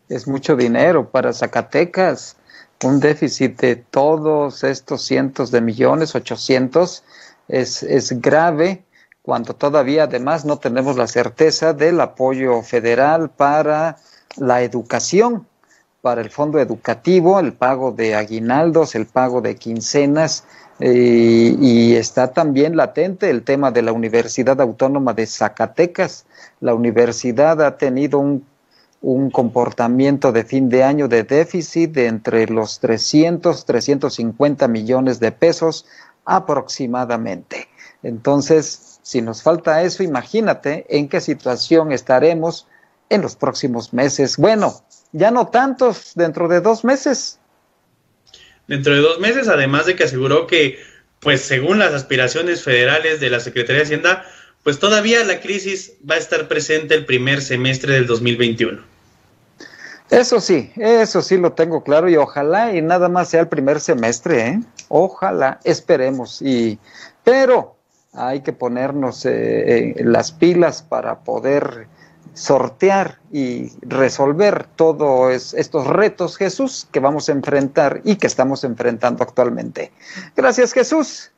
es 0.10 0.28
mucho 0.28 0.56
dinero 0.56 1.10
para 1.10 1.32
Zacatecas, 1.32 2.36
un 2.84 3.00
déficit 3.00 3.60
de 3.60 3.76
todos 3.76 4.64
estos 4.64 5.04
cientos 5.04 5.52
de 5.52 5.62
millones, 5.62 6.16
800, 6.16 7.04
es, 7.48 7.84
es 7.84 8.22
grave 8.22 8.84
cuando 9.24 9.56
todavía 9.56 10.04
además 10.04 10.44
no 10.44 10.60
tenemos 10.60 10.98
la 10.98 11.08
certeza 11.08 11.74
del 11.74 12.02
apoyo 12.02 12.62
federal 12.62 13.30
para 13.30 13.98
la 14.36 14.62
educación, 14.62 15.48
para 16.02 16.22
el 16.22 16.30
fondo 16.30 16.60
educativo, 16.60 17.40
el 17.40 17.54
pago 17.54 17.94
de 17.94 18.16
aguinaldos, 18.16 18.96
el 18.96 19.06
pago 19.06 19.40
de 19.40 19.56
quincenas, 19.56 20.44
eh, 20.80 21.56
y 21.58 21.96
está 21.96 22.34
también 22.34 22.76
latente 22.76 23.30
el 23.30 23.44
tema 23.44 23.72
de 23.72 23.84
la 23.84 23.94
Universidad 23.94 24.60
Autónoma 24.60 25.14
de 25.14 25.26
Zacatecas. 25.26 26.26
La 26.60 26.74
universidad 26.74 27.62
ha 27.62 27.78
tenido 27.78 28.20
un, 28.20 28.46
un 29.04 29.30
comportamiento 29.30 30.32
de 30.32 30.46
fin 30.46 30.70
de 30.70 30.82
año 30.82 31.10
de 31.10 31.24
déficit 31.24 31.92
de 31.92 32.08
entre 32.08 32.48
los 32.48 32.80
300, 32.80 33.66
350 33.66 34.70
millones 34.70 35.20
de 35.20 35.34
pesos 35.34 35.86
aproximadamente. 36.24 37.68
Entonces, 38.02 39.00
si 39.02 39.22
nos 39.22 39.44
falta 39.44 39.84
eso, 39.84 40.04
imagínate 40.04 40.86
en 40.88 41.10
qué 41.10 41.20
situación 41.20 41.92
estaremos 41.92 42.66
en 43.10 43.22
los 43.22 43.36
próximos 43.36 43.94
meses. 43.94 44.38
Bueno, 44.38 44.74
ya 45.12 45.32
no 45.32 45.48
tantos, 45.48 46.14
dentro 46.16 46.48
de 46.48 46.62
dos 46.62 46.86
meses. 46.86 47.40
Dentro 48.70 48.94
de 48.94 49.02
dos 49.02 49.20
meses, 49.20 49.50
además 49.50 49.86
de 49.86 49.98
que 49.98 50.06
aseguró 50.06 50.48
que, 50.48 50.80
pues 51.20 51.42
según 51.42 51.78
las 51.78 51.94
aspiraciones 51.94 52.64
federales 52.64 53.20
de 53.20 53.30
la 53.30 53.42
Secretaría 53.42 53.80
de 53.80 53.84
Hacienda, 53.84 54.26
pues 54.64 54.80
todavía 54.80 55.26
la 55.26 55.42
crisis 55.42 55.92
va 56.10 56.16
a 56.16 56.20
estar 56.20 56.48
presente 56.48 56.96
el 56.96 57.06
primer 57.06 57.42
semestre 57.42 57.96
del 57.96 58.08
2021. 58.08 58.93
Eso 60.14 60.40
sí, 60.40 60.72
eso 60.76 61.24
sí 61.24 61.38
lo 61.38 61.54
tengo 61.54 61.84
claro 61.84 62.08
y 62.08 62.18
ojalá 62.18 62.72
y 62.72 62.84
nada 62.84 63.10
más 63.10 63.30
sea 63.30 63.42
el 63.42 63.48
primer 63.48 63.80
semestre, 63.80 64.48
¿eh? 64.48 64.60
Ojalá, 64.88 65.60
esperemos. 65.64 66.40
Y, 66.40 66.78
pero 67.24 67.76
hay 68.14 68.42
que 68.42 68.54
ponernos 68.54 69.26
eh, 69.26 69.96
las 69.98 70.32
pilas 70.32 70.84
para 70.84 71.22
poder 71.22 71.88
sortear 72.36 73.18
y 73.32 73.72
resolver 73.82 74.68
todos 74.76 75.56
estos 75.56 75.88
retos, 75.88 76.38
Jesús, 76.38 76.88
que 76.92 77.00
vamos 77.00 77.28
a 77.28 77.32
enfrentar 77.32 78.02
y 78.04 78.18
que 78.18 78.28
estamos 78.28 78.64
enfrentando 78.64 79.24
actualmente. 79.24 79.92
Gracias, 80.36 80.74
Jesús. 80.74 81.32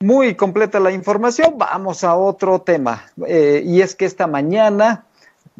Muy 0.00 0.34
completa 0.34 0.80
la 0.80 0.92
información. 0.92 1.54
Vamos 1.56 2.04
a 2.04 2.14
otro 2.14 2.60
tema. 2.60 3.06
Eh, 3.26 3.62
y 3.64 3.80
es 3.80 3.94
que 3.94 4.04
esta 4.04 4.26
mañana 4.26 5.06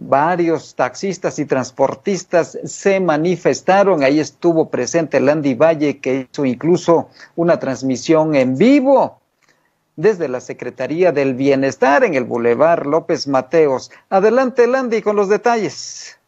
varios 0.01 0.75
taxistas 0.75 1.39
y 1.39 1.45
transportistas 1.45 2.59
se 2.65 3.01
manifestaron. 3.01 4.03
Ahí 4.03 4.19
estuvo 4.19 4.71
presente 4.71 5.21
Landy 5.21 5.55
Valle, 5.55 5.99
que 5.99 6.27
hizo 6.31 6.45
incluso 6.47 7.11
una 7.37 7.59
transmisión 7.59 8.35
en 8.35 8.57
vivo 8.57 9.21
desde 9.97 10.29
la 10.29 10.41
Secretaría 10.41 11.13
del 11.13 11.35
Bienestar 11.35 12.05
en 12.05 12.15
el 12.15 12.25
Boulevard 12.25 12.87
López 12.87 13.29
Mateos. 13.29 13.91
Adelante, 14.09 14.67
Landy, 14.67 15.03
con 15.03 15.17
los 15.17 15.29
detalles. 15.29 16.20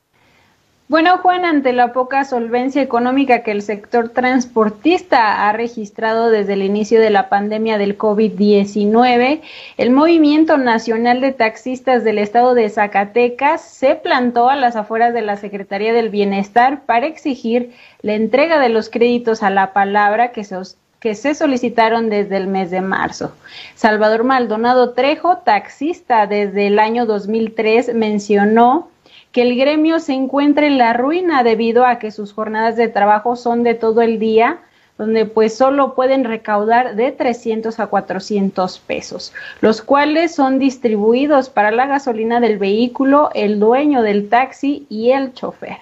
Bueno, 0.89 1.17
Juan, 1.19 1.47
ante 1.47 1.73
la 1.73 1.93
poca 1.95 2.25
solvencia 2.25 2.83
económica 2.83 3.43
que 3.43 3.53
el 3.53 3.63
sector 3.63 4.11
transportista 4.11 5.49
ha 5.49 5.53
registrado 5.53 6.29
desde 6.29 6.53
el 6.53 6.63
inicio 6.63 7.01
de 7.01 7.09
la 7.09 7.31
pandemia 7.31 7.79
del 7.79 7.97
COVID-19, 7.97 9.41
el 9.79 9.91
Movimiento 9.91 10.59
Nacional 10.59 11.23
de 11.23 11.33
Taxistas 11.33 12.05
del 12.05 12.19
Estado 12.19 12.55
de 12.55 12.69
Zacatecas 12.69 13.63
se 13.63 13.95
plantó 13.95 14.51
a 14.51 14.57
las 14.57 14.77
afueras 14.77 15.15
de 15.15 15.23
la 15.23 15.37
Secretaría 15.37 15.95
del 15.95 16.11
Bienestar 16.11 16.83
para 16.85 17.07
exigir 17.07 17.73
la 18.03 18.15
entrega 18.15 18.59
de 18.59 18.69
los 18.69 18.91
créditos 18.91 19.43
a 19.43 19.51
la 19.51 19.73
palabra 19.73 20.33
que 20.33 20.45
se, 20.45 20.57
que 21.01 21.15
se 21.15 21.35
solicitaron 21.35 22.11
desde 22.11 22.37
el 22.37 22.49
mes 22.49 22.71
de 22.71 22.83
marzo. 22.83 23.33
Salvador 23.77 24.25
Maldonado 24.25 24.91
Trejo, 24.91 25.39
taxista 25.39 26.27
desde 26.27 26.67
el 26.67 26.79
año 26.79 27.07
2003, 27.07 27.95
mencionó 27.95 28.92
que 29.33 29.43
el 29.43 29.57
gremio 29.57 29.99
se 29.99 30.13
encuentra 30.13 30.67
en 30.67 30.79
la 30.79 30.93
ruina 30.93 31.43
debido 31.43 31.87
a 31.87 31.99
que 31.99 32.11
sus 32.11 32.33
jornadas 32.33 32.77
de 32.77 32.89
trabajo 32.89 33.35
son 33.35 33.63
de 33.63 33.75
todo 33.75 34.03
el 34.03 34.19
día, 34.19 34.61
donde 34.99 35.25
pues 35.25 35.57
solo 35.57 35.95
pueden 35.95 36.25
recaudar 36.25 36.95
de 36.97 37.13
300 37.13 37.81
a 37.81 37.87
400 37.87 38.79
pesos, 38.81 39.33
los 39.63 39.81
cuales 39.81 40.35
son 40.35 40.59
distribuidos 40.59 41.49
para 41.49 41.71
la 41.71 41.87
gasolina 41.87 42.41
del 42.41 42.59
vehículo, 42.59 43.31
el 43.35 43.59
dueño 43.59 44.03
del 44.03 44.29
taxi 44.29 44.87
y 44.91 45.11
el 45.11 45.33
chofer. 45.33 45.79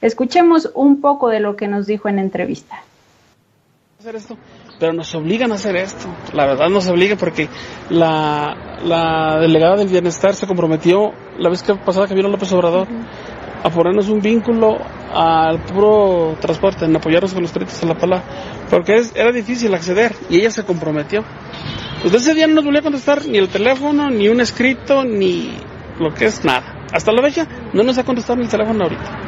Escuchemos 0.00 0.70
un 0.74 1.00
poco 1.02 1.28
de 1.28 1.40
lo 1.40 1.56
que 1.56 1.68
nos 1.68 1.86
dijo 1.86 2.08
en 2.08 2.18
entrevista. 2.18 2.82
Hacer 4.00 4.16
esto 4.16 4.36
pero 4.78 4.92
nos 4.92 5.14
obligan 5.14 5.52
a 5.52 5.56
hacer 5.56 5.76
esto. 5.76 6.06
La 6.32 6.46
verdad 6.46 6.68
nos 6.68 6.86
obliga 6.88 7.16
porque 7.16 7.48
la, 7.90 8.78
la 8.84 9.38
delegada 9.40 9.76
del 9.76 9.88
bienestar 9.88 10.34
se 10.34 10.46
comprometió 10.46 11.12
la 11.38 11.48
vez 11.48 11.62
que 11.62 11.74
pasada 11.74 12.06
que 12.06 12.14
vino 12.14 12.28
López 12.28 12.52
Obrador 12.52 12.88
a 13.64 13.70
ponernos 13.70 14.10
un 14.10 14.20
vínculo 14.20 14.76
al 15.14 15.58
puro 15.60 16.36
transporte, 16.38 16.84
en 16.84 16.94
apoyarnos 16.94 17.32
con 17.32 17.42
los 17.42 17.50
créditos 17.50 17.82
a 17.82 17.86
la 17.86 17.94
palabra, 17.94 18.24
porque 18.68 19.00
era 19.14 19.32
difícil 19.32 19.72
acceder 19.72 20.14
y 20.28 20.36
ella 20.36 20.50
se 20.50 20.64
comprometió. 20.64 21.24
Pues 22.02 22.12
ese 22.12 22.34
día 22.34 22.46
no 22.46 22.56
nos 22.56 22.64
volvió 22.64 22.80
a 22.80 22.82
contestar 22.82 23.26
ni 23.26 23.38
el 23.38 23.48
teléfono, 23.48 24.10
ni 24.10 24.28
un 24.28 24.42
escrito, 24.42 25.02
ni 25.04 25.56
lo 25.98 26.12
que 26.12 26.26
es 26.26 26.44
nada. 26.44 26.84
Hasta 26.92 27.10
la 27.12 27.22
fecha 27.22 27.46
no 27.72 27.82
nos 27.82 27.96
ha 27.96 28.04
contestado 28.04 28.36
ni 28.36 28.44
el 28.44 28.50
teléfono 28.50 28.84
ahorita. 28.84 29.23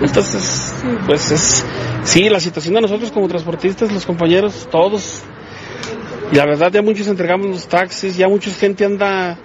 Entonces, 0.00 0.74
pues 1.06 1.30
es, 1.32 1.64
sí, 2.04 2.28
la 2.28 2.40
situación 2.40 2.74
de 2.74 2.82
nosotros 2.82 3.10
como 3.10 3.28
transportistas, 3.28 3.92
los 3.92 4.06
compañeros, 4.06 4.68
todos, 4.70 5.22
y 6.30 6.36
la 6.36 6.46
verdad 6.46 6.70
ya 6.70 6.82
muchos 6.82 7.08
entregamos 7.08 7.46
los 7.48 7.66
taxis, 7.66 8.16
ya 8.16 8.28
mucha 8.28 8.50
gente 8.50 8.84
anda 8.84 9.38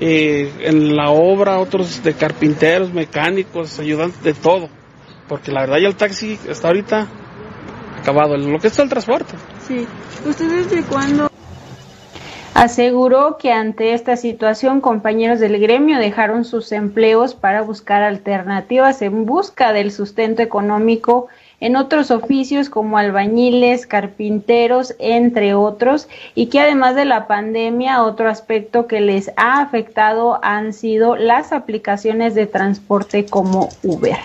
eh, 0.00 0.50
en 0.60 0.96
la 0.96 1.10
obra, 1.10 1.58
otros 1.58 2.02
de 2.02 2.14
carpinteros, 2.14 2.92
mecánicos, 2.92 3.78
ayudantes, 3.78 4.22
de 4.22 4.34
todo, 4.34 4.68
porque 5.28 5.52
la 5.52 5.60
verdad 5.60 5.78
ya 5.78 5.88
el 5.88 5.94
taxi 5.94 6.38
está 6.48 6.68
ahorita 6.68 7.06
acabado, 8.00 8.36
lo 8.36 8.58
que 8.58 8.66
es 8.66 8.78
el 8.78 8.88
transporte. 8.88 9.34
Sí, 9.68 9.86
¿ustedes 10.26 10.70
de 10.70 10.82
cuándo? 10.82 11.31
Aseguró 12.54 13.38
que 13.38 13.50
ante 13.50 13.94
esta 13.94 14.16
situación 14.16 14.82
compañeros 14.82 15.40
del 15.40 15.58
gremio 15.58 15.98
dejaron 15.98 16.44
sus 16.44 16.70
empleos 16.72 17.34
para 17.34 17.62
buscar 17.62 18.02
alternativas 18.02 19.00
en 19.00 19.24
busca 19.24 19.72
del 19.72 19.90
sustento 19.90 20.42
económico 20.42 21.28
en 21.62 21.76
otros 21.76 22.10
oficios 22.10 22.68
como 22.68 22.98
albañiles, 22.98 23.86
carpinteros, 23.86 24.96
entre 24.98 25.54
otros, 25.54 26.08
y 26.34 26.46
que 26.46 26.58
además 26.58 26.96
de 26.96 27.04
la 27.04 27.28
pandemia, 27.28 28.02
otro 28.02 28.28
aspecto 28.28 28.88
que 28.88 29.00
les 29.00 29.30
ha 29.36 29.60
afectado 29.60 30.40
han 30.42 30.72
sido 30.72 31.14
las 31.14 31.52
aplicaciones 31.52 32.34
de 32.34 32.46
transporte 32.46 33.26
como 33.26 33.68
Uber. 33.84 34.16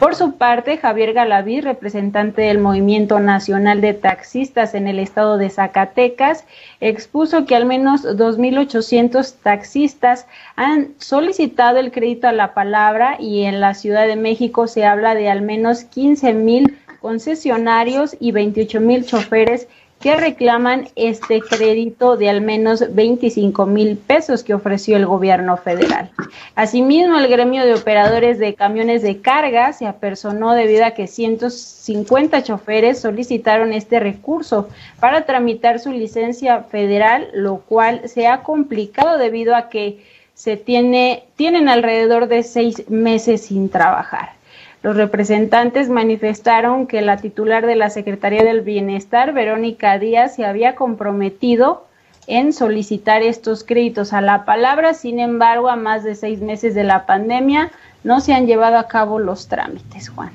Por 0.00 0.16
su 0.16 0.32
parte, 0.32 0.76
Javier 0.76 1.12
Galaví, 1.12 1.60
representante 1.60 2.42
del 2.42 2.58
Movimiento 2.58 3.20
Nacional 3.20 3.80
de 3.80 3.94
Taxistas 3.94 4.74
en 4.74 4.88
el 4.88 4.98
estado 4.98 5.38
de 5.38 5.50
Zacatecas, 5.50 6.44
expuso 6.80 7.46
que 7.46 7.54
al 7.54 7.64
menos 7.64 8.04
2.800 8.04 9.34
taxistas 9.40 10.26
han 10.56 10.94
solicitado 10.98 11.78
el 11.78 11.92
crédito 11.92 12.26
a 12.26 12.32
la 12.32 12.54
palabra 12.54 13.18
y 13.20 13.44
en 13.44 13.60
la 13.60 13.74
Ciudad 13.74 14.08
de 14.08 14.16
México 14.16 14.66
se 14.66 14.84
habla 14.84 15.14
de 15.14 15.30
al 15.30 15.42
menos 15.42 15.84
15.000 15.88 16.71
concesionarios 17.02 18.16
y 18.20 18.32
28 18.32 18.80
mil 18.80 19.04
choferes 19.04 19.68
que 20.02 20.16
reclaman 20.16 20.88
este 20.96 21.40
crédito 21.40 22.16
de 22.16 22.28
al 22.28 22.40
menos 22.40 22.92
25 22.92 23.66
mil 23.66 23.96
pesos 23.96 24.42
que 24.42 24.52
ofreció 24.52 24.96
el 24.96 25.06
gobierno 25.06 25.56
federal. 25.56 26.10
Asimismo, 26.56 27.18
el 27.18 27.28
gremio 27.28 27.64
de 27.64 27.74
operadores 27.74 28.40
de 28.40 28.54
camiones 28.54 29.02
de 29.02 29.20
carga 29.20 29.72
se 29.72 29.86
apersonó 29.86 30.54
debido 30.54 30.84
a 30.84 30.90
que 30.90 31.06
150 31.06 32.42
choferes 32.42 33.00
solicitaron 33.00 33.72
este 33.72 34.00
recurso 34.00 34.68
para 34.98 35.24
tramitar 35.24 35.78
su 35.78 35.92
licencia 35.92 36.64
federal, 36.64 37.28
lo 37.32 37.58
cual 37.58 38.08
se 38.08 38.26
ha 38.26 38.42
complicado 38.42 39.18
debido 39.18 39.54
a 39.54 39.68
que 39.68 40.02
se 40.34 40.56
tiene, 40.56 41.24
tienen 41.36 41.68
alrededor 41.68 42.26
de 42.26 42.42
seis 42.42 42.90
meses 42.90 43.42
sin 43.42 43.68
trabajar. 43.68 44.41
Los 44.82 44.96
representantes 44.96 45.88
manifestaron 45.88 46.88
que 46.88 47.02
la 47.02 47.16
titular 47.18 47.66
de 47.66 47.76
la 47.76 47.88
Secretaría 47.88 48.42
del 48.42 48.62
Bienestar, 48.62 49.32
Verónica 49.32 49.96
Díaz, 49.98 50.34
se 50.34 50.44
había 50.44 50.74
comprometido 50.74 51.86
en 52.26 52.52
solicitar 52.52 53.22
estos 53.22 53.62
créditos 53.62 54.12
a 54.12 54.20
la 54.20 54.44
palabra. 54.44 54.94
Sin 54.94 55.20
embargo, 55.20 55.68
a 55.68 55.76
más 55.76 56.02
de 56.02 56.16
seis 56.16 56.40
meses 56.40 56.74
de 56.74 56.82
la 56.82 57.06
pandemia, 57.06 57.70
no 58.02 58.20
se 58.20 58.34
han 58.34 58.46
llevado 58.46 58.76
a 58.76 58.88
cabo 58.88 59.20
los 59.20 59.46
trámites, 59.46 60.08
Juan. 60.08 60.32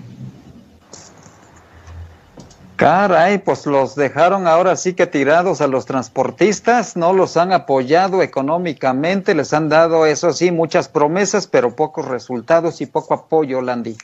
Caray, 2.77 3.39
pues 3.39 3.65
los 3.65 3.95
dejaron 3.95 4.47
ahora 4.47 4.75
sí 4.75 4.93
que 4.93 5.07
tirados 5.07 5.61
a 5.61 5.67
los 5.67 5.85
transportistas, 5.87 6.95
no 6.95 7.11
los 7.11 7.35
han 7.35 7.51
apoyado 7.51 8.21
económicamente, 8.21 9.33
les 9.33 9.51
han 9.51 9.67
dado, 9.67 10.05
eso 10.05 10.31
sí, 10.31 10.51
muchas 10.51 10.87
promesas, 10.87 11.47
pero 11.47 11.75
pocos 11.75 12.05
resultados 12.05 12.79
y 12.79 12.85
poco 12.85 13.15
apoyo, 13.15 13.61
Landy. 13.61 13.97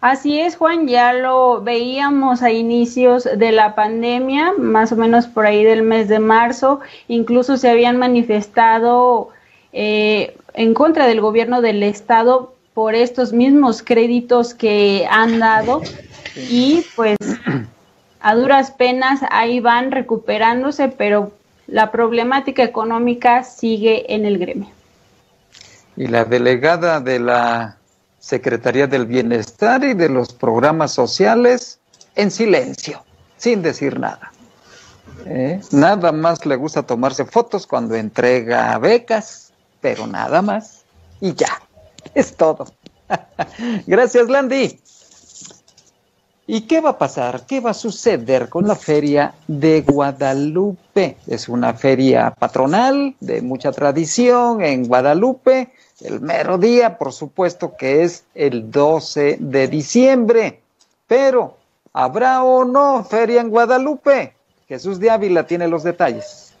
Así 0.00 0.40
es, 0.40 0.56
Juan, 0.56 0.86
ya 0.86 1.12
lo 1.12 1.60
veíamos 1.60 2.42
a 2.42 2.52
inicios 2.52 3.24
de 3.24 3.50
la 3.50 3.74
pandemia, 3.74 4.52
más 4.56 4.92
o 4.92 4.96
menos 4.96 5.26
por 5.26 5.44
ahí 5.44 5.64
del 5.64 5.82
mes 5.82 6.08
de 6.08 6.20
marzo, 6.20 6.80
incluso 7.08 7.56
se 7.56 7.68
habían 7.68 7.96
manifestado 7.96 9.30
eh, 9.72 10.36
en 10.54 10.74
contra 10.74 11.06
del 11.08 11.20
gobierno 11.20 11.60
del 11.62 11.82
estado 11.82 12.54
por 12.74 12.94
estos 12.94 13.32
mismos 13.32 13.82
créditos 13.82 14.54
que 14.54 15.04
han 15.10 15.40
dado 15.40 15.82
y 16.36 16.84
pues 16.94 17.18
a 18.20 18.34
duras 18.36 18.70
penas 18.70 19.20
ahí 19.30 19.58
van 19.58 19.90
recuperándose, 19.90 20.88
pero 20.88 21.32
la 21.66 21.90
problemática 21.90 22.62
económica 22.62 23.42
sigue 23.42 24.14
en 24.14 24.24
el 24.24 24.38
gremio. 24.38 24.68
Y 25.96 26.06
la 26.06 26.24
delegada 26.24 27.00
de 27.00 27.18
la 27.18 27.77
Secretaría 28.28 28.86
del 28.86 29.06
Bienestar 29.06 29.82
y 29.84 29.94
de 29.94 30.10
los 30.10 30.34
programas 30.34 30.92
sociales 30.92 31.78
en 32.14 32.30
silencio, 32.30 33.02
sin 33.38 33.62
decir 33.62 33.98
nada. 33.98 34.30
¿Eh? 35.24 35.62
Nada 35.70 36.12
más 36.12 36.44
le 36.44 36.56
gusta 36.56 36.82
tomarse 36.82 37.24
fotos 37.24 37.66
cuando 37.66 37.94
entrega 37.94 38.76
becas, 38.76 39.54
pero 39.80 40.06
nada 40.06 40.42
más. 40.42 40.82
Y 41.22 41.32
ya, 41.32 41.58
es 42.14 42.36
todo. 42.36 42.66
Gracias, 43.86 44.28
Landy. 44.28 44.78
¿Y 46.46 46.62
qué 46.62 46.82
va 46.82 46.90
a 46.90 46.98
pasar? 46.98 47.46
¿Qué 47.46 47.60
va 47.60 47.70
a 47.70 47.74
suceder 47.74 48.50
con 48.50 48.68
la 48.68 48.76
feria 48.76 49.32
de 49.46 49.80
Guadalupe? 49.80 51.16
Es 51.26 51.48
una 51.48 51.72
feria 51.72 52.34
patronal 52.38 53.14
de 53.20 53.40
mucha 53.40 53.72
tradición 53.72 54.62
en 54.62 54.86
Guadalupe. 54.86 55.72
El 56.00 56.20
mero 56.20 56.58
día, 56.58 56.96
por 56.96 57.12
supuesto, 57.12 57.74
que 57.76 58.04
es 58.04 58.24
el 58.34 58.70
12 58.70 59.38
de 59.40 59.66
diciembre. 59.66 60.60
Pero, 61.08 61.58
¿habrá 61.92 62.44
o 62.44 62.64
no 62.64 63.04
feria 63.04 63.40
en 63.40 63.48
Guadalupe? 63.48 64.34
Jesús 64.68 65.00
de 65.00 65.10
Ávila 65.10 65.46
tiene 65.46 65.66
los 65.66 65.82
detalles. 65.82 66.54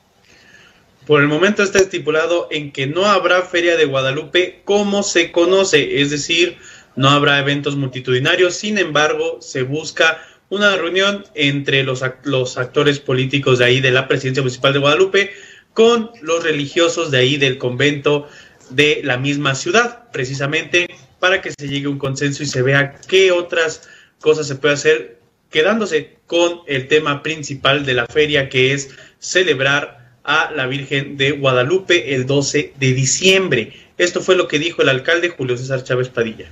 Por 1.06 1.20
el 1.20 1.28
momento 1.28 1.62
está 1.62 1.78
estipulado 1.78 2.48
en 2.50 2.72
que 2.72 2.86
no 2.86 3.06
habrá 3.06 3.42
feria 3.42 3.76
de 3.76 3.84
Guadalupe 3.84 4.60
como 4.64 5.02
se 5.02 5.30
conoce, 5.30 6.02
es 6.02 6.10
decir, 6.10 6.58
no 6.96 7.08
habrá 7.08 7.38
eventos 7.38 7.76
multitudinarios, 7.76 8.54
sin 8.54 8.76
embargo, 8.76 9.38
se 9.40 9.62
busca 9.62 10.20
una 10.50 10.76
reunión 10.76 11.24
entre 11.34 11.84
los, 11.84 12.02
los 12.24 12.58
actores 12.58 12.98
políticos 12.98 13.58
de 13.58 13.66
ahí 13.66 13.80
de 13.80 13.92
la 13.92 14.08
presidencia 14.08 14.42
municipal 14.42 14.72
de 14.72 14.80
Guadalupe 14.80 15.30
con 15.74 16.10
los 16.22 16.42
religiosos 16.42 17.10
de 17.10 17.18
ahí 17.18 17.36
del 17.36 17.56
convento 17.56 18.26
de 18.70 19.00
la 19.04 19.16
misma 19.16 19.54
ciudad, 19.54 20.10
precisamente 20.12 20.88
para 21.18 21.40
que 21.40 21.52
se 21.58 21.68
llegue 21.68 21.86
a 21.86 21.90
un 21.90 21.98
consenso 21.98 22.42
y 22.42 22.46
se 22.46 22.62
vea 22.62 22.96
qué 23.08 23.32
otras 23.32 23.88
cosas 24.20 24.46
se 24.46 24.56
puede 24.56 24.74
hacer 24.74 25.18
quedándose 25.50 26.18
con 26.26 26.60
el 26.66 26.88
tema 26.88 27.22
principal 27.22 27.86
de 27.86 27.94
la 27.94 28.06
feria 28.06 28.48
que 28.48 28.72
es 28.74 28.90
celebrar 29.18 30.16
a 30.24 30.50
la 30.50 30.66
Virgen 30.66 31.16
de 31.16 31.32
Guadalupe 31.32 32.14
el 32.14 32.26
12 32.26 32.74
de 32.78 32.92
diciembre. 32.92 33.72
Esto 33.96 34.20
fue 34.20 34.36
lo 34.36 34.46
que 34.46 34.58
dijo 34.58 34.82
el 34.82 34.90
alcalde 34.90 35.30
Julio 35.30 35.56
César 35.56 35.82
Chávez 35.82 36.08
Padilla 36.10 36.48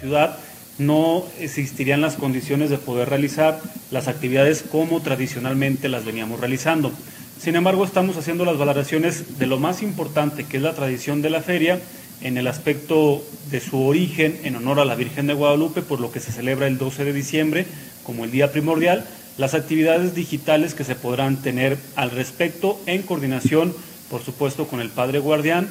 ciudad 0.00 0.38
no 0.78 1.26
existirían 1.38 2.00
las 2.00 2.16
condiciones 2.16 2.70
de 2.70 2.78
poder 2.78 3.10
realizar 3.10 3.60
las 3.90 4.08
actividades 4.08 4.62
como 4.62 5.02
tradicionalmente 5.02 5.90
las 5.90 6.06
veníamos 6.06 6.40
realizando. 6.40 6.90
Sin 7.40 7.56
embargo, 7.56 7.86
estamos 7.86 8.18
haciendo 8.18 8.44
las 8.44 8.58
valoraciones 8.58 9.38
de 9.38 9.46
lo 9.46 9.58
más 9.58 9.80
importante, 9.80 10.44
que 10.44 10.58
es 10.58 10.62
la 10.62 10.74
tradición 10.74 11.22
de 11.22 11.30
la 11.30 11.40
feria, 11.40 11.80
en 12.20 12.36
el 12.36 12.46
aspecto 12.46 13.24
de 13.50 13.60
su 13.60 13.82
origen 13.82 14.38
en 14.44 14.56
honor 14.56 14.78
a 14.78 14.84
la 14.84 14.94
Virgen 14.94 15.26
de 15.26 15.32
Guadalupe, 15.32 15.80
por 15.80 16.00
lo 16.00 16.12
que 16.12 16.20
se 16.20 16.32
celebra 16.32 16.66
el 16.66 16.76
12 16.76 17.02
de 17.04 17.14
diciembre 17.14 17.66
como 18.02 18.26
el 18.26 18.30
día 18.30 18.52
primordial, 18.52 19.06
las 19.38 19.54
actividades 19.54 20.14
digitales 20.14 20.74
que 20.74 20.84
se 20.84 20.96
podrán 20.96 21.40
tener 21.40 21.78
al 21.96 22.10
respecto 22.10 22.78
en 22.84 23.00
coordinación, 23.02 23.74
por 24.10 24.22
supuesto, 24.22 24.66
con 24.66 24.80
el 24.80 24.90
Padre 24.90 25.18
Guardián, 25.18 25.66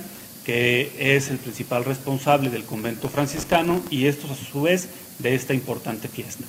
que 0.46 0.92
es 0.98 1.30
el 1.30 1.38
principal 1.38 1.86
responsable 1.86 2.50
del 2.50 2.64
convento 2.64 3.10
franciscano 3.10 3.80
y 3.92 4.08
estos 4.08 4.32
a 4.32 4.36
su 4.36 4.64
vez 4.64 4.90
de 5.20 5.36
esta 5.36 5.54
importante 5.54 6.08
fiesta. 6.08 6.46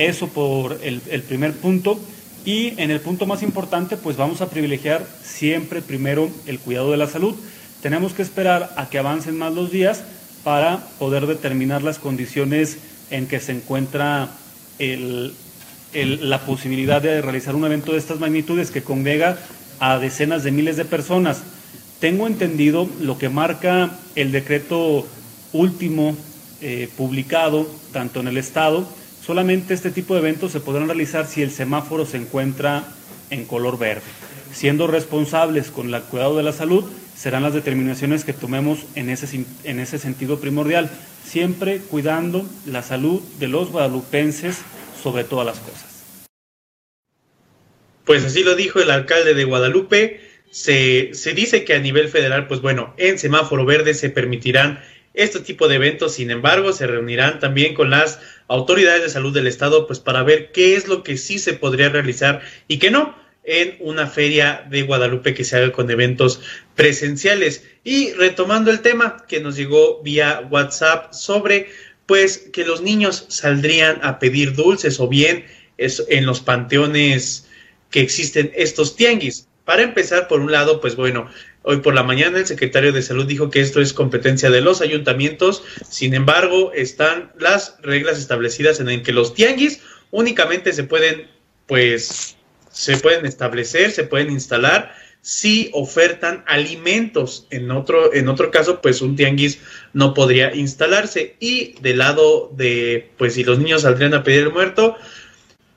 Eso 0.00 0.28
por 0.28 0.80
el, 0.82 1.00
primer 1.00 1.52
punto. 1.54 2.00
Y 2.44 2.80
en 2.80 2.90
el 2.90 3.00
punto 3.00 3.26
más 3.26 3.42
importante, 3.42 3.96
pues 3.96 4.16
vamos 4.16 4.40
a 4.40 4.48
privilegiar 4.48 5.06
siempre 5.22 5.82
primero 5.82 6.30
el 6.46 6.58
cuidado 6.58 6.90
de 6.90 6.96
la 6.96 7.06
salud. 7.06 7.34
Tenemos 7.82 8.12
que 8.12 8.22
esperar 8.22 8.72
a 8.76 8.88
que 8.88 8.98
avancen 8.98 9.36
más 9.36 9.52
los 9.52 9.70
días 9.70 10.02
para 10.42 10.78
poder 10.98 11.26
determinar 11.26 11.82
las 11.82 11.98
condiciones 11.98 12.78
en 13.10 13.26
que 13.26 13.40
se 13.40 13.52
encuentra 13.52 14.30
la 15.92 16.38
posibilidad 16.40 17.02
de 17.02 17.20
realizar 17.20 17.54
un 17.54 17.64
evento 17.64 17.92
de 17.92 17.98
estas 17.98 18.20
magnitudes 18.20 18.70
que 18.70 18.82
congrega 18.82 19.38
a 19.78 19.98
decenas 19.98 20.44
de 20.44 20.52
miles 20.52 20.76
de 20.76 20.84
personas 20.84 21.42
tengo 22.00 22.26
entendido 22.26 22.88
lo 23.00 23.18
que 23.18 23.28
marca 23.28 23.90
el 24.16 24.32
decreto 24.32 25.06
último 25.52 26.16
eh, 26.62 26.88
publicado, 26.96 27.68
tanto 27.92 28.20
en 28.20 28.28
el 28.28 28.38
Estado, 28.38 28.88
solamente 29.24 29.74
este 29.74 29.90
tipo 29.90 30.14
de 30.14 30.20
eventos 30.20 30.52
se 30.52 30.60
podrán 30.60 30.86
realizar 30.86 31.26
si 31.26 31.42
el 31.42 31.50
semáforo 31.50 32.06
se 32.06 32.16
encuentra 32.16 32.84
en 33.30 33.44
color 33.44 33.78
verde. 33.78 34.02
Siendo 34.52 34.86
responsables 34.86 35.70
con 35.70 35.92
el 35.94 36.02
cuidado 36.02 36.36
de 36.36 36.42
la 36.42 36.52
salud, 36.52 36.84
serán 37.16 37.42
las 37.42 37.54
determinaciones 37.54 38.24
que 38.24 38.32
tomemos 38.32 38.80
en 38.94 39.10
ese, 39.10 39.44
en 39.64 39.78
ese 39.78 39.98
sentido 39.98 40.40
primordial, 40.40 40.90
siempre 41.24 41.78
cuidando 41.78 42.46
la 42.66 42.82
salud 42.82 43.20
de 43.38 43.48
los 43.48 43.70
guadalupenses 43.70 44.58
sobre 45.02 45.24
todas 45.24 45.46
las 45.46 45.58
cosas. 45.60 45.84
Pues 48.04 48.24
así 48.24 48.42
lo 48.42 48.56
dijo 48.56 48.80
el 48.80 48.90
alcalde 48.90 49.34
de 49.34 49.44
Guadalupe, 49.44 50.20
se 50.50 51.12
dice 51.36 51.64
que 51.64 51.74
a 51.74 51.78
nivel 51.78 52.08
federal, 52.08 52.48
pues 52.48 52.60
bueno, 52.60 52.92
en 52.96 53.18
semáforo 53.18 53.64
verde 53.64 53.94
se 53.94 54.10
permitirán 54.10 54.80
este 55.14 55.40
tipo 55.40 55.68
de 55.68 55.76
eventos, 55.76 56.14
sin 56.14 56.30
embargo, 56.30 56.72
se 56.72 56.86
reunirán 56.86 57.40
también 57.40 57.74
con 57.74 57.90
las 57.90 58.20
autoridades 58.48 59.02
de 59.02 59.08
salud 59.08 59.34
del 59.34 59.46
estado, 59.46 59.86
pues 59.86 59.98
para 59.98 60.22
ver 60.22 60.52
qué 60.52 60.76
es 60.76 60.88
lo 60.88 61.02
que 61.02 61.16
sí 61.16 61.38
se 61.38 61.54
podría 61.54 61.88
realizar 61.88 62.42
y 62.68 62.78
qué 62.78 62.90
no 62.90 63.18
en 63.42 63.76
una 63.80 64.06
feria 64.06 64.66
de 64.70 64.82
Guadalupe 64.82 65.34
que 65.34 65.44
se 65.44 65.56
haga 65.56 65.72
con 65.72 65.90
eventos 65.90 66.40
presenciales. 66.76 67.64
Y 67.82 68.12
retomando 68.12 68.70
el 68.70 68.80
tema 68.80 69.24
que 69.28 69.40
nos 69.40 69.56
llegó 69.56 70.02
vía 70.02 70.46
WhatsApp 70.50 71.12
sobre, 71.12 71.68
pues, 72.06 72.38
que 72.52 72.64
los 72.64 72.82
niños 72.82 73.26
saldrían 73.28 73.98
a 74.02 74.18
pedir 74.18 74.54
dulces 74.54 75.00
o 75.00 75.08
bien 75.08 75.46
en 75.76 76.26
los 76.26 76.40
panteones 76.40 77.48
que 77.90 78.00
existen 78.00 78.52
estos 78.54 78.96
tianguis. 78.96 79.48
Para 79.64 79.82
empezar, 79.82 80.28
por 80.28 80.40
un 80.40 80.52
lado, 80.52 80.80
pues 80.80 80.96
bueno, 80.96 81.28
hoy 81.62 81.78
por 81.78 81.94
la 81.94 82.02
mañana 82.02 82.38
el 82.38 82.46
secretario 82.46 82.92
de 82.92 83.02
Salud 83.02 83.26
dijo 83.26 83.50
que 83.50 83.60
esto 83.60 83.80
es 83.80 83.92
competencia 83.92 84.50
de 84.50 84.60
los 84.60 84.80
ayuntamientos, 84.80 85.62
sin 85.88 86.14
embargo, 86.14 86.72
están 86.74 87.32
las 87.38 87.76
reglas 87.82 88.18
establecidas 88.18 88.80
en 88.80 88.88
el 88.88 89.02
que 89.02 89.12
los 89.12 89.34
tianguis 89.34 89.80
únicamente 90.10 90.72
se 90.72 90.84
pueden, 90.84 91.28
pues, 91.66 92.36
se 92.70 92.96
pueden 92.96 93.26
establecer, 93.26 93.90
se 93.90 94.04
pueden 94.04 94.30
instalar 94.30 94.94
si 95.22 95.70
ofertan 95.74 96.44
alimentos. 96.46 97.46
En 97.50 97.70
otro, 97.70 98.14
en 98.14 98.28
otro 98.28 98.50
caso, 98.50 98.80
pues 98.80 99.02
un 99.02 99.16
tianguis 99.16 99.60
no 99.92 100.14
podría 100.14 100.54
instalarse. 100.54 101.36
Y 101.40 101.74
del 101.80 101.98
lado 101.98 102.50
de, 102.56 103.10
pues 103.18 103.34
si 103.34 103.44
los 103.44 103.58
niños 103.58 103.82
saldrían 103.82 104.14
a 104.14 104.22
pedir 104.22 104.44
el 104.44 104.52
muerto, 104.52 104.96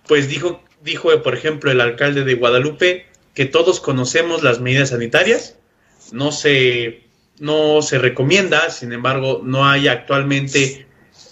pues 0.08 0.30
dijo, 0.30 0.64
dijo, 0.82 1.10
por 1.22 1.36
ejemplo, 1.36 1.72
el 1.72 1.82
alcalde 1.82 2.24
de 2.24 2.36
Guadalupe, 2.36 3.06
que 3.34 3.46
todos 3.46 3.80
conocemos 3.80 4.44
las 4.44 4.60
medidas 4.60 4.90
sanitarias, 4.90 5.58
no 6.14 6.32
se, 6.32 7.04
no 7.40 7.82
se 7.82 7.98
recomienda, 7.98 8.70
sin 8.70 8.94
embargo, 8.94 9.42
no 9.44 9.66
hay 9.66 9.88
actualmente 9.88 10.88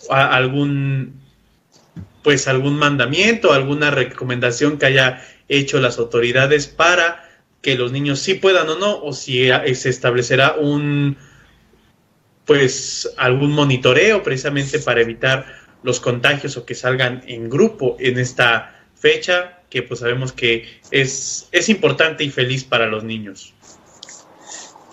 algún 0.09 1.21
pues 2.23 2.47
algún 2.47 2.77
mandamiento, 2.77 3.53
alguna 3.53 3.89
recomendación 3.89 4.77
que 4.77 4.85
haya 4.87 5.25
hecho 5.47 5.79
las 5.79 5.97
autoridades 5.97 6.67
para 6.67 7.27
que 7.61 7.75
los 7.75 7.91
niños 7.91 8.19
sí 8.19 8.35
puedan 8.35 8.69
o 8.69 8.77
no, 8.77 9.01
o 9.01 9.13
si 9.13 9.49
se 9.73 9.89
establecerá 9.89 10.55
un 10.59 11.17
pues 12.45 13.11
algún 13.17 13.51
monitoreo 13.51 14.23
precisamente 14.23 14.79
para 14.79 15.01
evitar 15.01 15.45
los 15.83 15.99
contagios 15.99 16.57
o 16.57 16.65
que 16.65 16.75
salgan 16.75 17.23
en 17.27 17.49
grupo 17.49 17.97
en 17.99 18.17
esta 18.17 18.83
fecha 18.95 19.61
que 19.69 19.83
pues 19.83 20.01
sabemos 20.01 20.33
que 20.33 20.67
es, 20.91 21.47
es 21.51 21.69
importante 21.69 22.23
y 22.23 22.29
feliz 22.29 22.63
para 22.63 22.87
los 22.87 23.03
niños. 23.03 23.53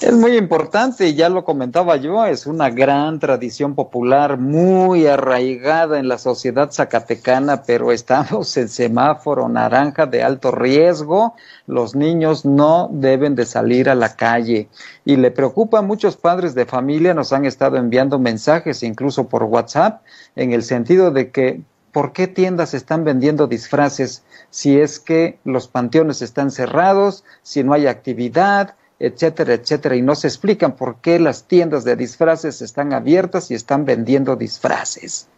Es 0.01 0.15
muy 0.15 0.37
importante, 0.37 1.13
ya 1.15 1.29
lo 1.29 1.45
comentaba 1.45 1.97
yo, 1.97 2.25
es 2.25 2.47
una 2.47 2.71
gran 2.71 3.19
tradición 3.19 3.75
popular 3.75 4.39
muy 4.39 5.09
arraigada 5.09 5.99
en 5.99 6.07
la 6.07 6.19
sociedad 6.19 6.71
zacatecana, 6.71 7.65
pero 7.65 7.91
estamos 7.93 8.57
en 8.57 8.69
semáforo 8.69 9.49
naranja 9.49 10.07
de 10.07 10.23
alto 10.23 10.53
riesgo. 10.53 11.35
Los 11.67 11.97
niños 11.97 12.45
no 12.45 12.89
deben 12.93 13.35
de 13.35 13.45
salir 13.45 13.91
a 13.91 13.97
la 13.97 14.15
calle. 14.15 14.69
Y 15.05 15.17
le 15.17 15.33
preocupa 15.33 15.81
a 15.81 15.83
muchos 15.83 16.17
padres 16.17 16.55
de 16.55 16.65
familia, 16.65 17.13
nos 17.13 17.33
han 17.33 17.45
estado 17.45 17.77
enviando 17.77 18.21
mensajes, 18.21 18.85
incluso 18.85 19.29
por 19.29 19.43
WhatsApp, 19.43 20.03
en 20.37 20.53
el 20.53 20.63
sentido 20.63 21.11
de 21.11 21.33
que 21.33 21.61
¿por 21.91 22.13
qué 22.13 22.29
tiendas 22.29 22.73
están 22.73 23.03
vendiendo 23.03 23.49
disfraces 23.49 24.23
si 24.51 24.79
es 24.79 25.01
que 25.01 25.41
los 25.43 25.67
panteones 25.67 26.23
están 26.23 26.53
cerrados, 26.53 27.25
si 27.43 27.65
no 27.65 27.73
hay 27.73 27.89
actividad, 27.89 28.77
etcétera, 28.99 29.55
etcétera? 29.55 29.97
Y 29.97 30.03
no 30.03 30.15
se 30.15 30.29
explican 30.29 30.77
por 30.77 30.97
qué 30.97 31.19
las 31.19 31.45
tiendas 31.45 31.85
de 31.85 31.97
disfraces 31.97 32.63
están 32.63 32.93
abiertas 32.93 33.51
y 33.51 33.55
están 33.55 33.85
vendiendo 33.85 34.37
disfraces. 34.37 35.29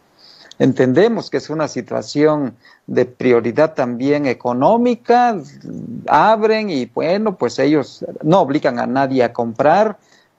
Entendemos 0.59 1.29
que 1.29 1.37
es 1.37 1.49
una 1.49 1.67
situación 1.67 2.55
de 2.85 3.05
prioridad 3.05 3.73
también 3.73 4.25
económica, 4.27 5.35
abren 6.07 6.69
y 6.69 6.85
bueno, 6.85 7.35
pues 7.35 7.57
ellos 7.57 8.05
no 8.21 8.41
obligan 8.41 8.77
a 8.77 8.85
nadie 8.85 9.23
a 9.23 9.33
comprar, 9.33 9.97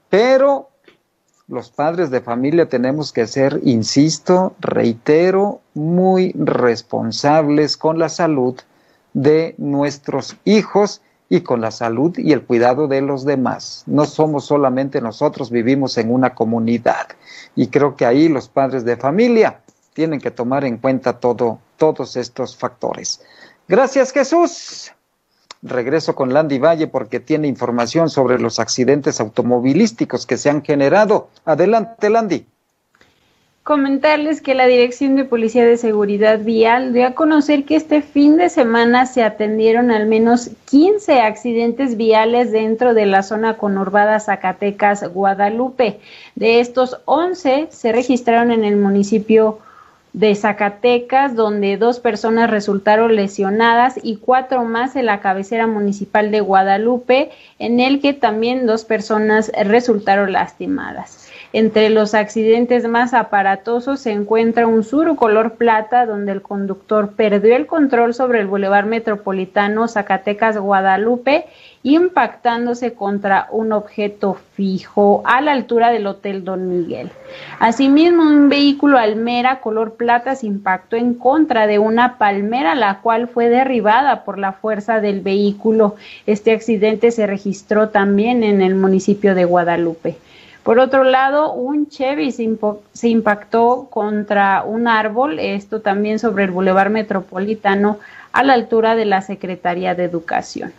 pero 0.08 0.68
los 1.48 1.70
padres 1.70 2.10
de 2.10 2.20
familia 2.20 2.68
tenemos 2.68 3.12
que 3.12 3.26
ser, 3.26 3.60
insisto, 3.64 4.54
reitero, 4.60 5.60
muy 5.74 6.32
responsables 6.38 7.76
con 7.76 7.98
la 7.98 8.08
salud 8.08 8.54
de 9.12 9.54
nuestros 9.58 10.36
hijos 10.44 11.02
y 11.32 11.40
con 11.40 11.62
la 11.62 11.70
salud 11.70 12.18
y 12.18 12.32
el 12.34 12.44
cuidado 12.44 12.88
de 12.88 13.00
los 13.00 13.24
demás. 13.24 13.84
No 13.86 14.04
somos 14.04 14.44
solamente 14.44 15.00
nosotros, 15.00 15.50
vivimos 15.50 15.96
en 15.96 16.12
una 16.12 16.34
comunidad. 16.34 17.08
Y 17.56 17.68
creo 17.68 17.96
que 17.96 18.04
ahí 18.04 18.28
los 18.28 18.50
padres 18.50 18.84
de 18.84 18.98
familia 18.98 19.62
tienen 19.94 20.20
que 20.20 20.30
tomar 20.30 20.66
en 20.66 20.76
cuenta 20.76 21.14
todo, 21.14 21.58
todos 21.78 22.16
estos 22.16 22.54
factores. 22.54 23.22
Gracias 23.66 24.12
Jesús. 24.12 24.92
Regreso 25.62 26.14
con 26.14 26.34
Landy 26.34 26.58
Valle 26.58 26.86
porque 26.86 27.18
tiene 27.18 27.48
información 27.48 28.10
sobre 28.10 28.38
los 28.38 28.58
accidentes 28.58 29.18
automovilísticos 29.18 30.26
que 30.26 30.36
se 30.36 30.50
han 30.50 30.62
generado. 30.62 31.30
Adelante, 31.46 32.10
Landy. 32.10 32.46
Comentarles 33.64 34.40
que 34.40 34.56
la 34.56 34.66
Dirección 34.66 35.14
de 35.14 35.24
Policía 35.24 35.64
de 35.64 35.76
Seguridad 35.76 36.40
Vial 36.40 36.92
dio 36.92 37.06
a 37.06 37.14
conocer 37.14 37.64
que 37.64 37.76
este 37.76 38.02
fin 38.02 38.36
de 38.36 38.48
semana 38.48 39.06
se 39.06 39.22
atendieron 39.22 39.92
al 39.92 40.06
menos 40.06 40.50
15 40.68 41.20
accidentes 41.20 41.96
viales 41.96 42.50
dentro 42.50 42.92
de 42.92 43.06
la 43.06 43.22
zona 43.22 43.58
conurbada 43.58 44.18
Zacatecas, 44.18 45.08
Guadalupe. 45.14 46.00
De 46.34 46.58
estos 46.58 46.98
11 47.04 47.68
se 47.70 47.92
registraron 47.92 48.50
en 48.50 48.64
el 48.64 48.76
municipio 48.78 49.60
de 50.12 50.34
Zacatecas, 50.34 51.34
donde 51.34 51.76
dos 51.76 52.00
personas 52.00 52.50
resultaron 52.50 53.16
lesionadas 53.16 53.98
y 54.02 54.16
cuatro 54.16 54.64
más 54.64 54.94
en 54.96 55.06
la 55.06 55.20
cabecera 55.20 55.66
municipal 55.66 56.30
de 56.30 56.40
Guadalupe, 56.40 57.30
en 57.58 57.80
el 57.80 58.00
que 58.00 58.12
también 58.12 58.66
dos 58.66 58.84
personas 58.84 59.50
resultaron 59.64 60.32
lastimadas. 60.32 61.22
Entre 61.54 61.90
los 61.90 62.14
accidentes 62.14 62.88
más 62.88 63.12
aparatosos 63.12 64.00
se 64.00 64.10
encuentra 64.10 64.66
un 64.66 64.84
sur 64.84 65.14
color 65.16 65.56
plata 65.56 66.06
donde 66.06 66.32
el 66.32 66.40
conductor 66.40 67.12
perdió 67.12 67.56
el 67.56 67.66
control 67.66 68.14
sobre 68.14 68.40
el 68.40 68.46
bulevar 68.46 68.86
metropolitano 68.86 69.86
Zacatecas 69.86 70.56
Guadalupe 70.56 71.44
impactándose 71.84 72.94
contra 72.94 73.48
un 73.50 73.72
objeto 73.72 74.38
fijo 74.54 75.22
a 75.24 75.40
la 75.40 75.52
altura 75.52 75.90
del 75.90 76.06
Hotel 76.06 76.44
Don 76.44 76.68
Miguel. 76.68 77.10
Asimismo, 77.58 78.22
un 78.22 78.48
vehículo 78.48 78.98
Almera 78.98 79.60
color 79.60 79.94
plata 79.94 80.36
se 80.36 80.46
impactó 80.46 80.96
en 80.96 81.14
contra 81.14 81.66
de 81.66 81.78
una 81.78 82.18
palmera, 82.18 82.74
la 82.74 83.00
cual 83.00 83.26
fue 83.26 83.48
derribada 83.48 84.24
por 84.24 84.38
la 84.38 84.52
fuerza 84.52 85.00
del 85.00 85.20
vehículo. 85.20 85.96
Este 86.26 86.52
accidente 86.52 87.10
se 87.10 87.26
registró 87.26 87.88
también 87.88 88.44
en 88.44 88.62
el 88.62 88.74
municipio 88.76 89.34
de 89.34 89.44
Guadalupe. 89.44 90.16
Por 90.62 90.78
otro 90.78 91.02
lado, 91.02 91.52
un 91.52 91.88
Chevy 91.88 92.30
se, 92.30 93.08
impactó 93.08 93.88
contra 93.90 94.62
un 94.62 94.86
árbol, 94.86 95.40
esto 95.40 95.80
también 95.80 96.20
sobre 96.20 96.44
el 96.44 96.52
Boulevard 96.52 96.90
Metropolitano, 96.90 97.98
a 98.32 98.44
la 98.44 98.52
altura 98.52 98.94
de 98.94 99.04
la 99.04 99.22
Secretaría 99.22 99.96
de 99.96 100.04
Educación. 100.04 100.72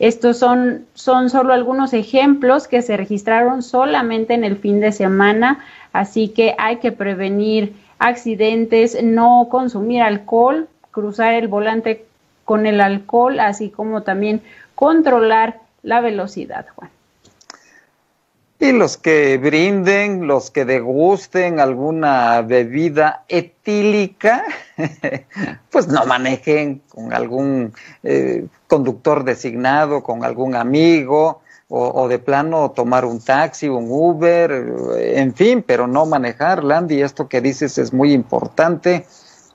Estos 0.00 0.38
son, 0.38 0.86
son 0.94 1.28
solo 1.28 1.52
algunos 1.52 1.92
ejemplos 1.92 2.66
que 2.66 2.80
se 2.80 2.96
registraron 2.96 3.62
solamente 3.62 4.32
en 4.32 4.44
el 4.44 4.56
fin 4.56 4.80
de 4.80 4.92
semana, 4.92 5.62
así 5.92 6.28
que 6.28 6.54
hay 6.56 6.78
que 6.78 6.90
prevenir 6.90 7.74
accidentes, 7.98 9.00
no 9.02 9.48
consumir 9.50 10.00
alcohol, 10.00 10.68
cruzar 10.90 11.34
el 11.34 11.48
volante 11.48 12.06
con 12.46 12.64
el 12.64 12.80
alcohol, 12.80 13.38
así 13.40 13.68
como 13.68 14.02
también 14.02 14.40
controlar 14.74 15.60
la 15.82 16.00
velocidad, 16.00 16.64
Juan. 16.74 16.90
Y 18.62 18.72
los 18.72 18.98
que 18.98 19.38
brinden, 19.38 20.26
los 20.26 20.50
que 20.50 20.66
degusten 20.66 21.60
alguna 21.60 22.42
bebida 22.42 23.24
etílica, 23.26 24.44
pues 25.70 25.88
no 25.88 26.04
manejen 26.04 26.82
con 26.90 27.14
algún 27.14 27.72
eh, 28.02 28.46
conductor 28.66 29.24
designado, 29.24 30.02
con 30.02 30.24
algún 30.24 30.54
amigo, 30.54 31.40
o, 31.72 32.08
de 32.08 32.18
plano 32.18 32.72
tomar 32.72 33.04
un 33.04 33.20
taxi, 33.20 33.68
un 33.68 33.86
Uber, 33.88 34.50
en 34.98 35.32
fin, 35.32 35.64
pero 35.64 35.86
no 35.86 36.04
manejar, 36.04 36.64
Landy, 36.64 37.00
esto 37.00 37.28
que 37.28 37.40
dices 37.40 37.78
es 37.78 37.92
muy 37.92 38.12
importante. 38.12 39.06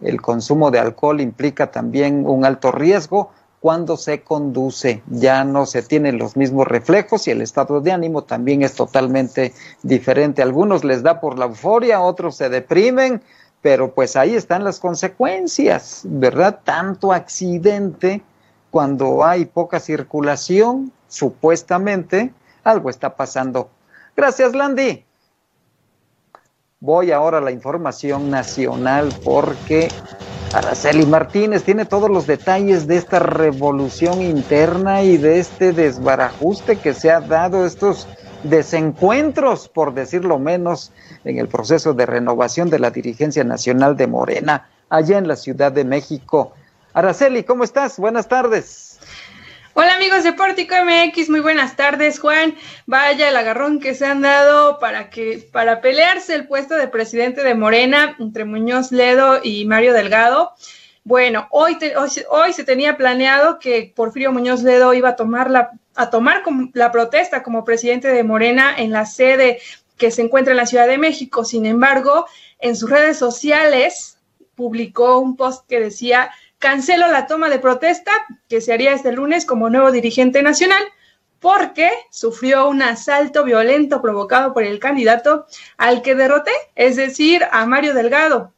El 0.01 0.21
consumo 0.21 0.71
de 0.71 0.79
alcohol 0.79 1.19
implica 1.19 1.71
también 1.71 2.25
un 2.25 2.45
alto 2.45 2.71
riesgo, 2.71 3.31
cuando 3.59 3.97
se 3.97 4.21
conduce. 4.21 5.01
Ya 5.07 5.43
no 5.43 5.65
se 5.65 5.81
tienen 5.81 6.17
los 6.17 6.37
mismos 6.37 6.67
reflejos 6.67 7.27
y 7.27 7.31
el 7.31 7.41
estado 7.41 7.81
de 7.81 7.91
ánimo 7.91 8.23
también 8.23 8.61
es 8.61 8.75
totalmente 8.75 9.53
diferente. 9.83 10.41
algunos 10.41 10.83
les 10.83 11.03
da 11.03 11.19
por 11.19 11.39
la 11.39 11.45
euforia, 11.45 12.01
otros 12.01 12.35
se 12.35 12.49
deprimen, 12.49 13.21
pero 13.61 13.93
pues 13.93 14.15
ahí 14.15 14.35
están 14.35 14.63
las 14.63 14.79
consecuencias, 14.79 16.01
¿verdad? 16.03 16.59
Tanto 16.63 17.11
accidente 17.11 18.21
cuando 18.69 19.25
hay 19.25 19.45
poca 19.45 19.79
circulación, 19.79 20.91
supuestamente, 21.07 22.33
algo 22.63 22.89
está 22.89 23.15
pasando. 23.15 23.69
Gracias, 24.15 24.53
Landy. 24.53 25.05
Voy 26.79 27.11
ahora 27.11 27.39
a 27.39 27.41
la 27.41 27.51
información 27.51 28.29
nacional 28.29 29.09
porque 29.23 29.87
Araceli 30.55 31.05
Martínez 31.05 31.63
tiene 31.63 31.83
todos 31.83 32.09
los 32.09 32.27
detalles 32.27 32.87
de 32.87 32.95
esta 32.95 33.19
revolución 33.19 34.21
interna 34.21 35.03
y 35.03 35.17
de 35.17 35.39
este 35.39 35.73
desbarajuste 35.73 36.77
que 36.77 36.93
se 36.93 37.11
ha 37.11 37.19
dado, 37.19 37.65
estos 37.65 38.07
desencuentros, 38.43 39.67
por 39.67 39.93
decirlo 39.93 40.39
menos, 40.39 40.93
en 41.25 41.39
el 41.39 41.49
proceso 41.49 41.93
de 41.93 42.05
renovación 42.05 42.69
de 42.69 42.79
la 42.79 42.89
dirigencia 42.89 43.43
nacional 43.43 43.97
de 43.97 44.07
Morena, 44.07 44.69
allá 44.87 45.17
en 45.17 45.27
la 45.27 45.35
Ciudad 45.35 45.73
de 45.73 45.83
México. 45.83 46.53
Araceli, 46.93 47.43
¿cómo 47.43 47.65
estás? 47.65 47.99
Buenas 47.99 48.29
tardes. 48.29 48.94
Hola 49.77 49.95
amigos 49.95 50.23
de 50.23 50.31
Pórtico 50.31 50.73
MX, 50.73 51.29
muy 51.29 51.41
buenas 51.41 51.75
tardes, 51.75 52.19
Juan. 52.19 52.55
Vaya 52.85 53.27
el 53.27 53.35
agarrón 53.35 53.81
que 53.81 53.93
se 53.93 54.05
han 54.05 54.21
dado 54.21 54.79
para 54.79 55.09
que 55.09 55.49
para 55.51 55.81
pelearse 55.81 56.33
el 56.33 56.47
puesto 56.47 56.75
de 56.75 56.87
presidente 56.87 57.43
de 57.43 57.55
Morena 57.55 58.15
entre 58.17 58.45
Muñoz 58.45 58.93
Ledo 58.93 59.41
y 59.43 59.65
Mario 59.65 59.91
Delgado. 59.91 60.53
Bueno, 61.03 61.49
hoy, 61.51 61.77
hoy, 62.29 62.53
se 62.53 62.63
tenía 62.63 62.95
planeado 62.95 63.59
que 63.59 63.91
Porfirio 63.93 64.31
Muñoz 64.31 64.63
Ledo 64.63 64.93
iba 64.93 65.09
a 65.09 65.15
tomar 65.17 65.51
la 65.51 65.71
a 65.93 66.09
tomar 66.09 66.43
la 66.71 66.93
protesta 66.93 67.43
como 67.43 67.65
presidente 67.65 68.07
de 68.07 68.23
Morena 68.23 68.73
en 68.77 68.91
la 68.91 69.05
sede 69.05 69.59
que 69.97 70.09
se 70.09 70.21
encuentra 70.21 70.53
en 70.53 70.57
la 70.57 70.67
Ciudad 70.67 70.87
de 70.87 70.97
México. 70.97 71.43
Sin 71.43 71.65
embargo, 71.65 72.27
en 72.59 72.77
sus 72.77 72.89
redes 72.89 73.17
sociales 73.17 74.19
publicó 74.55 75.19
un 75.19 75.35
post 75.35 75.67
que 75.67 75.81
decía 75.81 76.31
cancelo 76.59 77.07
la 77.07 77.27
toma 77.27 77.49
de 77.49 77.59
protesta 77.59 78.11
que 78.49 78.61
se 78.61 78.73
haría 78.73 78.93
este 78.93 79.11
lunes 79.11 79.45
como 79.45 79.69
nuevo 79.69 79.91
dirigente 79.91 80.41
nacional 80.41 80.83
porque 81.39 81.91
sufrió 82.09 82.67
un 82.67 82.81
asalto 82.81 83.43
violento 83.43 84.01
provocado 84.01 84.53
por 84.53 84.63
el 84.63 84.79
candidato 84.79 85.45
al 85.77 86.01
que 86.01 86.15
derroté, 86.15 86.53
es 86.75 86.95
decir, 86.95 87.43
a 87.51 87.65
Mario 87.65 87.93
Delgado. 87.93 88.53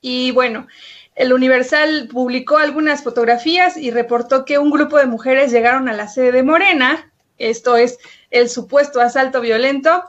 Y 0.00 0.30
bueno, 0.30 0.66
el 1.14 1.32
Universal 1.32 2.08
publicó 2.10 2.56
algunas 2.56 3.02
fotografías 3.02 3.76
y 3.76 3.90
reportó 3.90 4.46
que 4.46 4.58
un 4.58 4.70
grupo 4.70 4.96
de 4.96 5.06
mujeres 5.06 5.52
llegaron 5.52 5.88
a 5.88 5.92
la 5.92 6.08
sede 6.08 6.32
de 6.32 6.42
Morena, 6.42 7.12
esto 7.36 7.76
es 7.76 7.98
el 8.30 8.48
supuesto 8.48 9.00
asalto 9.00 9.42
violento, 9.42 10.04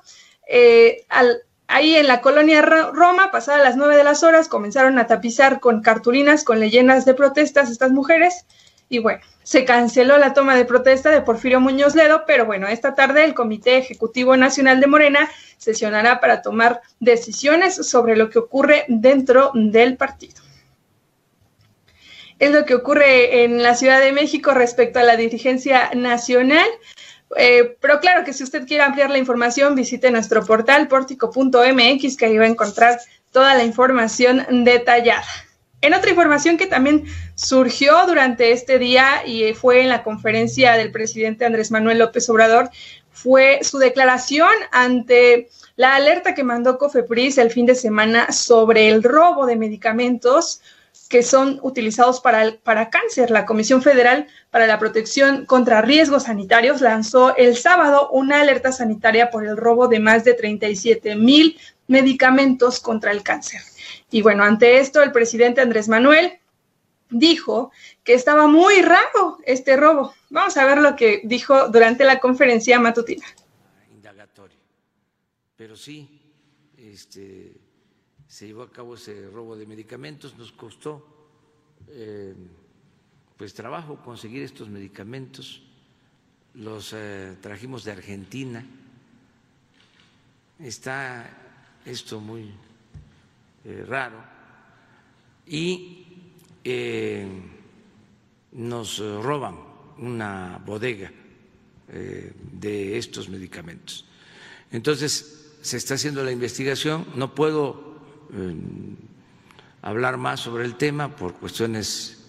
eh, 0.48 1.06
al, 1.10 1.42
Ahí 1.74 1.96
en 1.96 2.06
la 2.06 2.20
colonia 2.20 2.62
Roma, 2.62 3.32
pasadas 3.32 3.64
las 3.64 3.78
nueve 3.78 3.96
de 3.96 4.04
las 4.04 4.24
horas, 4.24 4.50
comenzaron 4.50 5.00
a 5.00 5.08
tapizar 5.08 5.62
con 5.62 5.82
cartulinas 5.82 6.44
con 6.44 6.60
leyendas 6.60 7.06
de 7.06 7.14
protestas 7.14 7.72
estas 7.72 7.92
mujeres. 7.92 8.46
Y 8.90 9.00
bueno, 9.00 9.22
se 9.44 9.64
canceló 9.64 10.18
la 10.18 10.34
toma 10.34 10.58
de 10.58 10.66
protesta 10.66 11.12
de 11.12 11.22
Porfirio 11.22 11.62
Muñoz 11.62 11.96
Ledo, 11.96 12.24
pero 12.28 12.46
bueno, 12.46 12.68
esta 12.68 12.94
tarde 12.94 13.24
el 13.24 13.34
Comité 13.34 13.78
Ejecutivo 13.78 14.36
Nacional 14.36 14.82
de 14.82 14.88
Morena 14.88 15.32
sesionará 15.58 16.20
para 16.20 16.42
tomar 16.42 16.82
decisiones 17.00 17.74
sobre 17.88 18.18
lo 18.18 18.30
que 18.30 18.40
ocurre 18.40 18.84
dentro 18.90 19.52
del 19.54 19.96
partido. 19.96 20.42
Es 22.38 22.52
lo 22.52 22.66
que 22.66 22.76
ocurre 22.76 23.46
en 23.46 23.64
la 23.64 23.76
Ciudad 23.76 24.02
de 24.02 24.12
México 24.12 24.54
respecto 24.54 25.00
a 25.00 25.04
la 25.04 25.16
dirigencia 25.16 25.92
nacional. 25.96 26.68
Eh, 27.38 27.78
pero 27.80 28.00
claro 28.00 28.24
que 28.24 28.34
si 28.34 28.44
usted 28.44 28.68
quiere 28.68 28.84
ampliar 28.84 29.10
la 29.10 29.18
información, 29.18 29.76
visite 29.76 30.12
nuestro 30.12 30.46
portal 30.46 30.88
portico.mx, 30.88 32.18
que 32.18 32.26
ahí 32.26 32.38
va 32.38 32.46
a 32.46 32.50
encontrar 32.50 33.00
toda 33.32 33.56
la 33.56 33.64
información 33.64 34.46
detallada. 34.64 35.26
En 35.82 35.96
otra 35.96 36.12
información 36.12 36.58
que 36.58 36.68
también 36.68 37.06
surgió 37.34 38.06
durante 38.06 38.52
este 38.52 38.78
día 38.78 39.26
y 39.26 39.54
fue 39.54 39.82
en 39.82 39.90
la 39.90 40.04
conferencia 40.04 40.74
del 40.74 40.92
presidente 40.92 41.44
Andrés 41.44 41.72
Manuel 41.72 41.98
López 41.98 42.30
Obrador, 42.30 42.70
fue 43.12 43.60
su 43.64 43.80
declaración 43.80 44.52
ante 44.72 45.50
la 45.76 45.96
alerta 45.96 46.36
que 46.36 46.44
mandó 46.44 46.78
Cofepris 46.78 47.40
el 47.40 47.50
fin 47.50 47.66
de 47.66 47.74
semana 47.74 48.32
sobre 48.32 48.90
el 48.90 49.02
robo 49.02 49.48
de 49.48 49.56
medicamentos 49.56 50.62
que 51.12 51.24
son 51.24 51.60
utilizados 51.62 52.22
para, 52.22 52.56
para 52.64 52.90
cáncer. 52.90 53.32
La 53.32 53.46
Comisión 53.46 53.82
Federal 53.82 54.28
para 54.50 54.66
la 54.66 54.80
Protección 54.80 55.46
contra 55.46 55.82
Riesgos 55.82 56.24
Sanitarios 56.24 56.80
lanzó 56.80 57.36
el 57.36 57.58
sábado 57.58 58.10
una 58.12 58.40
alerta 58.40 58.72
sanitaria 58.72 59.30
por 59.30 59.46
el 59.46 59.58
robo 59.58 59.90
de 59.90 60.00
más 60.00 60.24
de 60.24 60.36
37 60.36 61.18
mil 61.18 61.60
medicamentos 61.88 62.80
contra 62.80 63.12
el 63.12 63.24
cáncer. 63.24 63.60
Y 64.10 64.22
bueno, 64.22 64.46
ante 64.46 64.80
esto, 64.80 65.04
el 65.04 65.12
presidente 65.12 65.60
Andrés 65.60 65.90
Manuel 65.90 66.40
dijo 67.10 67.74
que 68.06 68.14
estaba 68.14 68.48
muy 68.48 68.82
raro 68.82 69.38
este 69.44 69.76
robo. 69.76 70.14
Vamos 70.30 70.56
a 70.56 70.66
ver 70.66 70.78
lo 70.78 70.96
que 70.96 71.20
dijo 71.26 71.68
durante 71.68 72.06
la 72.06 72.20
conferencia 72.20 72.80
matutina. 72.80 73.26
Indagatorio. 73.92 74.58
Pero 75.58 75.76
sí, 75.76 76.08
este, 76.78 77.51
se 78.42 78.48
llevó 78.48 78.64
a 78.64 78.72
cabo 78.72 78.96
ese 78.96 79.30
robo 79.30 79.56
de 79.56 79.68
medicamentos. 79.68 80.36
Nos 80.36 80.52
costó 80.52 81.06
eh, 81.90 82.34
pues 83.38 83.54
trabajo 83.54 84.02
conseguir 84.04 84.42
estos 84.42 84.68
medicamentos. 84.68 85.62
Los 86.56 86.92
eh, 86.94 87.38
trajimos 87.40 87.84
de 87.84 87.92
Argentina. 87.92 88.66
Está 90.58 91.30
esto 91.86 92.20
muy 92.20 92.50
eh, 93.64 93.86
raro 93.88 94.18
y 95.46 96.08
nos 98.54 98.98
roban 99.22 99.60
una 100.00 100.60
bodega 100.66 101.12
de 101.88 102.98
estos 102.98 103.30
medicamentos. 103.30 104.08
Entonces, 104.72 105.58
se 105.62 105.78
está 105.78 105.94
haciendo 105.94 106.24
la 106.24 106.32
investigación. 106.32 107.06
No 107.16 107.36
puedo 107.36 107.91
hablar 109.82 110.18
más 110.18 110.40
sobre 110.40 110.66
el 110.66 110.76
tema 110.76 111.16
por 111.16 111.34
cuestiones 111.34 112.22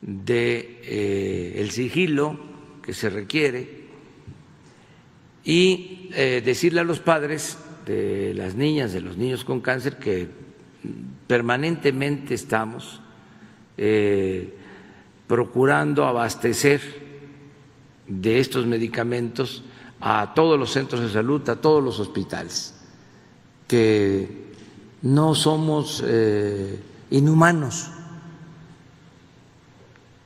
de 0.00 0.80
eh, 0.82 1.54
el 1.56 1.70
sigilo 1.70 2.38
que 2.82 2.92
se 2.92 3.08
requiere 3.08 3.82
y 5.44 6.10
eh, 6.12 6.42
decirle 6.44 6.80
a 6.80 6.84
los 6.84 7.00
padres 7.00 7.56
de 7.86 8.34
las 8.34 8.54
niñas, 8.54 8.92
de 8.92 9.00
los 9.00 9.16
niños 9.16 9.44
con 9.44 9.60
cáncer 9.60 9.96
que 9.96 10.28
permanentemente 11.26 12.34
estamos 12.34 13.00
eh, 13.76 14.54
procurando 15.26 16.04
abastecer 16.04 16.80
de 18.06 18.40
estos 18.40 18.66
medicamentos 18.66 19.64
a 20.00 20.32
todos 20.34 20.58
los 20.58 20.72
centros 20.72 21.00
de 21.00 21.08
salud, 21.08 21.48
a 21.48 21.60
todos 21.60 21.82
los 21.82 22.00
hospitales, 22.00 22.74
que 23.68 24.51
no 25.02 25.34
somos 25.34 26.02
inhumanos 27.10 27.90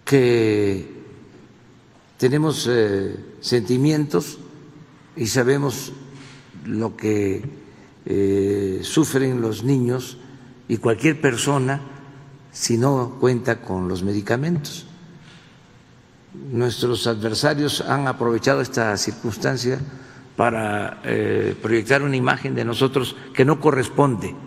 que 0.06 0.96
tenemos 2.16 2.66
eh, 2.70 3.16
sentimientos 3.40 4.38
y 5.16 5.26
sabemos 5.26 5.92
lo 6.64 6.96
que 6.96 7.42
eh, 8.06 8.80
sufren 8.82 9.40
los 9.40 9.64
niños 9.64 10.18
y 10.68 10.78
cualquier 10.78 11.20
persona 11.20 11.80
si 12.52 12.78
no 12.78 13.16
cuenta 13.20 13.60
con 13.60 13.88
los 13.88 14.02
medicamentos. 14.02 14.86
Nuestros 16.52 17.06
adversarios 17.06 17.80
han 17.80 18.06
aprovechado 18.06 18.60
esta 18.60 18.96
circunstancia 18.96 19.80
para 20.36 21.00
eh, 21.02 21.56
proyectar 21.60 22.02
una 22.02 22.16
imagen 22.16 22.54
de 22.54 22.64
nosotros 22.64 23.16
que 23.34 23.44
no 23.44 23.60
corresponde 23.60 24.45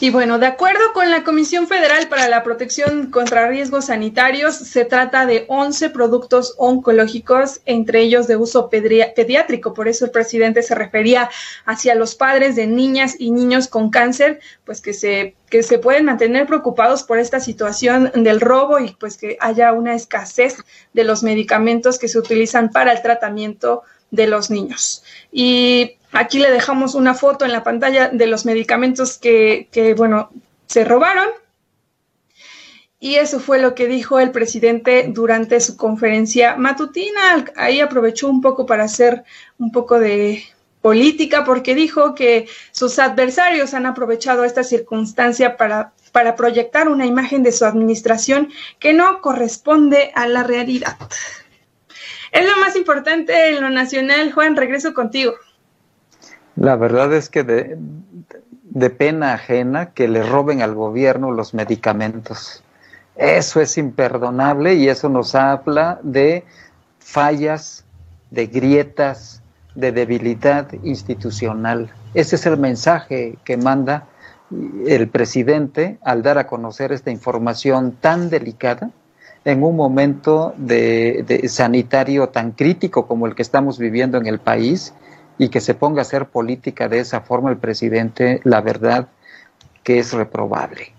y 0.00 0.10
bueno, 0.10 0.38
de 0.38 0.46
acuerdo 0.46 0.80
con 0.94 1.10
la 1.10 1.22
Comisión 1.22 1.68
Federal 1.68 2.08
para 2.08 2.28
la 2.28 2.42
Protección 2.42 3.10
contra 3.10 3.48
Riesgos 3.48 3.86
Sanitarios, 3.86 4.56
se 4.56 4.84
trata 4.84 5.26
de 5.26 5.44
11 5.48 5.90
productos 5.90 6.54
oncológicos, 6.58 7.60
entre 7.66 8.00
ellos 8.00 8.26
de 8.26 8.36
uso 8.36 8.68
pediátrico. 8.68 9.72
Por 9.72 9.86
eso 9.86 10.06
el 10.06 10.10
presidente 10.10 10.62
se 10.62 10.74
refería 10.74 11.30
hacia 11.66 11.94
los 11.94 12.14
padres 12.14 12.56
de 12.56 12.66
niñas 12.66 13.14
y 13.18 13.30
niños 13.30 13.68
con 13.68 13.90
cáncer, 13.90 14.40
pues 14.64 14.80
que 14.80 14.92
se, 14.92 15.36
que 15.48 15.62
se 15.62 15.78
pueden 15.78 16.06
mantener 16.06 16.46
preocupados 16.46 17.04
por 17.04 17.18
esta 17.18 17.38
situación 17.38 18.10
del 18.14 18.40
robo 18.40 18.80
y 18.80 18.96
pues 18.98 19.16
que 19.18 19.36
haya 19.40 19.72
una 19.72 19.94
escasez 19.94 20.56
de 20.94 21.04
los 21.04 21.22
medicamentos 21.22 21.98
que 21.98 22.08
se 22.08 22.18
utilizan 22.18 22.70
para 22.70 22.92
el 22.92 23.02
tratamiento 23.02 23.82
de 24.10 24.26
los 24.26 24.50
niños. 24.50 25.04
Y 25.30 25.99
aquí 26.12 26.38
le 26.38 26.50
dejamos 26.50 26.94
una 26.94 27.14
foto 27.14 27.44
en 27.44 27.52
la 27.52 27.62
pantalla 27.62 28.08
de 28.08 28.26
los 28.26 28.44
medicamentos 28.44 29.18
que, 29.18 29.94
bueno, 29.96 30.30
se 30.66 30.84
robaron. 30.84 31.28
Y 33.02 33.14
eso 33.14 33.40
fue 33.40 33.60
lo 33.60 33.74
que 33.74 33.86
dijo 33.86 34.20
el 34.20 34.30
presidente 34.30 35.06
durante 35.08 35.58
su 35.60 35.76
conferencia 35.76 36.56
matutina. 36.56 37.46
Ahí 37.56 37.80
aprovechó 37.80 38.28
un 38.28 38.42
poco 38.42 38.66
para 38.66 38.84
hacer 38.84 39.24
un 39.58 39.72
poco 39.72 39.98
de 39.98 40.44
política 40.82 41.44
porque 41.44 41.74
dijo 41.74 42.14
que 42.14 42.46
sus 42.72 42.98
adversarios 42.98 43.72
han 43.72 43.86
aprovechado 43.86 44.44
esta 44.44 44.64
circunstancia 44.64 45.56
para, 45.56 45.92
para 46.12 46.36
proyectar 46.36 46.88
una 46.88 47.06
imagen 47.06 47.42
de 47.42 47.52
su 47.52 47.64
administración 47.64 48.50
que 48.78 48.92
no 48.92 49.22
corresponde 49.22 50.12
a 50.14 50.26
la 50.26 50.42
realidad. 50.42 50.96
Es 52.32 52.46
lo 52.46 52.56
más 52.58 52.76
importante 52.76 53.48
en 53.48 53.62
lo 53.62 53.70
nacional. 53.70 54.32
Juan, 54.32 54.56
regreso 54.56 54.94
contigo. 54.94 55.34
La 56.56 56.76
verdad 56.76 57.12
es 57.12 57.28
que 57.28 57.44
de, 57.44 58.90
pena 58.90 59.34
ajena 59.34 59.92
que 59.92 60.08
le 60.08 60.22
roben 60.22 60.62
al 60.62 60.74
gobierno 60.74 61.30
los 61.30 61.54
medicamentos. 61.54 62.62
Eso 63.16 63.60
es 63.60 63.76
imperdonable 63.78 64.74
y 64.74 64.88
eso 64.88 65.08
nos 65.08 65.34
habla 65.34 66.00
de 66.02 66.44
fallas, 66.98 67.84
de 68.30 68.46
grietas, 68.46 69.42
de 69.74 69.92
debilidad 69.92 70.68
institucional. 70.82 71.90
Ese 72.14 72.36
es 72.36 72.46
el 72.46 72.56
mensaje 72.56 73.36
que 73.44 73.56
manda 73.56 74.06
el 74.86 75.08
presidente 75.08 75.98
al 76.02 76.22
dar 76.22 76.38
a 76.38 76.46
conocer 76.46 76.92
esta 76.92 77.10
información 77.10 77.96
tan 78.00 78.30
delicada 78.30 78.90
en 79.44 79.62
un 79.62 79.76
momento 79.76 80.54
de, 80.56 81.44
sanitario 81.48 82.28
tan 82.28 82.52
crítico 82.52 83.06
como 83.06 83.26
el 83.26 83.34
que 83.34 83.42
estamos 83.42 83.78
viviendo 83.78 84.18
en 84.18 84.26
el 84.26 84.38
país 84.38 84.92
y 85.40 85.48
que 85.48 85.62
se 85.62 85.72
ponga 85.72 86.00
a 86.00 86.02
hacer 86.02 86.26
política 86.26 86.86
de 86.90 86.98
esa 86.98 87.22
forma 87.22 87.48
el 87.48 87.56
presidente, 87.56 88.42
la 88.44 88.60
verdad 88.60 89.08
que 89.82 89.98
es 89.98 90.12
reprobable. 90.12 90.92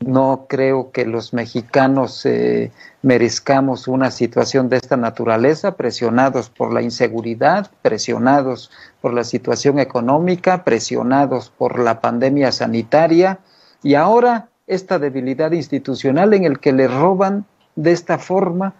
No 0.00 0.46
creo 0.48 0.90
que 0.90 1.06
los 1.06 1.32
mexicanos 1.32 2.26
eh, 2.26 2.72
merezcamos 3.02 3.86
una 3.86 4.10
situación 4.10 4.68
de 4.68 4.78
esta 4.78 4.96
naturaleza, 4.96 5.76
presionados 5.76 6.50
por 6.50 6.72
la 6.72 6.82
inseguridad, 6.82 7.70
presionados 7.82 8.72
por 9.00 9.14
la 9.14 9.22
situación 9.22 9.78
económica, 9.78 10.64
presionados 10.64 11.52
por 11.56 11.78
la 11.78 12.00
pandemia 12.00 12.50
sanitaria 12.50 13.38
y 13.80 13.94
ahora 13.94 14.48
esta 14.66 14.98
debilidad 14.98 15.52
institucional 15.52 16.34
en 16.34 16.42
el 16.42 16.58
que 16.58 16.72
le 16.72 16.88
roban 16.88 17.46
de 17.76 17.92
esta 17.92 18.18
forma 18.18 18.74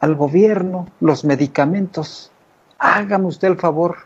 al 0.00 0.16
gobierno 0.16 0.88
los 0.98 1.24
medicamentos. 1.24 2.32
Hágame 2.78 3.26
usted 3.26 3.48
el 3.48 3.56
favor. 3.56 3.96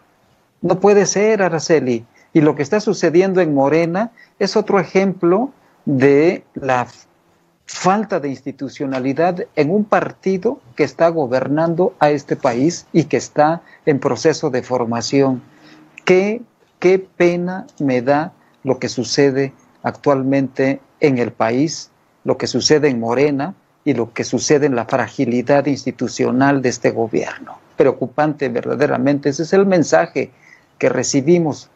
No 0.61 0.81
puede 0.81 1.07
ser, 1.07 1.43
Araceli. 1.43 2.05
Y 2.33 2.41
lo 2.41 2.55
que 2.55 2.63
está 2.63 2.81
sucediendo 2.81 3.41
en 3.41 3.55
Morena 3.55 4.11
es 4.39 4.57
otro 4.57 4.79
ejemplo 4.79 5.51
de 5.85 6.45
la 6.55 6.87
falta 7.67 8.21
de 8.21 8.29
institucionalidad 8.29 9.47
en 9.57 9.71
un 9.71 9.85
partido 9.85 10.61
que 10.75 10.85
está 10.85 11.09
gobernando 11.09 11.95
a 11.99 12.11
este 12.11 12.37
país 12.37 12.87
y 12.93 13.05
que 13.05 13.17
está 13.19 13.63
en 13.87 13.99
proceso 14.01 14.51
de 14.51 14.63
formación. 14.63 15.43
Qué, 16.05 16.43
qué 16.79 16.99
pena 16.99 17.67
me 17.79 18.03
da 18.03 18.33
lo 18.65 18.79
que 18.79 18.89
sucede 18.89 19.53
actualmente 19.83 20.81
en 21.01 21.19
el 21.19 21.33
país, 21.33 21.91
lo 22.25 22.37
que 22.39 22.47
sucede 22.47 22.89
en 22.89 23.01
Morena, 23.01 23.55
y 23.89 23.95
lo 23.95 24.13
que 24.13 24.25
sucede 24.25 24.67
en 24.67 24.77
la 24.77 24.85
fragilidad 24.85 25.65
institucional 25.65 26.61
de 26.61 26.69
este 26.69 26.91
gobierno. 26.91 27.59
Preocupante 27.79 28.51
verdaderamente, 28.51 29.31
ese 29.31 29.45
es 29.45 29.55
el 29.55 29.65
mensaje 29.65 30.31
que 30.79 30.91
recibimos 30.91 31.71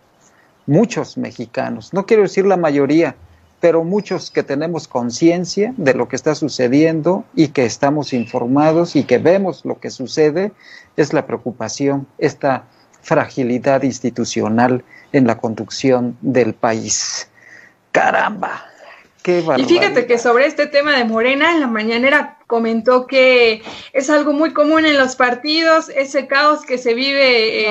muchos 0.67 1.17
mexicanos, 1.17 1.95
no 1.95 2.05
quiero 2.05 2.25
decir 2.25 2.45
la 2.45 2.57
mayoría, 2.57 3.17
pero 3.61 3.85
muchos 3.85 4.31
que 4.31 4.43
tenemos 4.43 4.89
conciencia 4.89 5.73
de 5.77 5.95
lo 5.95 6.09
que 6.09 6.17
está 6.17 6.35
sucediendo 6.35 7.25
y 7.35 7.49
que 7.49 7.65
estamos 7.65 8.13
informados 8.13 8.97
y 8.97 9.05
que 9.05 9.19
vemos 9.19 9.65
lo 9.65 9.79
que 9.79 9.91
sucede, 9.91 10.53
es 10.97 11.13
la 11.13 11.27
preocupación, 11.27 12.07
esta 12.19 12.65
fragilidad 13.01 13.85
institucional 13.85 14.85
en 15.13 15.27
la 15.27 15.39
conducción 15.39 16.19
del 16.21 16.55
país. 16.55 17.29
Caramba, 17.93 18.65
y 19.25 19.65
fíjate 19.65 20.07
que 20.07 20.19
sobre 20.19 20.47
este 20.47 20.67
tema 20.67 20.97
de 20.97 21.05
Morena, 21.05 21.53
en 21.53 21.61
la 21.61 21.69
mañanera 21.69 22.39
comentó 22.53 23.07
que 23.07 23.63
es 23.95 24.11
algo 24.11 24.35
muy 24.35 24.53
común 24.53 24.85
en 24.85 24.99
los 24.99 25.17
partidos, 25.17 25.89
ese 25.89 26.27
caos 26.27 26.67
que 26.67 26.77
se 26.77 26.93
vive 26.93 27.67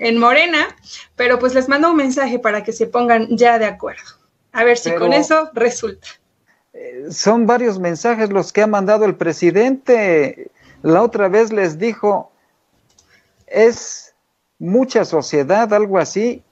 en, 0.00 0.18
Morena, 0.18 0.74
pero 1.16 1.38
pues 1.38 1.52
les 1.52 1.68
mando 1.68 1.90
un 1.90 1.96
mensaje 1.96 2.38
para 2.38 2.64
que 2.64 2.72
se 2.72 2.86
pongan 2.86 3.36
ya 3.36 3.58
de 3.58 3.66
acuerdo. 3.66 4.08
A 4.52 4.64
ver 4.64 4.78
si 4.78 4.90
con 4.92 5.12
eso 5.12 5.50
resulta. 5.52 6.08
Eh, 6.72 7.08
son 7.10 7.46
varios 7.46 7.78
mensajes 7.78 8.30
los 8.30 8.54
que 8.54 8.62
ha 8.62 8.66
mandado 8.66 9.04
el 9.04 9.16
presidente. 9.16 10.50
La 10.80 11.02
otra 11.02 11.28
vez 11.28 11.52
les 11.52 11.78
dijo, 11.78 12.32
es 13.46 14.14
mucha 14.58 15.04
sociedad, 15.04 15.74
algo 15.74 15.98
así, 15.98 16.42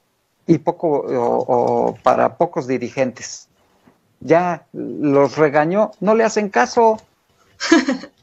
y 0.46 0.58
poco, 0.58 1.02
o 1.08 1.96
para 2.02 2.36
pocos 2.36 2.66
dirigentes 2.66 3.48
ya 4.20 4.66
los 4.72 5.36
regañó, 5.38 5.92
no 6.00 6.14
le 6.14 6.24
hacen 6.24 6.50
caso, 6.50 6.98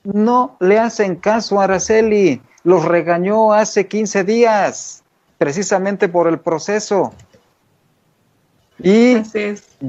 no 0.03 0.57
le 0.59 0.79
hacen 0.79 1.15
caso 1.15 1.59
a 1.59 1.65
Araceli, 1.65 2.41
los 2.63 2.85
regañó 2.85 3.53
hace 3.53 3.87
15 3.87 4.23
días 4.23 5.03
precisamente 5.37 6.07
por 6.07 6.27
el 6.27 6.39
proceso. 6.39 7.13
Y 8.83 9.21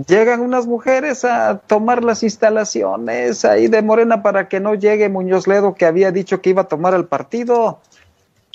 llegan 0.07 0.41
unas 0.41 0.67
mujeres 0.67 1.25
a 1.25 1.59
tomar 1.59 2.05
las 2.05 2.23
instalaciones 2.23 3.45
ahí 3.45 3.69
de 3.69 3.81
Morena 3.81 4.23
para 4.23 4.49
que 4.49 4.61
no 4.61 4.75
llegue 4.75 5.09
Muñoz 5.09 5.47
Ledo 5.47 5.75
que 5.75 5.87
había 5.87 6.13
dicho 6.13 6.43
que 6.43 6.51
iba 6.51 6.63
a 6.63 6.69
tomar 6.69 6.95
el 6.95 7.07
partido. 7.07 7.81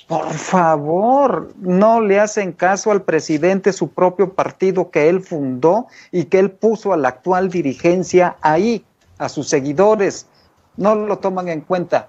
Por 0.06 0.32
favor, 0.32 1.52
no 1.60 2.00
le 2.00 2.18
hacen 2.18 2.52
caso 2.52 2.90
al 2.92 3.02
presidente, 3.02 3.72
su 3.72 3.90
propio 3.90 4.32
partido 4.32 4.90
que 4.90 5.08
él 5.08 5.20
fundó 5.20 5.86
y 6.12 6.24
que 6.24 6.38
él 6.38 6.50
puso 6.50 6.92
a 6.92 6.96
la 6.96 7.08
actual 7.08 7.50
dirigencia 7.50 8.36
ahí, 8.40 8.84
a 9.18 9.28
sus 9.28 9.48
seguidores. 9.48 10.26
No 10.78 10.94
lo 10.94 11.18
toman 11.18 11.48
en 11.48 11.60
cuenta. 11.60 12.08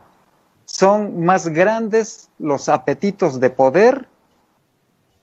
Son 0.66 1.26
más 1.26 1.48
grandes 1.48 2.30
los 2.38 2.70
apetitos 2.70 3.40
de 3.40 3.50
poder 3.50 4.08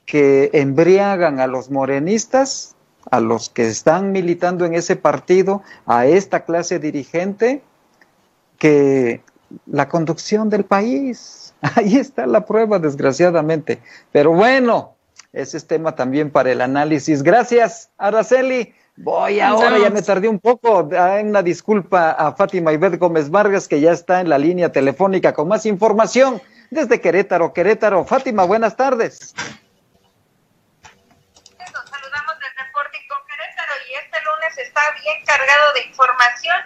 que 0.04 0.50
embriagan 0.52 1.38
a 1.38 1.46
los 1.46 1.70
morenistas, 1.70 2.74
a 3.08 3.20
los 3.20 3.48
que 3.48 3.68
están 3.68 4.10
militando 4.10 4.64
en 4.64 4.74
ese 4.74 4.96
partido, 4.96 5.62
a 5.86 6.06
esta 6.06 6.44
clase 6.44 6.80
dirigente, 6.80 7.62
que 8.58 9.22
la 9.66 9.88
conducción 9.88 10.50
del 10.50 10.64
país. 10.64 11.54
Ahí 11.76 11.96
está 11.96 12.26
la 12.26 12.44
prueba, 12.46 12.80
desgraciadamente. 12.80 13.80
Pero 14.10 14.32
bueno, 14.32 14.96
ese 15.32 15.56
es 15.56 15.66
tema 15.68 15.94
también 15.94 16.30
para 16.30 16.50
el 16.50 16.60
análisis. 16.60 17.22
Gracias, 17.22 17.90
Araceli. 17.96 18.74
Voy 18.98 19.40
ahora, 19.40 19.78
ya 19.78 19.90
me 19.90 20.00
tardé 20.00 20.26
un 20.26 20.40
poco. 20.40 20.84
Una 20.84 21.42
disculpa 21.42 22.12
a 22.12 22.32
Fátima 22.32 22.72
Ibet 22.72 22.98
Gómez 22.98 23.30
Vargas, 23.30 23.68
que 23.68 23.80
ya 23.80 23.92
está 23.92 24.20
en 24.20 24.30
la 24.30 24.38
línea 24.38 24.72
telefónica 24.72 25.34
con 25.34 25.48
más 25.48 25.66
información 25.66 26.40
desde 26.70 27.00
Querétaro. 27.00 27.52
Querétaro, 27.52 28.06
Fátima, 28.06 28.44
buenas 28.44 28.74
tardes. 28.74 29.34
Nos 31.58 31.84
saludamos 31.90 32.34
desde 32.40 32.72
Pórtico 32.72 33.14
Querétaro 33.28 33.72
y 33.86 33.94
este 34.00 34.18
lunes 34.24 34.58
está 34.58 34.80
bien 35.02 35.24
cargado 35.26 35.72
de 35.74 35.82
información. 35.82 36.56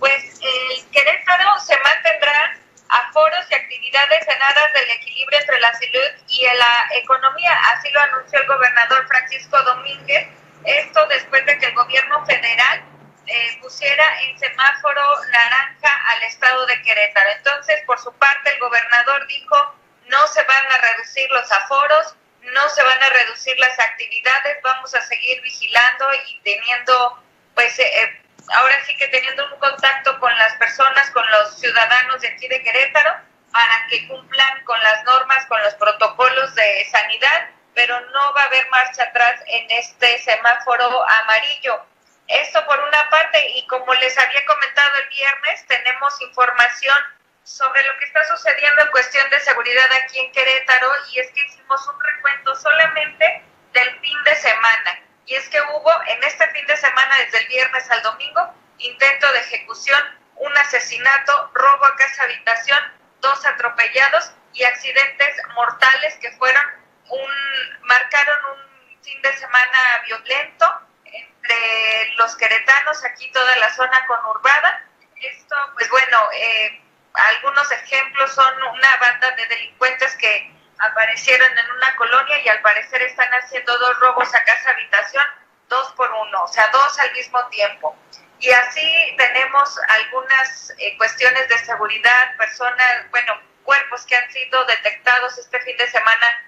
Pues 0.00 0.40
el 0.42 0.90
Querétaro 0.90 1.60
se 1.60 1.78
mantendrá 1.78 2.58
aforos 2.88 3.46
y 3.50 3.54
actividades 3.54 4.26
en 4.26 4.42
aras 4.42 4.72
del 4.74 4.90
equilibrio 4.90 5.38
entre 5.38 5.60
la 5.60 5.72
salud 5.72 6.10
y 6.28 6.42
la 6.42 6.98
economía. 7.00 7.52
Así 7.76 7.90
lo 7.92 8.00
anunció 8.00 8.40
el 8.40 8.46
gobernador 8.48 9.06
Francisco 9.06 9.62
Domínguez. 9.62 10.28
Esto 10.66 11.06
después 11.06 11.46
de 11.46 11.58
que 11.58 11.66
el 11.66 11.74
gobierno 11.74 12.26
federal 12.26 12.84
eh, 13.26 13.58
pusiera 13.62 14.04
en 14.22 14.38
semáforo 14.38 15.02
naranja 15.30 16.00
al 16.08 16.22
estado 16.24 16.66
de 16.66 16.82
Querétaro. 16.82 17.30
Entonces, 17.30 17.82
por 17.86 17.98
su 18.00 18.12
parte, 18.14 18.50
el 18.50 18.58
gobernador 18.58 19.26
dijo, 19.28 19.74
no 20.08 20.26
se 20.28 20.42
van 20.42 20.72
a 20.72 20.78
reducir 20.78 21.30
los 21.30 21.50
aforos, 21.52 22.16
no 22.42 22.68
se 22.68 22.82
van 22.82 23.02
a 23.02 23.08
reducir 23.08 23.58
las 23.58 23.78
actividades, 23.78 24.58
vamos 24.62 24.94
a 24.94 25.00
seguir 25.02 25.40
vigilando 25.42 26.06
y 26.28 26.40
teniendo, 26.42 27.22
pues, 27.54 27.78
eh, 27.78 28.02
eh 28.02 28.22
ahora 28.54 28.76
sí 28.86 28.96
que 28.96 29.08
teniendo 29.08 29.44
un 29.52 29.58
contacto 29.58 30.18
con 30.20 30.36
las 30.38 30.54
personas, 30.54 31.10
con 31.10 31.28
los 31.30 31.58
ciudadanos 31.58 32.20
de 32.20 32.28
aquí 32.28 32.46
de 32.46 32.62
Querétaro, 32.62 33.12
para 33.52 33.86
que 33.88 34.06
cumplan 34.06 34.64
con 34.64 34.80
las 34.82 35.02
normas, 35.04 35.46
con 35.46 35.60
los 35.62 35.74
protocolos 35.74 36.54
de 36.54 36.86
sanidad, 36.90 37.50
pero 37.76 38.00
no 38.00 38.32
va 38.32 38.42
a 38.42 38.46
haber 38.46 38.68
marcha 38.70 39.04
atrás 39.04 39.40
en 39.46 39.70
este 39.70 40.18
semáforo 40.18 41.08
amarillo. 41.08 41.86
Esto 42.26 42.66
por 42.66 42.80
una 42.80 43.08
parte, 43.10 43.38
y 43.50 43.66
como 43.68 43.94
les 43.94 44.18
había 44.18 44.44
comentado 44.46 44.96
el 44.96 45.08
viernes, 45.10 45.64
tenemos 45.68 46.20
información 46.22 46.96
sobre 47.44 47.84
lo 47.84 47.96
que 47.98 48.06
está 48.06 48.24
sucediendo 48.24 48.82
en 48.82 48.90
cuestión 48.90 49.28
de 49.30 49.38
seguridad 49.40 49.88
aquí 50.02 50.18
en 50.18 50.32
Querétaro, 50.32 50.90
y 51.12 51.20
es 51.20 51.30
que 51.30 51.46
hicimos 51.46 51.86
un 51.86 52.02
recuento 52.02 52.56
solamente 52.56 53.44
del 53.72 54.00
fin 54.00 54.24
de 54.24 54.34
semana 54.36 55.06
y 55.26 55.34
es 55.34 55.48
que 55.48 55.60
hubo 55.60 55.92
en 56.06 56.22
este 56.24 56.46
fin 56.48 56.66
de 56.66 56.76
semana, 56.76 57.16
desde 57.18 57.38
el 57.38 57.46
viernes 57.48 57.90
al 57.90 58.02
domingo, 58.02 58.54
intento 58.78 59.30
de 59.32 59.40
ejecución, 59.40 60.00
un 60.36 60.56
asesinato, 60.58 61.50
robo 61.52 61.84
a 61.84 61.96
casa 61.96 62.22
habitación, 62.22 62.78
dos 63.20 63.44
atropellados 63.44 64.30
y 64.52 64.62
accidentes 64.62 65.36
mortales 65.54 66.16
que 66.20 66.30
fueron 66.32 66.62
un, 67.10 67.78
marcaron 67.82 68.38
un 68.52 69.02
fin 69.02 69.20
de 69.22 69.32
semana 69.36 70.02
violento 70.06 70.80
entre 71.04 72.14
los 72.16 72.36
queretanos, 72.36 73.04
aquí 73.04 73.30
toda 73.32 73.56
la 73.56 73.70
zona 73.70 74.04
conurbada. 74.06 74.82
Esto, 75.16 75.56
pues 75.74 75.88
bueno, 75.90 76.28
eh, 76.34 76.80
algunos 77.14 77.70
ejemplos 77.72 78.34
son 78.34 78.62
una 78.62 78.96
banda 78.96 79.30
de 79.32 79.46
delincuentes 79.46 80.16
que 80.16 80.52
aparecieron 80.78 81.56
en 81.56 81.70
una 81.70 81.96
colonia 81.96 82.38
y 82.42 82.48
al 82.48 82.60
parecer 82.60 83.02
están 83.02 83.30
haciendo 83.30 83.76
dos 83.78 83.98
robos 84.00 84.34
a 84.34 84.44
casa 84.44 84.70
habitación, 84.70 85.24
dos 85.68 85.92
por 85.92 86.10
uno, 86.10 86.42
o 86.42 86.48
sea, 86.48 86.68
dos 86.68 86.98
al 86.98 87.12
mismo 87.12 87.46
tiempo. 87.48 87.96
Y 88.38 88.50
así 88.50 89.14
tenemos 89.16 89.78
algunas 89.88 90.72
eh, 90.78 90.96
cuestiones 90.98 91.48
de 91.48 91.58
seguridad, 91.58 92.36
personas, 92.36 93.10
bueno, 93.10 93.40
cuerpos 93.64 94.04
que 94.04 94.16
han 94.16 94.30
sido 94.30 94.64
detectados 94.66 95.38
este 95.38 95.60
fin 95.60 95.76
de 95.76 95.88
semana. 95.90 96.42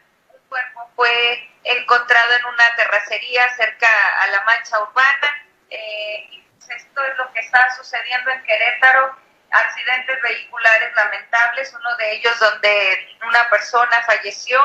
Cuerpo 0.48 0.90
fue 0.96 1.48
encontrado 1.64 2.34
en 2.34 2.44
una 2.46 2.74
terracería 2.76 3.48
cerca 3.56 3.88
a 4.20 4.26
la 4.28 4.44
mancha 4.44 4.80
urbana. 4.82 5.36
Eh, 5.70 6.28
y 6.30 6.44
esto 6.76 7.04
es 7.04 7.18
lo 7.18 7.32
que 7.32 7.40
está 7.40 7.70
sucediendo 7.76 8.30
en 8.30 8.42
Querétaro 8.42 9.16
accidentes 9.50 10.16
vehiculares 10.22 10.90
lamentables, 10.94 11.74
uno 11.74 11.96
de 11.96 12.12
ellos 12.16 12.38
donde 12.38 12.98
una 13.26 13.48
persona 13.48 14.02
falleció 14.06 14.58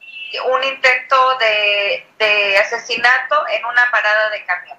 y 0.00 0.38
un 0.38 0.64
intento 0.64 1.16
de, 1.38 2.58
asesinato 2.58 3.48
en 3.48 3.64
una 3.64 3.90
parada 3.90 4.30
de 4.30 4.44
camión. 4.44 4.78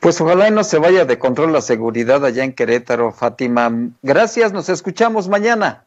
Pues 0.00 0.20
ojalá 0.20 0.48
y 0.48 0.50
no 0.50 0.64
se 0.64 0.78
vaya 0.78 1.04
de 1.04 1.18
control 1.18 1.52
la 1.52 1.62
seguridad 1.62 2.24
allá 2.24 2.44
en 2.44 2.54
Querétaro, 2.54 3.12
Fátima. 3.12 3.70
Gracias, 4.02 4.52
nos 4.52 4.68
escuchamos 4.68 5.28
mañana. 5.28 5.83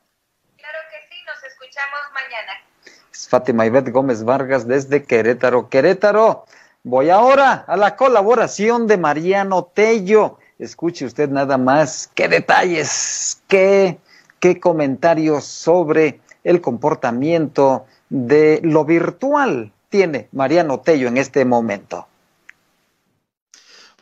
Fátima 3.27 3.65
Ivette 3.65 3.91
Gómez 3.91 4.23
Vargas 4.23 4.67
desde 4.67 5.03
Querétaro. 5.03 5.69
Querétaro, 5.69 6.45
voy 6.83 7.09
ahora 7.09 7.65
a 7.67 7.77
la 7.77 7.95
colaboración 7.95 8.87
de 8.87 8.97
Mariano 8.97 9.69
Tello 9.73 10.37
Escuche 10.59 11.05
usted 11.05 11.29
nada 11.29 11.57
más 11.57 12.09
qué 12.15 12.27
detalles, 12.27 13.41
qué, 13.47 13.99
qué 14.39 14.59
comentarios 14.59 15.45
sobre 15.45 16.19
el 16.43 16.61
comportamiento 16.61 17.85
de 18.09 18.59
lo 18.63 18.83
virtual 18.83 19.71
tiene 19.89 20.29
Mariano 20.31 20.79
Tello 20.79 21.07
en 21.09 21.17
este 21.17 21.45
momento. 21.45 22.07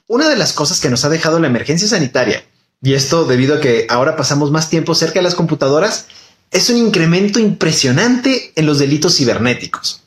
Una 0.07 0.29
de 0.29 0.37
las 0.37 0.53
cosas 0.53 0.79
que 0.79 0.89
nos 0.89 1.03
ha 1.03 1.09
dejado 1.09 1.39
la 1.39 1.47
emergencia 1.47 1.87
sanitaria, 1.87 2.43
y 2.81 2.93
esto 2.93 3.25
debido 3.25 3.55
a 3.55 3.59
que 3.59 3.87
ahora 3.89 4.15
pasamos 4.15 4.51
más 4.51 4.69
tiempo 4.69 4.95
cerca 4.95 5.15
de 5.15 5.23
las 5.23 5.35
computadoras, 5.35 6.07
es 6.51 6.69
un 6.69 6.77
incremento 6.77 7.39
impresionante 7.39 8.53
en 8.55 8.65
los 8.65 8.79
delitos 8.79 9.17
cibernéticos. 9.17 10.01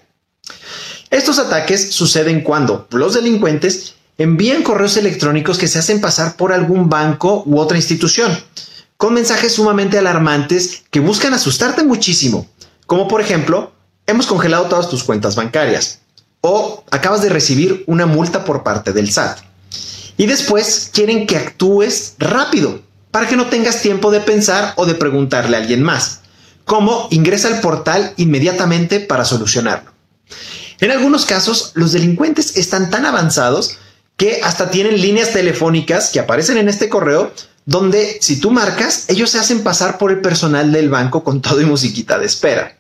Estos 1.11 1.41
ataques 1.41 1.91
suceden 1.91 2.43
cuando 2.43 2.87
los 2.93 3.15
delincuentes 3.15 3.95
envían 4.17 4.63
correos 4.63 4.97
electrónicos 4.97 5.59
que 5.59 5.67
se 5.67 5.81
hacen 5.81 6.01
pasar 6.01 6.37
por 6.37 6.53
algún 6.53 6.89
banco 6.89 7.43
u 7.47 7.59
otra 7.59 7.77
institución, 7.77 8.39
con 8.97 9.15
mensajes 9.15 9.55
sumamente 9.55 9.99
alarmantes 9.99 10.85
que 10.89 11.01
buscan 11.01 11.35
asustarte 11.35 11.83
muchísimo, 11.83 12.47
como 12.87 13.09
por 13.09 13.21
ejemplo, 13.21 13.73
hemos 14.07 14.27
congelado 14.27 14.67
todas 14.67 14.89
tus 14.89 15.03
cuentas 15.03 15.35
bancarias, 15.35 16.01
o 16.43 16.85
acabas 16.93 17.23
de 17.23 17.29
recibir 17.29 17.83
una 17.89 18.07
multa 18.07 18.45
por 18.45 18.63
parte 18.63 18.93
del 18.93 19.11
SAT. 19.11 19.39
Y 20.17 20.27
después 20.27 20.91
quieren 20.93 21.27
que 21.27 21.39
actúes 21.39 22.15
rápido, 22.19 22.83
para 23.11 23.27
que 23.27 23.37
no 23.37 23.47
tengas 23.47 23.83
tiempo 23.83 24.13
de 24.13 24.21
pensar 24.21 24.75
o 24.77 24.87
de 24.87 24.95
preguntarle 24.95 25.57
a 25.57 25.61
alguien 25.61 25.83
más, 25.83 26.21
como 26.65 27.09
ingresa 27.11 27.49
al 27.49 27.61
portal 27.61 28.13
inmediatamente 28.17 29.01
para 29.01 29.25
solucionarlo. 29.25 29.91
En 30.81 30.91
algunos 30.91 31.27
casos, 31.27 31.73
los 31.75 31.93
delincuentes 31.93 32.57
están 32.57 32.91
tan 32.91 33.05
avanzados 33.07 33.77
que 34.17 34.41
hasta 34.43 34.71
tienen 34.71 35.01
líneas 35.01 35.33
telefónicas 35.33 36.11
que 36.11 36.21
aparecen 36.21 36.59
en 36.59 36.69
este 36.69 36.89
correo 36.89 37.33
donde 37.67 38.19
si 38.21 38.41
tú 38.41 38.51
marcas, 38.51 39.05
ellos 39.09 39.31
se 39.31 39.39
hacen 39.39 39.63
pasar 39.63 39.99
por 39.99 40.11
el 40.11 40.21
personal 40.21 40.73
del 40.73 40.89
banco 40.89 41.23
con 41.23 41.41
todo 41.41 41.61
y 41.61 41.67
musiquita 41.67 42.19
de 42.19 42.27
espera. 42.27 42.79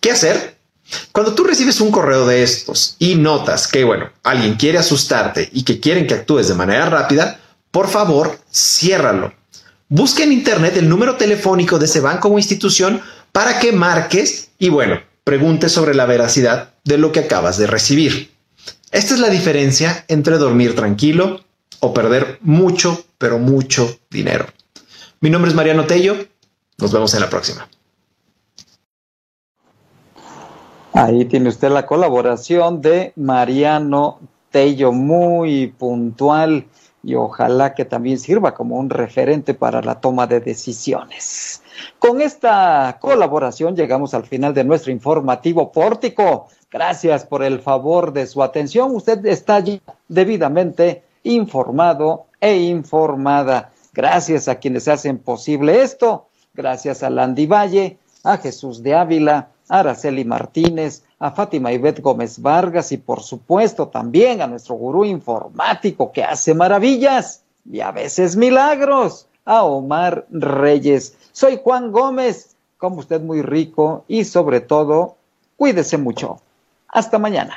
¿Qué 0.00 0.10
hacer? 0.10 0.56
Cuando 1.12 1.34
tú 1.34 1.44
recibes 1.44 1.80
un 1.80 1.90
correo 1.90 2.26
de 2.26 2.42
estos 2.42 2.96
y 2.98 3.16
notas 3.16 3.68
que, 3.68 3.84
bueno, 3.84 4.10
alguien 4.22 4.54
quiere 4.54 4.78
asustarte 4.78 5.48
y 5.52 5.64
que 5.64 5.80
quieren 5.80 6.06
que 6.06 6.14
actúes 6.14 6.48
de 6.48 6.54
manera 6.54 6.86
rápida, 6.86 7.40
por 7.70 7.88
favor, 7.88 8.38
ciérralo. 8.52 9.32
Busca 9.88 10.22
en 10.22 10.32
internet 10.32 10.76
el 10.76 10.88
número 10.88 11.16
telefónico 11.16 11.78
de 11.78 11.84
ese 11.84 12.00
banco 12.00 12.28
o 12.28 12.38
institución 12.38 13.00
para 13.32 13.58
que 13.58 13.72
marques 13.72 14.48
y, 14.58 14.68
bueno, 14.68 15.00
preguntes 15.26 15.72
sobre 15.72 15.96
la 15.96 16.06
veracidad 16.06 16.74
de 16.84 16.98
lo 16.98 17.10
que 17.10 17.18
acabas 17.18 17.58
de 17.58 17.66
recibir. 17.66 18.30
Esta 18.92 19.14
es 19.14 19.18
la 19.18 19.28
diferencia 19.28 20.04
entre 20.06 20.38
dormir 20.38 20.76
tranquilo 20.76 21.40
o 21.80 21.92
perder 21.92 22.38
mucho, 22.42 23.04
pero 23.18 23.40
mucho 23.40 23.98
dinero. 24.08 24.46
Mi 25.20 25.28
nombre 25.28 25.50
es 25.50 25.56
Mariano 25.56 25.84
Tello. 25.84 26.14
Nos 26.78 26.92
vemos 26.92 27.12
en 27.14 27.20
la 27.22 27.28
próxima. 27.28 27.68
Ahí 30.92 31.24
tiene 31.24 31.48
usted 31.48 31.70
la 31.70 31.86
colaboración 31.86 32.80
de 32.80 33.12
Mariano 33.16 34.20
Tello, 34.52 34.92
muy 34.92 35.74
puntual 35.76 36.66
y 37.06 37.14
ojalá 37.14 37.72
que 37.72 37.84
también 37.84 38.18
sirva 38.18 38.52
como 38.52 38.74
un 38.74 38.90
referente 38.90 39.54
para 39.54 39.80
la 39.80 40.00
toma 40.00 40.26
de 40.26 40.40
decisiones. 40.40 41.62
Con 42.00 42.20
esta 42.20 42.98
colaboración 43.00 43.76
llegamos 43.76 44.12
al 44.12 44.24
final 44.24 44.52
de 44.52 44.64
nuestro 44.64 44.90
informativo 44.90 45.70
pórtico. 45.70 46.48
Gracias 46.68 47.24
por 47.24 47.44
el 47.44 47.60
favor 47.60 48.12
de 48.12 48.26
su 48.26 48.42
atención. 48.42 48.92
Usted 48.92 49.24
está 49.26 49.62
debidamente 50.08 51.04
informado 51.22 52.26
e 52.40 52.56
informada. 52.56 53.70
Gracias 53.94 54.48
a 54.48 54.56
quienes 54.56 54.88
hacen 54.88 55.18
posible 55.18 55.82
esto. 55.82 56.26
Gracias 56.54 57.04
a 57.04 57.10
Landy 57.10 57.46
Valle, 57.46 57.98
a 58.24 58.38
Jesús 58.38 58.82
de 58.82 58.96
Ávila, 58.96 59.50
a 59.68 59.80
Araceli 59.80 60.24
Martínez, 60.24 61.02
a 61.18 61.30
Fátima 61.30 61.72
Ivette 61.72 62.02
Gómez 62.02 62.40
Vargas 62.40 62.92
y 62.92 62.96
por 62.98 63.22
supuesto 63.22 63.88
también 63.88 64.42
a 64.42 64.46
nuestro 64.46 64.74
gurú 64.74 65.04
informático 65.04 66.12
que 66.12 66.24
hace 66.24 66.54
maravillas 66.54 67.42
y 67.70 67.80
a 67.80 67.90
veces 67.90 68.36
milagros, 68.36 69.26
a 69.44 69.64
Omar 69.64 70.26
Reyes. 70.30 71.16
Soy 71.32 71.60
Juan 71.62 71.92
Gómez, 71.92 72.56
como 72.78 72.96
usted 72.96 73.20
muy 73.20 73.42
rico 73.42 74.04
y 74.08 74.24
sobre 74.24 74.60
todo, 74.60 75.16
cuídese 75.56 75.96
mucho. 75.98 76.40
Hasta 76.88 77.18
mañana. 77.18 77.56